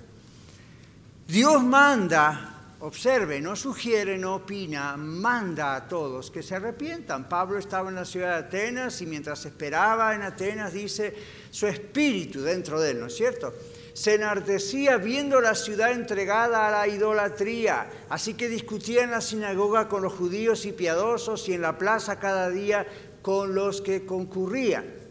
Dios 1.28 1.62
manda, 1.62 2.74
observe, 2.80 3.40
no 3.40 3.54
sugiere, 3.54 4.18
no 4.18 4.34
opina, 4.34 4.96
manda 4.96 5.76
a 5.76 5.86
todos 5.86 6.32
que 6.32 6.42
se 6.42 6.56
arrepientan. 6.56 7.28
Pablo 7.28 7.60
estaba 7.60 7.90
en 7.90 7.94
la 7.94 8.04
ciudad 8.04 8.30
de 8.30 8.46
Atenas 8.48 9.00
y 9.02 9.06
mientras 9.06 9.46
esperaba 9.46 10.12
en 10.12 10.22
Atenas 10.22 10.72
dice 10.72 11.14
su 11.48 11.68
espíritu 11.68 12.42
dentro 12.42 12.80
de 12.80 12.90
él, 12.90 12.98
¿no 12.98 13.06
es 13.06 13.14
cierto? 13.14 13.54
Se 13.94 14.14
enardecía 14.14 14.96
viendo 14.96 15.40
la 15.40 15.54
ciudad 15.54 15.92
entregada 15.92 16.66
a 16.66 16.70
la 16.70 16.88
idolatría, 16.88 17.90
así 18.08 18.34
que 18.34 18.48
discutía 18.48 19.04
en 19.04 19.10
la 19.10 19.20
sinagoga 19.20 19.88
con 19.88 20.02
los 20.02 20.12
judíos 20.12 20.64
y 20.64 20.72
piadosos 20.72 21.48
y 21.48 21.54
en 21.54 21.62
la 21.62 21.76
plaza 21.76 22.18
cada 22.18 22.48
día 22.48 22.86
con 23.22 23.54
los 23.54 23.80
que 23.80 24.06
concurrían. 24.06 25.02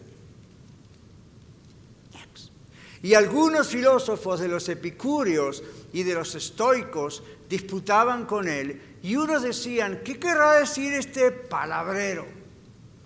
Y 3.03 3.15
algunos 3.15 3.67
filósofos 3.67 4.39
de 4.39 4.47
los 4.47 4.69
epicúreos 4.69 5.63
y 5.91 6.03
de 6.03 6.13
los 6.13 6.35
estoicos 6.35 7.23
disputaban 7.49 8.25
con 8.25 8.47
él 8.47 8.99
y 9.01 9.15
unos 9.15 9.41
decían, 9.41 10.01
¿qué 10.03 10.19
querrá 10.19 10.59
decir 10.59 10.93
este 10.93 11.31
palabrero? 11.31 12.25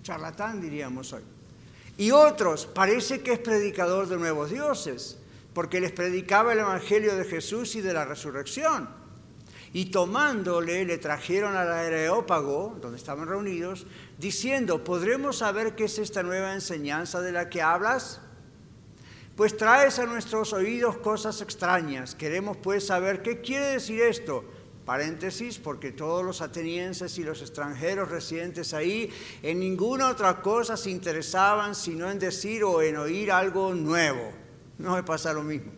Charlatán 0.03 0.59
diríamos 0.59 1.13
hoy. 1.13 1.23
Y 1.97 2.11
otros, 2.11 2.65
parece 2.65 3.21
que 3.21 3.33
es 3.33 3.39
predicador 3.39 4.07
de 4.07 4.17
nuevos 4.17 4.51
dioses, 4.51 5.17
porque 5.55 5.81
les 5.81 5.91
predicaba 5.91 6.53
el 6.53 6.59
Evangelio 6.59 7.15
de 7.15 7.25
Jesús 7.25 7.75
y 7.75 7.81
de 7.81 7.93
la 7.93 8.05
resurrección. 8.05 8.87
Y 9.73 9.85
tomándole, 9.85 10.85
le 10.85 10.99
trajeron 10.99 11.55
al 11.57 11.71
Areópago, 11.71 12.77
donde 12.79 12.97
estaban 12.97 13.27
reunidos, 13.27 13.87
diciendo, 14.19 14.83
¿podremos 14.83 15.39
saber 15.39 15.75
qué 15.75 15.85
es 15.85 15.97
esta 15.97 16.21
nueva 16.21 16.53
enseñanza 16.53 17.21
de 17.21 17.31
la 17.31 17.49
que 17.49 17.63
hablas? 17.63 18.21
pues 19.35 19.57
traes 19.57 19.99
a 19.99 20.05
nuestros 20.05 20.53
oídos 20.53 20.97
cosas 20.97 21.41
extrañas. 21.41 22.15
Queremos 22.15 22.57
pues 22.57 22.87
saber 22.87 23.21
qué 23.21 23.41
quiere 23.41 23.65
decir 23.65 24.01
esto. 24.01 24.45
Paréntesis, 24.85 25.57
porque 25.57 25.91
todos 25.91 26.23
los 26.23 26.41
atenienses 26.41 27.17
y 27.17 27.23
los 27.23 27.41
extranjeros 27.41 28.09
residentes 28.09 28.73
ahí 28.73 29.11
en 29.41 29.59
ninguna 29.59 30.09
otra 30.09 30.41
cosa 30.41 30.77
se 30.77 30.91
interesaban 30.91 31.75
sino 31.75 32.09
en 32.09 32.19
decir 32.19 32.63
o 32.63 32.81
en 32.81 32.97
oír 32.97 33.31
algo 33.31 33.73
nuevo. 33.73 34.44
No 34.77 34.95
me 34.95 35.03
pasa 35.03 35.33
lo 35.33 35.43
mismo. 35.43 35.71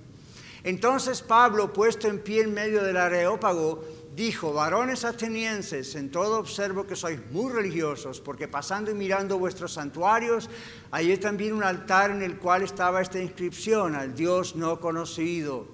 Entonces 0.63 1.21
Pablo, 1.21 1.71
puesto 1.71 2.07
en 2.07 2.19
pie 2.19 2.41
en 2.43 2.53
medio 2.53 2.83
del 2.83 2.97
areópago, 2.97 3.83
dijo, 4.15 4.51
varones 4.51 5.05
atenienses, 5.05 5.93
en 5.93 6.09
todo 6.09 6.39
observo 6.39 6.87
que 6.87 6.95
sois 6.95 7.19
muy 7.31 7.53
religiosos, 7.53 8.19
porque 8.19 8.47
pasando 8.47 8.89
y 8.89 8.95
mirando 8.95 9.37
vuestros 9.37 9.73
santuarios, 9.73 10.49
hallé 10.91 11.17
también 11.17 11.53
un 11.53 11.63
altar 11.63 12.09
en 12.09 12.23
el 12.23 12.37
cual 12.37 12.63
estaba 12.63 13.01
esta 13.01 13.21
inscripción, 13.21 13.93
al 13.93 14.15
Dios 14.15 14.55
no 14.55 14.79
conocido. 14.79 15.67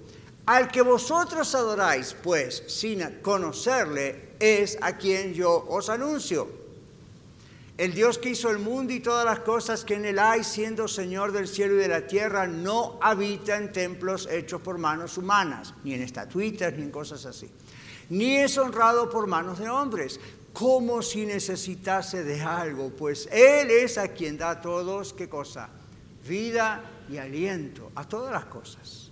Al 0.44 0.70
que 0.70 0.82
vosotros 0.82 1.54
adoráis, 1.54 2.14
pues, 2.22 2.64
sin 2.66 3.00
conocerle, 3.22 4.34
es 4.38 4.76
a 4.82 4.98
quien 4.98 5.32
yo 5.32 5.64
os 5.66 5.88
anuncio. 5.88 6.63
El 7.76 7.92
Dios 7.92 8.18
que 8.18 8.30
hizo 8.30 8.50
el 8.50 8.58
mundo 8.58 8.92
y 8.92 9.00
todas 9.00 9.24
las 9.24 9.40
cosas 9.40 9.84
que 9.84 9.94
en 9.94 10.04
él 10.04 10.18
hay, 10.18 10.44
siendo 10.44 10.86
Señor 10.86 11.32
del 11.32 11.48
cielo 11.48 11.74
y 11.74 11.78
de 11.78 11.88
la 11.88 12.06
tierra, 12.06 12.46
no 12.46 12.98
habita 13.02 13.56
en 13.56 13.72
templos 13.72 14.28
hechos 14.30 14.60
por 14.60 14.78
manos 14.78 15.18
humanas, 15.18 15.74
ni 15.82 15.94
en 15.94 16.02
estatuitas, 16.02 16.72
ni 16.74 16.82
en 16.82 16.90
cosas 16.90 17.26
así 17.26 17.50
ni 18.10 18.36
es 18.36 18.58
honrado 18.58 19.10
por 19.10 19.26
manos 19.26 19.58
de 19.58 19.68
hombres, 19.68 20.20
como 20.52 21.02
si 21.02 21.26
necesitase 21.26 22.22
de 22.22 22.40
algo, 22.40 22.90
pues 22.90 23.28
Él 23.32 23.70
es 23.70 23.98
a 23.98 24.08
quien 24.08 24.38
da 24.38 24.50
a 24.50 24.60
todos, 24.60 25.12
¿qué 25.12 25.28
cosa? 25.28 25.68
Vida 26.26 26.84
y 27.08 27.18
aliento, 27.18 27.90
a 27.94 28.06
todas 28.06 28.32
las 28.32 28.44
cosas. 28.44 29.10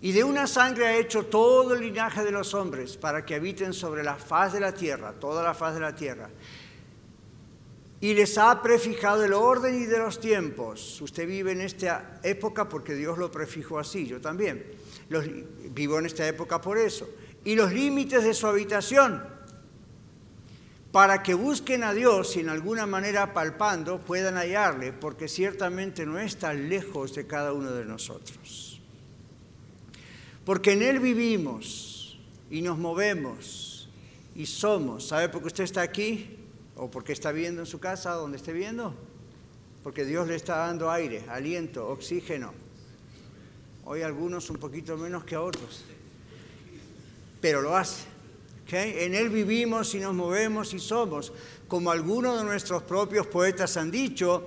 Y 0.00 0.12
de 0.12 0.22
una 0.22 0.46
sangre 0.46 0.86
ha 0.86 0.96
hecho 0.96 1.26
todo 1.26 1.74
el 1.74 1.80
linaje 1.80 2.22
de 2.22 2.30
los 2.30 2.52
hombres 2.54 2.96
para 2.96 3.24
que 3.24 3.34
habiten 3.34 3.72
sobre 3.72 4.04
la 4.04 4.16
faz 4.16 4.52
de 4.52 4.60
la 4.60 4.72
tierra, 4.72 5.12
toda 5.12 5.42
la 5.42 5.54
faz 5.54 5.74
de 5.74 5.80
la 5.80 5.94
tierra. 5.94 6.28
Y 8.04 8.12
les 8.12 8.36
ha 8.36 8.60
prefijado 8.60 9.24
el 9.24 9.32
orden 9.32 9.80
y 9.80 9.86
de 9.86 9.96
los 9.96 10.20
tiempos. 10.20 11.00
Usted 11.00 11.26
vive 11.26 11.52
en 11.52 11.62
esta 11.62 12.20
época 12.22 12.68
porque 12.68 12.94
Dios 12.94 13.16
lo 13.16 13.30
prefijó 13.30 13.78
así, 13.78 14.06
yo 14.06 14.20
también 14.20 14.62
los, 15.08 15.24
vivo 15.70 15.98
en 15.98 16.04
esta 16.04 16.28
época 16.28 16.60
por 16.60 16.76
eso, 16.76 17.08
y 17.44 17.54
los 17.54 17.72
límites 17.72 18.22
de 18.22 18.34
su 18.34 18.46
habitación, 18.46 19.22
para 20.92 21.22
que 21.22 21.32
busquen 21.32 21.82
a 21.82 21.94
Dios 21.94 22.36
y 22.36 22.40
en 22.40 22.50
alguna 22.50 22.84
manera 22.84 23.32
palpando 23.32 24.00
puedan 24.00 24.34
hallarle, 24.36 24.92
porque 24.92 25.26
ciertamente 25.26 26.04
no 26.04 26.18
está 26.18 26.52
lejos 26.52 27.14
de 27.14 27.26
cada 27.26 27.54
uno 27.54 27.70
de 27.70 27.86
nosotros. 27.86 28.82
Porque 30.44 30.72
en 30.72 30.82
Él 30.82 31.00
vivimos 31.00 32.18
y 32.50 32.60
nos 32.60 32.76
movemos 32.76 33.88
y 34.36 34.44
somos. 34.44 35.08
¿Sabe 35.08 35.30
por 35.30 35.40
qué 35.40 35.46
usted 35.46 35.64
está 35.64 35.80
aquí? 35.80 36.43
¿O 36.76 36.90
porque 36.90 37.12
está 37.12 37.32
viendo 37.32 37.62
en 37.62 37.66
su 37.66 37.78
casa 37.78 38.12
donde 38.12 38.36
esté 38.36 38.52
viendo? 38.52 38.94
Porque 39.82 40.04
Dios 40.04 40.26
le 40.26 40.34
está 40.34 40.56
dando 40.56 40.90
aire, 40.90 41.24
aliento, 41.28 41.88
oxígeno 41.88 42.64
Hoy 43.86 44.00
algunos 44.00 44.48
un 44.48 44.56
poquito 44.56 44.96
menos 44.96 45.24
que 45.24 45.34
a 45.34 45.42
otros, 45.42 45.84
pero 47.42 47.60
lo 47.60 47.76
hace. 47.76 48.04
En 48.72 49.14
Él 49.14 49.28
vivimos 49.28 49.94
y 49.94 50.00
nos 50.00 50.14
movemos 50.14 50.72
y 50.72 50.78
somos, 50.78 51.34
como 51.68 51.90
algunos 51.90 52.38
de 52.38 52.44
nuestros 52.44 52.82
propios 52.82 53.26
poetas 53.26 53.76
han 53.76 53.90
dicho, 53.90 54.42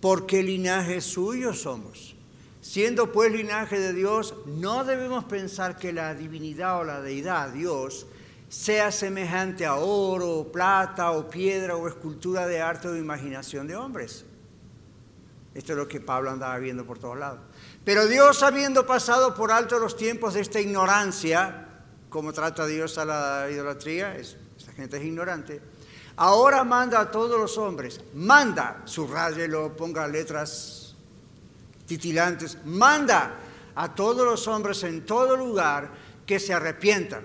porque 0.00 0.42
linaje 0.42 1.02
suyo 1.02 1.52
somos. 1.52 2.16
Siendo 2.62 3.12
pues 3.12 3.30
linaje 3.30 3.78
de 3.78 3.92
Dios, 3.92 4.34
no 4.46 4.84
debemos 4.84 5.24
pensar 5.24 5.76
que 5.76 5.92
la 5.92 6.14
divinidad 6.14 6.80
o 6.80 6.84
la 6.84 7.02
deidad, 7.02 7.50
Dios, 7.50 8.06
sea 8.52 8.92
semejante 8.92 9.64
a 9.64 9.76
oro, 9.76 10.52
plata 10.52 11.12
o 11.12 11.30
piedra 11.30 11.74
o 11.74 11.88
escultura 11.88 12.46
de 12.46 12.60
arte 12.60 12.86
o 12.86 12.94
imaginación 12.94 13.66
de 13.66 13.76
hombres. 13.76 14.26
Esto 15.54 15.72
es 15.72 15.78
lo 15.78 15.88
que 15.88 16.00
Pablo 16.00 16.30
andaba 16.30 16.58
viendo 16.58 16.84
por 16.84 16.98
todos 16.98 17.16
lados. 17.16 17.40
Pero 17.82 18.06
Dios, 18.06 18.42
habiendo 18.42 18.84
pasado 18.84 19.34
por 19.34 19.52
alto 19.52 19.78
los 19.78 19.96
tiempos 19.96 20.34
de 20.34 20.42
esta 20.42 20.60
ignorancia, 20.60 21.66
como 22.10 22.34
trata 22.34 22.66
Dios 22.66 22.98
a 22.98 23.06
la 23.06 23.48
idolatría, 23.50 24.16
esta 24.16 24.72
gente 24.76 24.98
es 24.98 25.04
ignorante, 25.04 25.62
Ahora 26.16 26.62
manda 26.62 27.00
a 27.00 27.10
todos 27.10 27.40
los 27.40 27.56
hombres, 27.56 27.98
manda, 28.12 28.82
subrayelo, 28.84 29.74
ponga 29.74 30.06
letras 30.06 30.94
titilantes, 31.86 32.58
manda 32.66 33.36
a 33.74 33.94
todos 33.94 34.26
los 34.26 34.46
hombres 34.46 34.82
en 34.82 35.06
todo 35.06 35.38
lugar 35.38 35.88
que 36.26 36.38
se 36.38 36.52
arrepientan, 36.52 37.22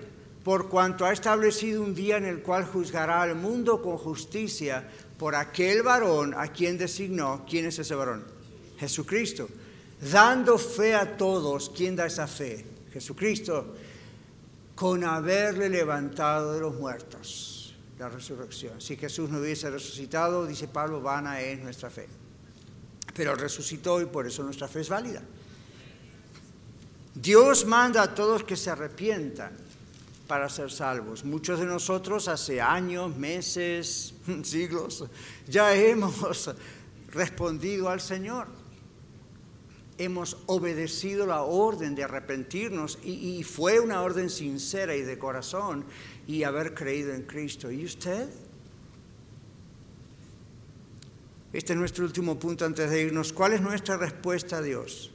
por 0.48 0.70
cuanto 0.70 1.04
ha 1.04 1.12
establecido 1.12 1.84
un 1.84 1.94
día 1.94 2.16
en 2.16 2.24
el 2.24 2.42
cual 2.42 2.64
juzgará 2.64 3.22
al 3.22 3.36
mundo 3.36 3.82
con 3.82 3.98
justicia 3.98 4.88
por 5.18 5.36
aquel 5.36 5.84
varón 5.84 6.34
a 6.34 6.48
quien 6.54 6.78
designó. 6.78 7.44
¿Quién 7.46 7.66
es 7.66 7.78
ese 7.80 7.94
varón? 7.94 8.24
Jesucristo. 8.80 9.50
Dando 10.10 10.58
fe 10.58 10.96
a 10.96 11.18
todos. 11.18 11.70
¿Quién 11.76 11.98
da 11.98 12.06
esa 12.06 12.28
fe? 12.28 12.66
Jesucristo. 12.94 13.76
Con 14.74 15.04
haberle 15.04 15.68
levantado 15.68 16.54
de 16.54 16.62
los 16.62 16.76
muertos. 16.76 17.76
La 18.00 18.08
resurrección. 18.08 18.80
Si 18.80 18.96
Jesús 18.96 19.30
no 19.30 19.40
hubiese 19.40 19.70
resucitado, 19.70 20.48
dice 20.48 20.70
Pablo, 20.70 21.02
vana 21.02 21.42
es 21.42 21.60
nuestra 21.60 21.90
fe. 21.90 22.08
Pero 23.14 23.36
resucitó 23.36 24.00
y 24.00 24.06
por 24.06 24.26
eso 24.26 24.44
nuestra 24.44 24.70
fe 24.70 24.80
es 24.80 24.88
válida. 24.88 25.22
Dios 27.14 27.66
manda 27.66 28.02
a 28.02 28.16
todos 28.16 28.46
que 28.46 28.56
se 28.56 28.70
arrepientan 28.70 29.67
para 30.28 30.50
ser 30.50 30.70
salvos. 30.70 31.24
Muchos 31.24 31.60
de 31.60 31.66
nosotros 31.66 32.28
hace 32.28 32.62
años, 32.62 33.16
meses, 33.16 34.14
siglos, 34.44 35.06
ya 35.48 35.74
hemos 35.74 36.54
respondido 37.12 37.90
al 37.90 38.02
Señor. 38.02 38.48
Hemos 39.98 40.38
obedecido 40.46 41.26
la 41.26 41.42
orden 41.42 41.96
de 41.96 42.04
arrepentirnos 42.04 43.00
y, 43.04 43.42
fue 43.44 43.80
una 43.80 44.04
orden 44.04 44.30
sincera 44.30 44.96
y 44.96 45.02
de 45.02 45.18
corazón 45.18 45.86
y 46.28 46.44
haber 46.44 46.76
creído 46.76 47.14
en 47.14 47.24
Cristo. 47.24 47.72
¿Y 47.72 47.84
usted? 47.84 48.30
Este 51.52 51.74
es 51.74 51.80
nuestro 51.80 52.06
último 52.06 52.38
punto 52.38 52.66
antes 52.66 52.92
de 52.92 53.02
irnos. 53.02 53.34
¿Cuál 53.34 53.54
es 53.54 53.62
nuestra 53.62 53.98
respuesta 53.98 54.58
a 54.58 54.62
Dios? 54.62 55.12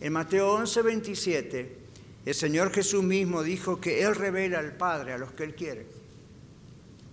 En 0.00 0.14
Mateo 0.14 0.54
11, 0.54 0.82
27 0.82 1.85
el 2.26 2.34
Señor 2.34 2.72
Jesús 2.72 3.04
mismo 3.04 3.44
dijo 3.44 3.80
que 3.80 4.02
Él 4.02 4.16
revela 4.16 4.58
al 4.58 4.76
Padre 4.76 5.12
a 5.12 5.18
los 5.18 5.32
que 5.32 5.44
Él 5.44 5.54
quiere. 5.54 5.86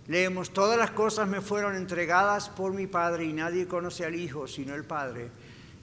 Leemos, 0.07 0.51
todas 0.51 0.75
las 0.75 0.89
cosas 0.89 1.29
me 1.29 1.39
fueron 1.39 1.75
entregadas 1.75 2.49
por 2.49 2.73
mi 2.73 2.87
Padre 2.87 3.25
y 3.25 3.31
nadie 3.31 3.67
conoce 3.67 4.05
al 4.05 4.15
Hijo 4.15 4.47
sino 4.47 4.73
el 4.73 4.85
Padre, 4.85 5.29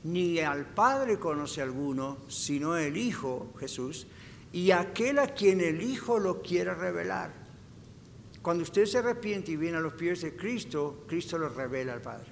ni 0.03 0.41
al 0.41 0.66
Padre 0.66 1.20
conoce 1.20 1.62
alguno 1.62 2.18
sino 2.26 2.76
el 2.76 2.97
Hijo 2.97 3.55
Jesús, 3.61 4.09
y 4.53 4.72
aquel 4.72 5.20
a 5.20 5.28
quien 5.28 5.61
el 5.61 5.81
Hijo 5.81 6.18
lo 6.18 6.43
quiere 6.43 6.74
revelar. 6.74 7.33
Cuando 8.43 8.64
usted 8.64 8.85
se 8.85 8.99
arrepiente 8.99 9.53
y 9.53 9.57
viene 9.57 9.76
a 9.76 9.81
los 9.81 9.93
pies 9.93 10.22
de 10.22 10.35
Cristo, 10.35 11.05
Cristo 11.07 11.39
lo 11.39 11.51
revela 11.51 11.93
al 11.93 12.03
Padre. 12.03 12.26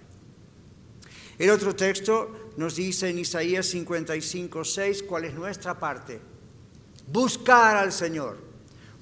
El 1.38 1.50
otro 1.50 1.76
texto 1.76 2.50
nos 2.56 2.74
dice 2.74 3.08
en 3.08 3.20
Isaías 3.20 3.66
55, 3.66 4.64
6 4.64 5.04
cuál 5.04 5.26
es 5.26 5.34
nuestra 5.34 5.78
parte 5.78 6.27
buscar 7.12 7.76
al 7.76 7.92
Señor, 7.92 8.36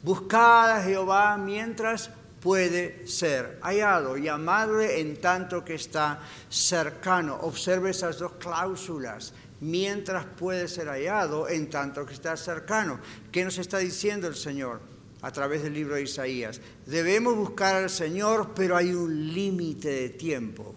buscar 0.02 0.70
a 0.70 0.82
Jehová 0.82 1.36
mientras 1.36 2.10
puede 2.40 3.06
ser 3.08 3.58
hallado 3.62 4.16
y 4.16 4.28
amarle 4.28 5.00
en 5.00 5.20
tanto 5.20 5.64
que 5.64 5.74
está 5.74 6.20
cercano. 6.48 7.38
Observe 7.42 7.90
esas 7.90 8.18
dos 8.18 8.32
cláusulas. 8.38 9.32
Mientras 9.58 10.26
puede 10.26 10.68
ser 10.68 10.86
hallado, 10.88 11.48
en 11.48 11.70
tanto 11.70 12.04
que 12.04 12.12
está 12.12 12.36
cercano. 12.36 13.00
¿Qué 13.32 13.42
nos 13.42 13.56
está 13.58 13.78
diciendo 13.78 14.28
el 14.28 14.36
Señor 14.36 14.80
a 15.22 15.32
través 15.32 15.62
del 15.62 15.72
libro 15.72 15.94
de 15.94 16.02
Isaías? 16.02 16.60
Debemos 16.84 17.34
buscar 17.34 17.74
al 17.74 17.88
Señor, 17.88 18.52
pero 18.54 18.76
hay 18.76 18.92
un 18.92 19.32
límite 19.32 19.88
de 19.88 20.08
tiempo 20.10 20.74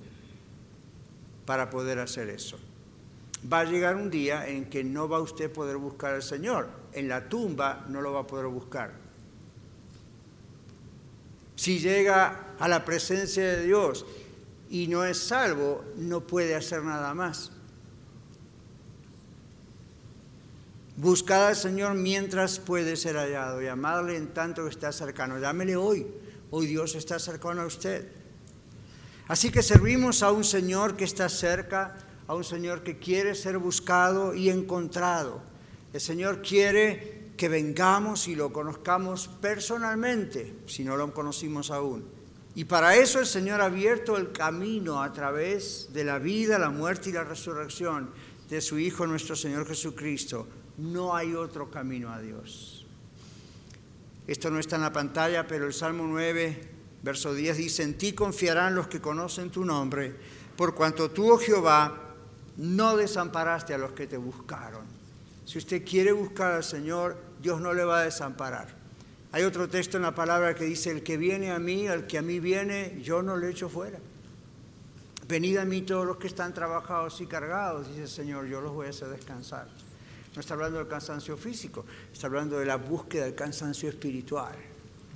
para 1.46 1.70
poder 1.70 2.00
hacer 2.00 2.30
eso. 2.30 2.58
Va 3.52 3.60
a 3.60 3.66
llegar 3.66 3.98
un 3.98 4.10
día 4.10 4.48
en 4.48 4.70
que 4.70 4.84
no 4.84 5.10
va 5.10 5.20
usted 5.20 5.52
a 5.52 5.54
poder 5.54 5.76
buscar 5.76 6.14
al 6.16 6.24
Señor 6.24 6.79
en 6.94 7.08
la 7.08 7.28
tumba 7.30 7.86
no 7.90 8.02
lo 8.02 8.14
va 8.14 8.22
a 8.22 8.28
poder 8.28 8.48
buscar. 8.48 8.94
Si 11.56 11.80
llega 11.80 12.56
a 12.58 12.68
la 12.68 12.86
presencia 12.86 13.44
de 13.44 13.66
Dios 13.66 14.06
y 14.70 14.88
no 14.88 15.04
es 15.04 15.18
salvo, 15.18 15.84
no 15.98 16.22
puede 16.22 16.56
hacer 16.56 16.84
nada 16.84 17.14
más. 17.14 17.52
Buscad 20.96 21.48
al 21.48 21.56
Señor 21.56 21.96
mientras 21.96 22.60
puede 22.60 22.96
ser 22.98 23.16
hallado 23.16 23.62
y 23.62 23.68
amarle 23.68 24.18
en 24.18 24.34
tanto 24.34 24.64
que 24.64 24.70
está 24.70 24.92
cercano. 24.92 25.40
Llámele 25.40 25.76
hoy. 25.76 26.06
Hoy 26.52 26.68
Dios 26.68 26.96
está 26.96 27.20
cercano 27.20 27.62
a 27.62 27.66
usted. 27.66 28.08
Así 29.28 29.52
que 29.52 29.62
servimos 29.62 30.24
a 30.24 30.32
un 30.32 30.44
Señor 30.44 30.98
que 30.98 31.04
está 31.04 31.30
cerca, 31.30 31.96
a 32.28 32.36
un 32.36 32.44
Señor 32.44 32.84
que 32.84 33.00
quiere 33.00 33.36
ser 33.36 33.58
buscado 33.60 34.34
y 34.34 34.50
encontrado. 34.50 35.42
El 35.94 36.02
Señor 36.02 36.42
quiere 36.42 37.32
que 37.36 37.50
vengamos 37.50 38.28
y 38.28 38.36
lo 38.36 38.52
conozcamos 38.52 39.28
personalmente, 39.28 40.58
si 40.68 40.84
no 40.84 40.98
lo 40.98 41.14
conocimos 41.14 41.72
aún. 41.72 42.06
Y 42.56 42.66
para 42.66 42.96
eso 42.96 43.20
el 43.20 43.26
Señor 43.26 43.62
ha 43.62 43.66
abierto 43.66 44.18
el 44.18 44.32
camino 44.32 45.02
a 45.02 45.14
través 45.14 45.90
de 45.94 46.04
la 46.04 46.20
vida, 46.20 46.60
la 46.60 46.70
muerte 46.70 47.10
y 47.10 47.14
la 47.14 47.24
resurrección 47.24 48.10
de 48.50 48.60
su 48.60 48.78
Hijo 48.78 49.08
nuestro 49.08 49.36
Señor 49.36 49.66
Jesucristo. 49.66 50.48
No 50.78 51.16
hay 51.16 51.34
otro 51.34 51.72
camino 51.72 52.12
a 52.12 52.20
Dios. 52.20 52.86
Esto 54.28 54.50
no 54.50 54.60
está 54.60 54.76
en 54.76 54.82
la 54.82 54.94
pantalla, 54.94 55.48
pero 55.48 55.66
el 55.66 55.74
Salmo 55.74 56.06
9, 56.06 56.72
verso 57.02 57.34
10 57.34 57.58
dice, 57.58 57.84
en 57.84 57.98
ti 57.98 58.14
confiarán 58.14 58.76
los 58.76 58.88
que 58.88 59.00
conocen 59.00 59.50
tu 59.50 59.64
nombre, 59.64 60.14
por 60.56 60.76
cuanto 60.76 61.10
tú, 61.12 61.32
oh 61.32 61.38
Jehová, 61.38 62.16
no 62.58 62.98
desamparaste 62.98 63.74
a 63.74 63.78
los 63.78 63.94
que 63.94 64.08
te 64.08 64.18
buscaron. 64.18 64.84
Si 65.50 65.58
usted 65.58 65.84
quiere 65.84 66.12
buscar 66.12 66.52
al 66.52 66.64
Señor, 66.64 67.18
Dios 67.42 67.60
no 67.60 67.74
le 67.74 67.84
va 67.84 68.02
a 68.02 68.04
desamparar. 68.04 68.68
Hay 69.32 69.42
otro 69.42 69.68
texto 69.68 69.98
en 69.98 70.04
la 70.04 70.14
palabra 70.14 70.54
que 70.54 70.64
dice, 70.64 70.92
el 70.92 71.02
que 71.02 71.18
viene 71.18 71.50
a 71.50 71.58
mí, 71.58 71.88
al 71.88 72.06
que 72.06 72.20
a 72.20 72.22
mí 72.22 72.40
viene, 72.40 73.02
yo 73.02 73.24
no 73.24 73.36
le 73.36 73.50
echo 73.50 73.68
fuera. 73.68 73.98
Venid 75.28 75.58
a 75.58 75.66
mí 75.66 75.82
todos 75.82 76.06
los 76.06 76.18
que 76.18 76.28
están 76.28 76.54
trabajados 76.54 77.20
y 77.22 77.26
cargados, 77.26 77.88
dice 77.88 78.04
el 78.04 78.08
Señor, 78.10 78.46
yo 78.46 78.62
los 78.62 78.74
voy 78.74 78.86
a 78.86 78.90
hacer 78.92 79.08
descansar. 79.08 79.68
No 80.36 80.40
está 80.40 80.54
hablando 80.54 80.78
del 80.78 80.88
cansancio 80.88 81.36
físico, 81.36 81.84
está 82.14 82.28
hablando 82.28 82.60
de 82.60 82.68
la 82.68 82.76
búsqueda 82.76 83.26
del 83.26 83.34
cansancio 83.34 83.90
espiritual. 83.90 84.54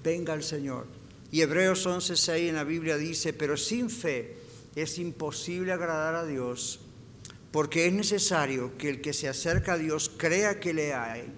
Venga 0.03 0.33
al 0.33 0.41
Señor. 0.41 0.87
Y 1.31 1.41
Hebreos 1.41 1.85
11:6 1.85 2.49
en 2.49 2.55
la 2.55 2.63
Biblia 2.63 2.97
dice, 2.97 3.33
pero 3.33 3.55
sin 3.55 3.87
fe 3.87 4.37
es 4.75 4.97
imposible 4.97 5.73
agradar 5.73 6.15
a 6.15 6.25
Dios 6.25 6.79
porque 7.53 7.85
es 7.85 7.93
necesario 7.93 8.75
que 8.79 8.89
el 8.89 8.99
que 8.99 9.13
se 9.13 9.29
acerca 9.29 9.73
a 9.73 9.77
Dios 9.77 10.11
crea 10.17 10.59
que 10.59 10.73
le 10.73 10.95
hay 10.95 11.31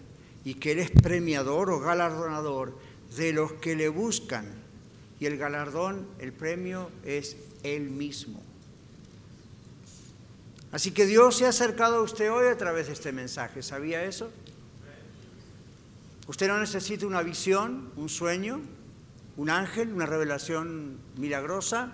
y 0.46 0.54
que 0.54 0.72
Él 0.72 0.80
es 0.80 0.90
premiador 0.90 1.70
o 1.70 1.82
galardonador 1.82 2.80
de 3.18 3.34
los 3.34 3.52
que 3.54 3.76
le 3.76 3.90
buscan. 3.90 4.46
Y 5.20 5.26
el 5.26 5.38
galardón, 5.38 6.08
el 6.20 6.32
premio 6.32 6.90
es 7.04 7.36
Él 7.64 7.90
mismo. 7.90 8.42
Así 10.72 10.92
que 10.92 11.06
Dios 11.06 11.36
se 11.36 11.48
ha 11.48 11.50
acercado 11.50 11.98
a 11.98 12.02
usted 12.02 12.32
hoy 12.32 12.48
a 12.48 12.56
través 12.56 12.88
de 12.88 12.94
este 12.94 13.12
mensaje. 13.12 13.62
¿Sabía 13.62 14.06
eso? 14.06 14.32
Usted 16.28 16.48
no 16.48 16.58
necesita 16.62 17.06
una 17.06 17.24
visión, 17.24 17.92
un 17.98 18.08
sueño, 18.08 18.62
un 19.36 19.50
ángel, 19.50 19.92
una 19.92 20.06
revelación 20.06 20.98
milagrosa. 21.18 21.92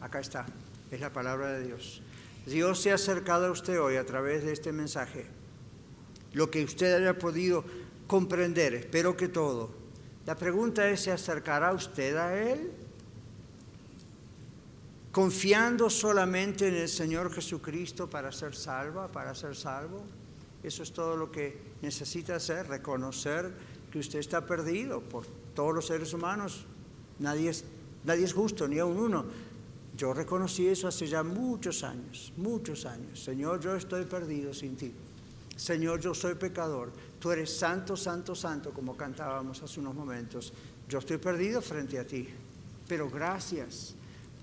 Acá 0.00 0.20
está, 0.20 0.46
es 0.90 1.00
la 1.00 1.12
palabra 1.12 1.52
de 1.52 1.66
Dios. 1.66 2.00
Dios 2.46 2.80
se 2.80 2.92
ha 2.92 2.94
acercado 2.94 3.46
a 3.46 3.50
usted 3.50 3.80
hoy 3.80 3.96
a 3.96 4.06
través 4.06 4.44
de 4.44 4.52
este 4.52 4.72
mensaje. 4.72 5.26
Lo 6.32 6.50
que 6.50 6.62
usted 6.62 6.94
haya 6.94 7.18
podido 7.18 7.64
comprender, 8.06 8.74
espero 8.74 9.16
que 9.16 9.28
todo. 9.28 9.70
La 10.26 10.36
pregunta 10.36 10.88
es, 10.88 11.00
¿se 11.00 11.12
acercará 11.12 11.72
usted 11.72 12.16
a 12.16 12.40
Él? 12.40 12.70
Confiando 15.10 15.90
solamente 15.90 16.68
en 16.68 16.74
el 16.74 16.88
Señor 16.88 17.32
Jesucristo 17.32 18.08
para 18.08 18.30
ser 18.30 18.54
salva, 18.54 19.08
para 19.08 19.34
ser 19.34 19.56
salvo. 19.56 20.04
Eso 20.62 20.82
es 20.82 20.92
todo 20.92 21.16
lo 21.16 21.32
que 21.32 21.58
necesita 21.82 22.36
hacer, 22.36 22.68
reconocer 22.68 23.50
que 23.90 23.98
usted 23.98 24.18
está 24.18 24.46
perdido 24.46 25.00
por 25.00 25.26
todos 25.54 25.74
los 25.74 25.86
seres 25.86 26.12
humanos. 26.12 26.66
Nadie 27.18 27.50
es, 27.50 27.64
nadie 28.04 28.24
es 28.24 28.34
justo, 28.34 28.68
ni 28.68 28.78
aun 28.78 28.98
uno. 28.98 29.24
Yo 29.96 30.12
reconocí 30.12 30.66
eso 30.68 30.88
hace 30.88 31.06
ya 31.06 31.22
muchos 31.22 31.82
años, 31.82 32.32
muchos 32.36 32.84
años. 32.84 33.22
Señor, 33.22 33.60
yo 33.60 33.74
estoy 33.74 34.04
perdido 34.04 34.52
sin 34.52 34.76
ti. 34.76 34.92
Señor, 35.56 36.00
yo 36.00 36.14
soy 36.14 36.34
pecador. 36.34 36.92
Tú 37.18 37.30
eres 37.30 37.56
santo, 37.56 37.96
santo, 37.96 38.34
santo, 38.34 38.72
como 38.72 38.94
cantábamos 38.94 39.62
hace 39.62 39.80
unos 39.80 39.94
momentos. 39.94 40.52
Yo 40.86 40.98
estoy 40.98 41.16
perdido 41.16 41.62
frente 41.62 41.98
a 41.98 42.06
ti. 42.06 42.28
Pero 42.86 43.08
gracias 43.08 43.94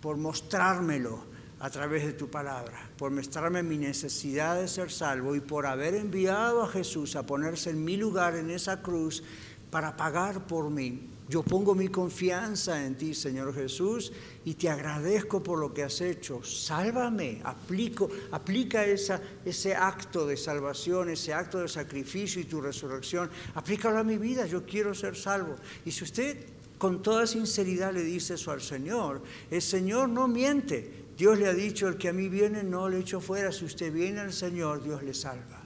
por 0.02 0.18
mostrármelo 0.18 1.24
a 1.60 1.70
través 1.70 2.04
de 2.04 2.14
tu 2.14 2.30
palabra, 2.30 2.90
por 2.98 3.12
mostrarme 3.12 3.62
mi 3.62 3.78
necesidad 3.78 4.60
de 4.60 4.68
ser 4.68 4.92
salvo 4.92 5.36
y 5.36 5.40
por 5.40 5.68
haber 5.68 5.94
enviado 5.94 6.64
a 6.64 6.68
Jesús 6.68 7.16
a 7.16 7.26
ponerse 7.26 7.70
en 7.70 7.86
mi 7.86 7.96
lugar 7.96 8.36
en 8.36 8.50
esa 8.50 8.82
cruz 8.82 9.24
para 9.70 9.96
pagar 9.96 10.46
por 10.48 10.70
mí 10.72 11.13
Yo 11.30 11.42
pongo 11.42 11.74
mi 11.74 11.88
confianza 11.88 12.86
en 12.86 12.96
ti, 12.96 13.14
Señor 13.14 13.54
Jesús, 13.54 14.12
y 14.44 14.56
te 14.56 14.70
agradezco 14.70 15.42
por 15.42 15.58
lo 15.58 15.74
que 15.74 15.84
has 15.84 16.02
hecho. 16.02 16.44
Sálvame, 16.44 17.40
aplico, 17.46 18.10
aplica 18.32 18.86
esa, 18.86 19.22
ese 19.46 19.74
acto 19.74 20.28
de 20.28 20.36
salvación, 20.36 21.10
ese 21.10 21.34
acto 21.34 21.60
de 21.60 21.70
sacrificio 21.70 22.42
y 22.42 22.46
tu 22.46 22.60
resurrección. 22.60 23.30
Aplícalo 23.56 24.00
a 24.00 24.04
mi 24.04 24.18
vida, 24.18 24.46
yo 24.46 24.66
quiero 24.66 24.94
ser 24.94 25.16
salvo. 25.16 25.56
Y 25.86 25.92
si 25.92 26.04
usted 26.04 26.38
con 26.78 27.02
toda 27.02 27.26
sinceridad 27.26 27.94
le 27.94 28.04
dice 28.04 28.34
eso 28.34 28.52
al 28.52 28.62
Señor, 28.62 29.22
el 29.50 29.62
Señor 29.62 30.10
no 30.10 30.28
miente. 30.28 31.06
Dios 31.18 31.40
le 31.40 31.48
ha 31.48 31.54
dicho, 31.54 31.88
el 31.88 31.96
que 31.96 32.10
a 32.10 32.14
mí 32.14 32.28
viene 32.28 32.64
no 32.64 32.90
le 32.90 33.00
echo 33.00 33.22
fuera. 33.22 33.54
Si 33.54 33.64
usted 33.64 33.94
viene 33.94 34.20
al 34.20 34.34
Señor, 34.34 34.84
Dios 34.84 35.02
le 35.02 35.14
salva. 35.14 35.64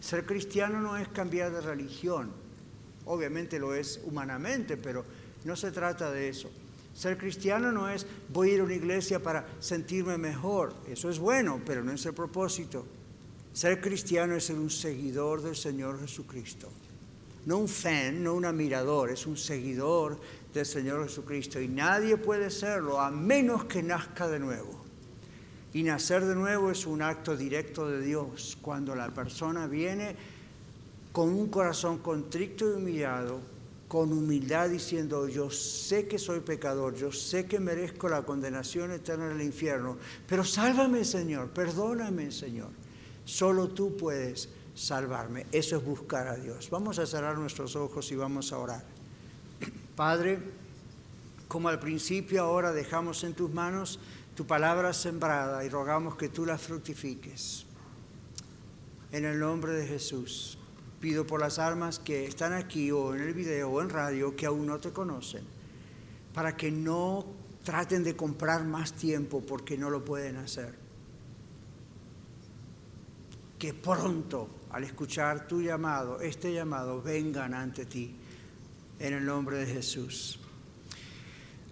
Ser 0.00 0.24
cristiano 0.24 0.80
no 0.80 0.96
es 0.96 1.08
cambiar 1.08 1.52
de 1.52 1.60
religión 1.60 2.47
obviamente 3.08 3.58
lo 3.58 3.74
es 3.74 4.00
humanamente, 4.04 4.76
pero 4.76 5.04
no 5.44 5.56
se 5.56 5.72
trata 5.72 6.10
de 6.10 6.28
eso. 6.28 6.50
Ser 6.94 7.16
cristiano 7.16 7.72
no 7.72 7.88
es 7.88 8.06
voy 8.32 8.50
a 8.50 8.54
ir 8.54 8.60
a 8.60 8.64
una 8.64 8.74
iglesia 8.74 9.20
para 9.20 9.46
sentirme 9.60 10.18
mejor, 10.18 10.74
eso 10.88 11.10
es 11.10 11.18
bueno, 11.18 11.60
pero 11.64 11.82
no 11.84 11.92
es 11.92 12.04
el 12.06 12.14
propósito. 12.14 12.86
Ser 13.52 13.80
cristiano 13.80 14.34
es 14.34 14.44
ser 14.44 14.56
un 14.56 14.70
seguidor 14.70 15.42
del 15.42 15.56
Señor 15.56 16.00
Jesucristo. 16.00 16.68
No 17.46 17.58
un 17.58 17.68
fan, 17.68 18.22
no 18.22 18.34
un 18.34 18.44
admirador, 18.44 19.10
es 19.10 19.26
un 19.26 19.36
seguidor 19.36 20.20
del 20.52 20.66
Señor 20.66 21.04
Jesucristo. 21.04 21.60
Y 21.60 21.68
nadie 21.68 22.16
puede 22.16 22.50
serlo 22.50 23.00
a 23.00 23.10
menos 23.10 23.64
que 23.64 23.82
nazca 23.82 24.28
de 24.28 24.38
nuevo. 24.38 24.84
Y 25.72 25.82
nacer 25.82 26.24
de 26.24 26.34
nuevo 26.34 26.70
es 26.70 26.86
un 26.86 27.02
acto 27.02 27.36
directo 27.36 27.88
de 27.88 28.00
Dios. 28.00 28.58
Cuando 28.60 28.94
la 28.94 29.08
persona 29.14 29.66
viene 29.66 30.16
con 31.12 31.30
un 31.30 31.48
corazón 31.48 31.98
contrito 31.98 32.68
y 32.68 32.74
humillado, 32.74 33.40
con 33.88 34.12
humildad 34.12 34.68
diciendo, 34.68 35.28
yo 35.28 35.50
sé 35.50 36.06
que 36.06 36.18
soy 36.18 36.40
pecador, 36.40 36.94
yo 36.94 37.10
sé 37.10 37.46
que 37.46 37.58
merezco 37.58 38.08
la 38.08 38.22
condenación 38.22 38.92
eterna 38.92 39.28
del 39.28 39.42
infierno, 39.42 39.96
pero 40.28 40.44
sálvame 40.44 41.04
Señor, 41.04 41.48
perdóname 41.48 42.30
Señor. 42.30 42.68
Solo 43.24 43.68
tú 43.68 43.96
puedes 43.96 44.48
salvarme. 44.74 45.46
Eso 45.52 45.76
es 45.76 45.84
buscar 45.84 46.28
a 46.28 46.36
Dios. 46.36 46.70
Vamos 46.70 46.98
a 46.98 47.06
cerrar 47.06 47.36
nuestros 47.36 47.76
ojos 47.76 48.10
y 48.12 48.16
vamos 48.16 48.52
a 48.52 48.58
orar. 48.58 48.84
Padre, 49.96 50.38
como 51.48 51.68
al 51.68 51.80
principio 51.80 52.42
ahora 52.42 52.72
dejamos 52.72 53.24
en 53.24 53.34
tus 53.34 53.52
manos 53.52 53.98
tu 54.34 54.46
palabra 54.46 54.92
sembrada 54.92 55.64
y 55.64 55.68
rogamos 55.68 56.14
que 56.16 56.28
tú 56.28 56.46
la 56.46 56.56
fructifiques. 56.58 57.64
En 59.10 59.24
el 59.24 59.40
nombre 59.40 59.72
de 59.72 59.86
Jesús. 59.86 60.58
Pido 61.00 61.26
por 61.26 61.40
las 61.40 61.58
almas 61.58 61.98
que 61.98 62.26
están 62.26 62.52
aquí 62.52 62.90
o 62.90 63.14
en 63.14 63.20
el 63.20 63.34
video 63.34 63.70
o 63.70 63.80
en 63.80 63.88
radio 63.88 64.34
que 64.34 64.46
aún 64.46 64.66
no 64.66 64.78
te 64.78 64.90
conocen, 64.90 65.44
para 66.34 66.56
que 66.56 66.70
no 66.70 67.24
traten 67.62 68.02
de 68.02 68.16
comprar 68.16 68.64
más 68.64 68.92
tiempo 68.92 69.40
porque 69.40 69.76
no 69.76 69.90
lo 69.90 70.04
pueden 70.04 70.36
hacer. 70.36 70.74
Que 73.58 73.74
pronto, 73.74 74.48
al 74.70 74.84
escuchar 74.84 75.46
tu 75.46 75.60
llamado, 75.60 76.20
este 76.20 76.52
llamado, 76.52 77.02
vengan 77.02 77.54
ante 77.54 77.86
ti, 77.86 78.14
en 78.98 79.14
el 79.14 79.24
nombre 79.24 79.58
de 79.58 79.66
Jesús. 79.66 80.40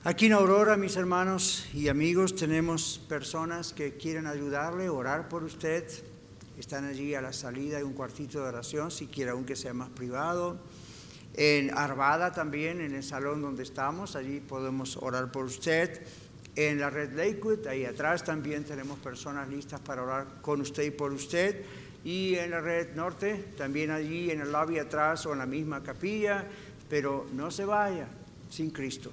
Aquí 0.05 0.27
en 0.27 0.35
Aurora, 0.35 0.77
mis 0.77 0.95
hermanos 0.95 1.66
y 1.74 1.89
amigos, 1.89 2.37
tenemos 2.37 3.01
personas 3.09 3.72
que 3.72 3.97
quieren 3.97 4.29
ayudarle, 4.29 4.89
orar 4.89 5.29
por 5.29 5.43
usted 5.43 5.85
están 6.59 6.84
allí 6.84 7.14
a 7.14 7.20
la 7.20 7.32
salida, 7.32 7.78
hay 7.78 7.82
un 7.82 7.92
cuartito 7.92 8.42
de 8.42 8.48
oración, 8.48 8.90
si 8.90 9.07
quiere 9.07 9.30
aunque 9.30 9.57
sea 9.57 9.74
más 9.74 9.90
privado. 9.90 10.57
En 11.34 11.76
Arvada 11.76 12.32
también, 12.32 12.80
en 12.80 12.94
el 12.94 13.02
salón 13.02 13.42
donde 13.42 13.62
estamos, 13.62 14.16
allí 14.16 14.40
podemos 14.40 14.96
orar 14.96 15.30
por 15.30 15.44
usted. 15.44 16.02
En 16.54 16.80
la 16.80 16.88
red 16.88 17.12
Lakewood, 17.12 17.66
ahí 17.66 17.84
atrás 17.84 18.24
también 18.24 18.64
tenemos 18.64 18.98
personas 19.00 19.46
listas 19.48 19.78
para 19.80 20.02
orar 20.02 20.26
con 20.40 20.62
usted 20.62 20.84
y 20.84 20.90
por 20.90 21.12
usted. 21.12 21.62
Y 22.04 22.36
en 22.36 22.52
la 22.52 22.61
red 22.61 22.94
norte, 22.94 23.52
también 23.59 23.90
allí 23.90 24.30
en 24.30 24.40
el 24.40 24.50
lobby 24.50 24.78
atrás 24.78 25.26
o 25.26 25.32
en 25.34 25.40
la 25.40 25.46
misma 25.46 25.82
capilla, 25.82 26.46
pero 26.88 27.26
no 27.34 27.50
se 27.50 27.66
vaya 27.66 28.09
sin 28.48 28.70
Cristo. 28.70 29.12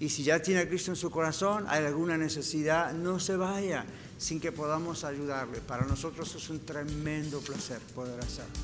Y 0.00 0.08
si 0.08 0.24
ya 0.24 0.42
tiene 0.42 0.62
a 0.62 0.68
Cristo 0.68 0.90
en 0.90 0.96
su 0.96 1.10
corazón, 1.10 1.64
hay 1.68 1.84
alguna 1.84 2.18
necesidad, 2.18 2.92
no 2.92 3.20
se 3.20 3.36
vaya 3.36 3.86
sin 4.18 4.40
que 4.40 4.52
podamos 4.52 5.04
ayudarle. 5.04 5.60
Para 5.60 5.84
nosotros 5.86 6.34
es 6.34 6.48
un 6.50 6.60
tremendo 6.60 7.40
placer 7.40 7.80
poder 7.94 8.18
hacerlo. 8.20 8.54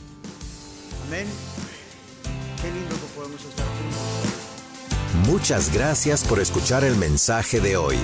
Amén. 1.07 1.27
Qué 2.61 2.71
lindo 2.71 2.95
que 2.95 3.07
podemos 3.17 3.45
estar 3.45 3.67
juntos. 3.67 4.33
Muchas 5.27 5.73
gracias 5.73 6.25
por 6.25 6.41
escuchar 6.41 6.85
el 6.85 6.97
mensaje 6.97 7.61
de 7.61 7.77
hoy. 7.77 7.99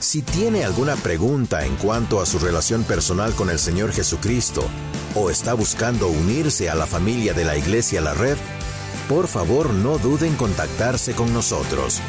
Si 0.00 0.22
tiene 0.22 0.64
alguna 0.64 0.96
pregunta 0.96 1.66
en 1.66 1.76
cuanto 1.76 2.20
a 2.20 2.26
su 2.26 2.38
relación 2.38 2.84
personal 2.84 3.34
con 3.34 3.50
el 3.50 3.58
Señor 3.58 3.92
Jesucristo 3.92 4.64
o 5.14 5.30
está 5.30 5.52
buscando 5.54 6.08
unirse 6.08 6.70
a 6.70 6.74
la 6.74 6.86
familia 6.86 7.34
de 7.34 7.44
la 7.44 7.56
Iglesia 7.56 8.00
La 8.00 8.14
Red, 8.14 8.38
por 9.08 9.26
favor 9.26 9.74
no 9.74 9.98
duden 9.98 10.30
en 10.30 10.36
contactarse 10.36 11.14
con 11.14 11.32
nosotros. 11.34 12.00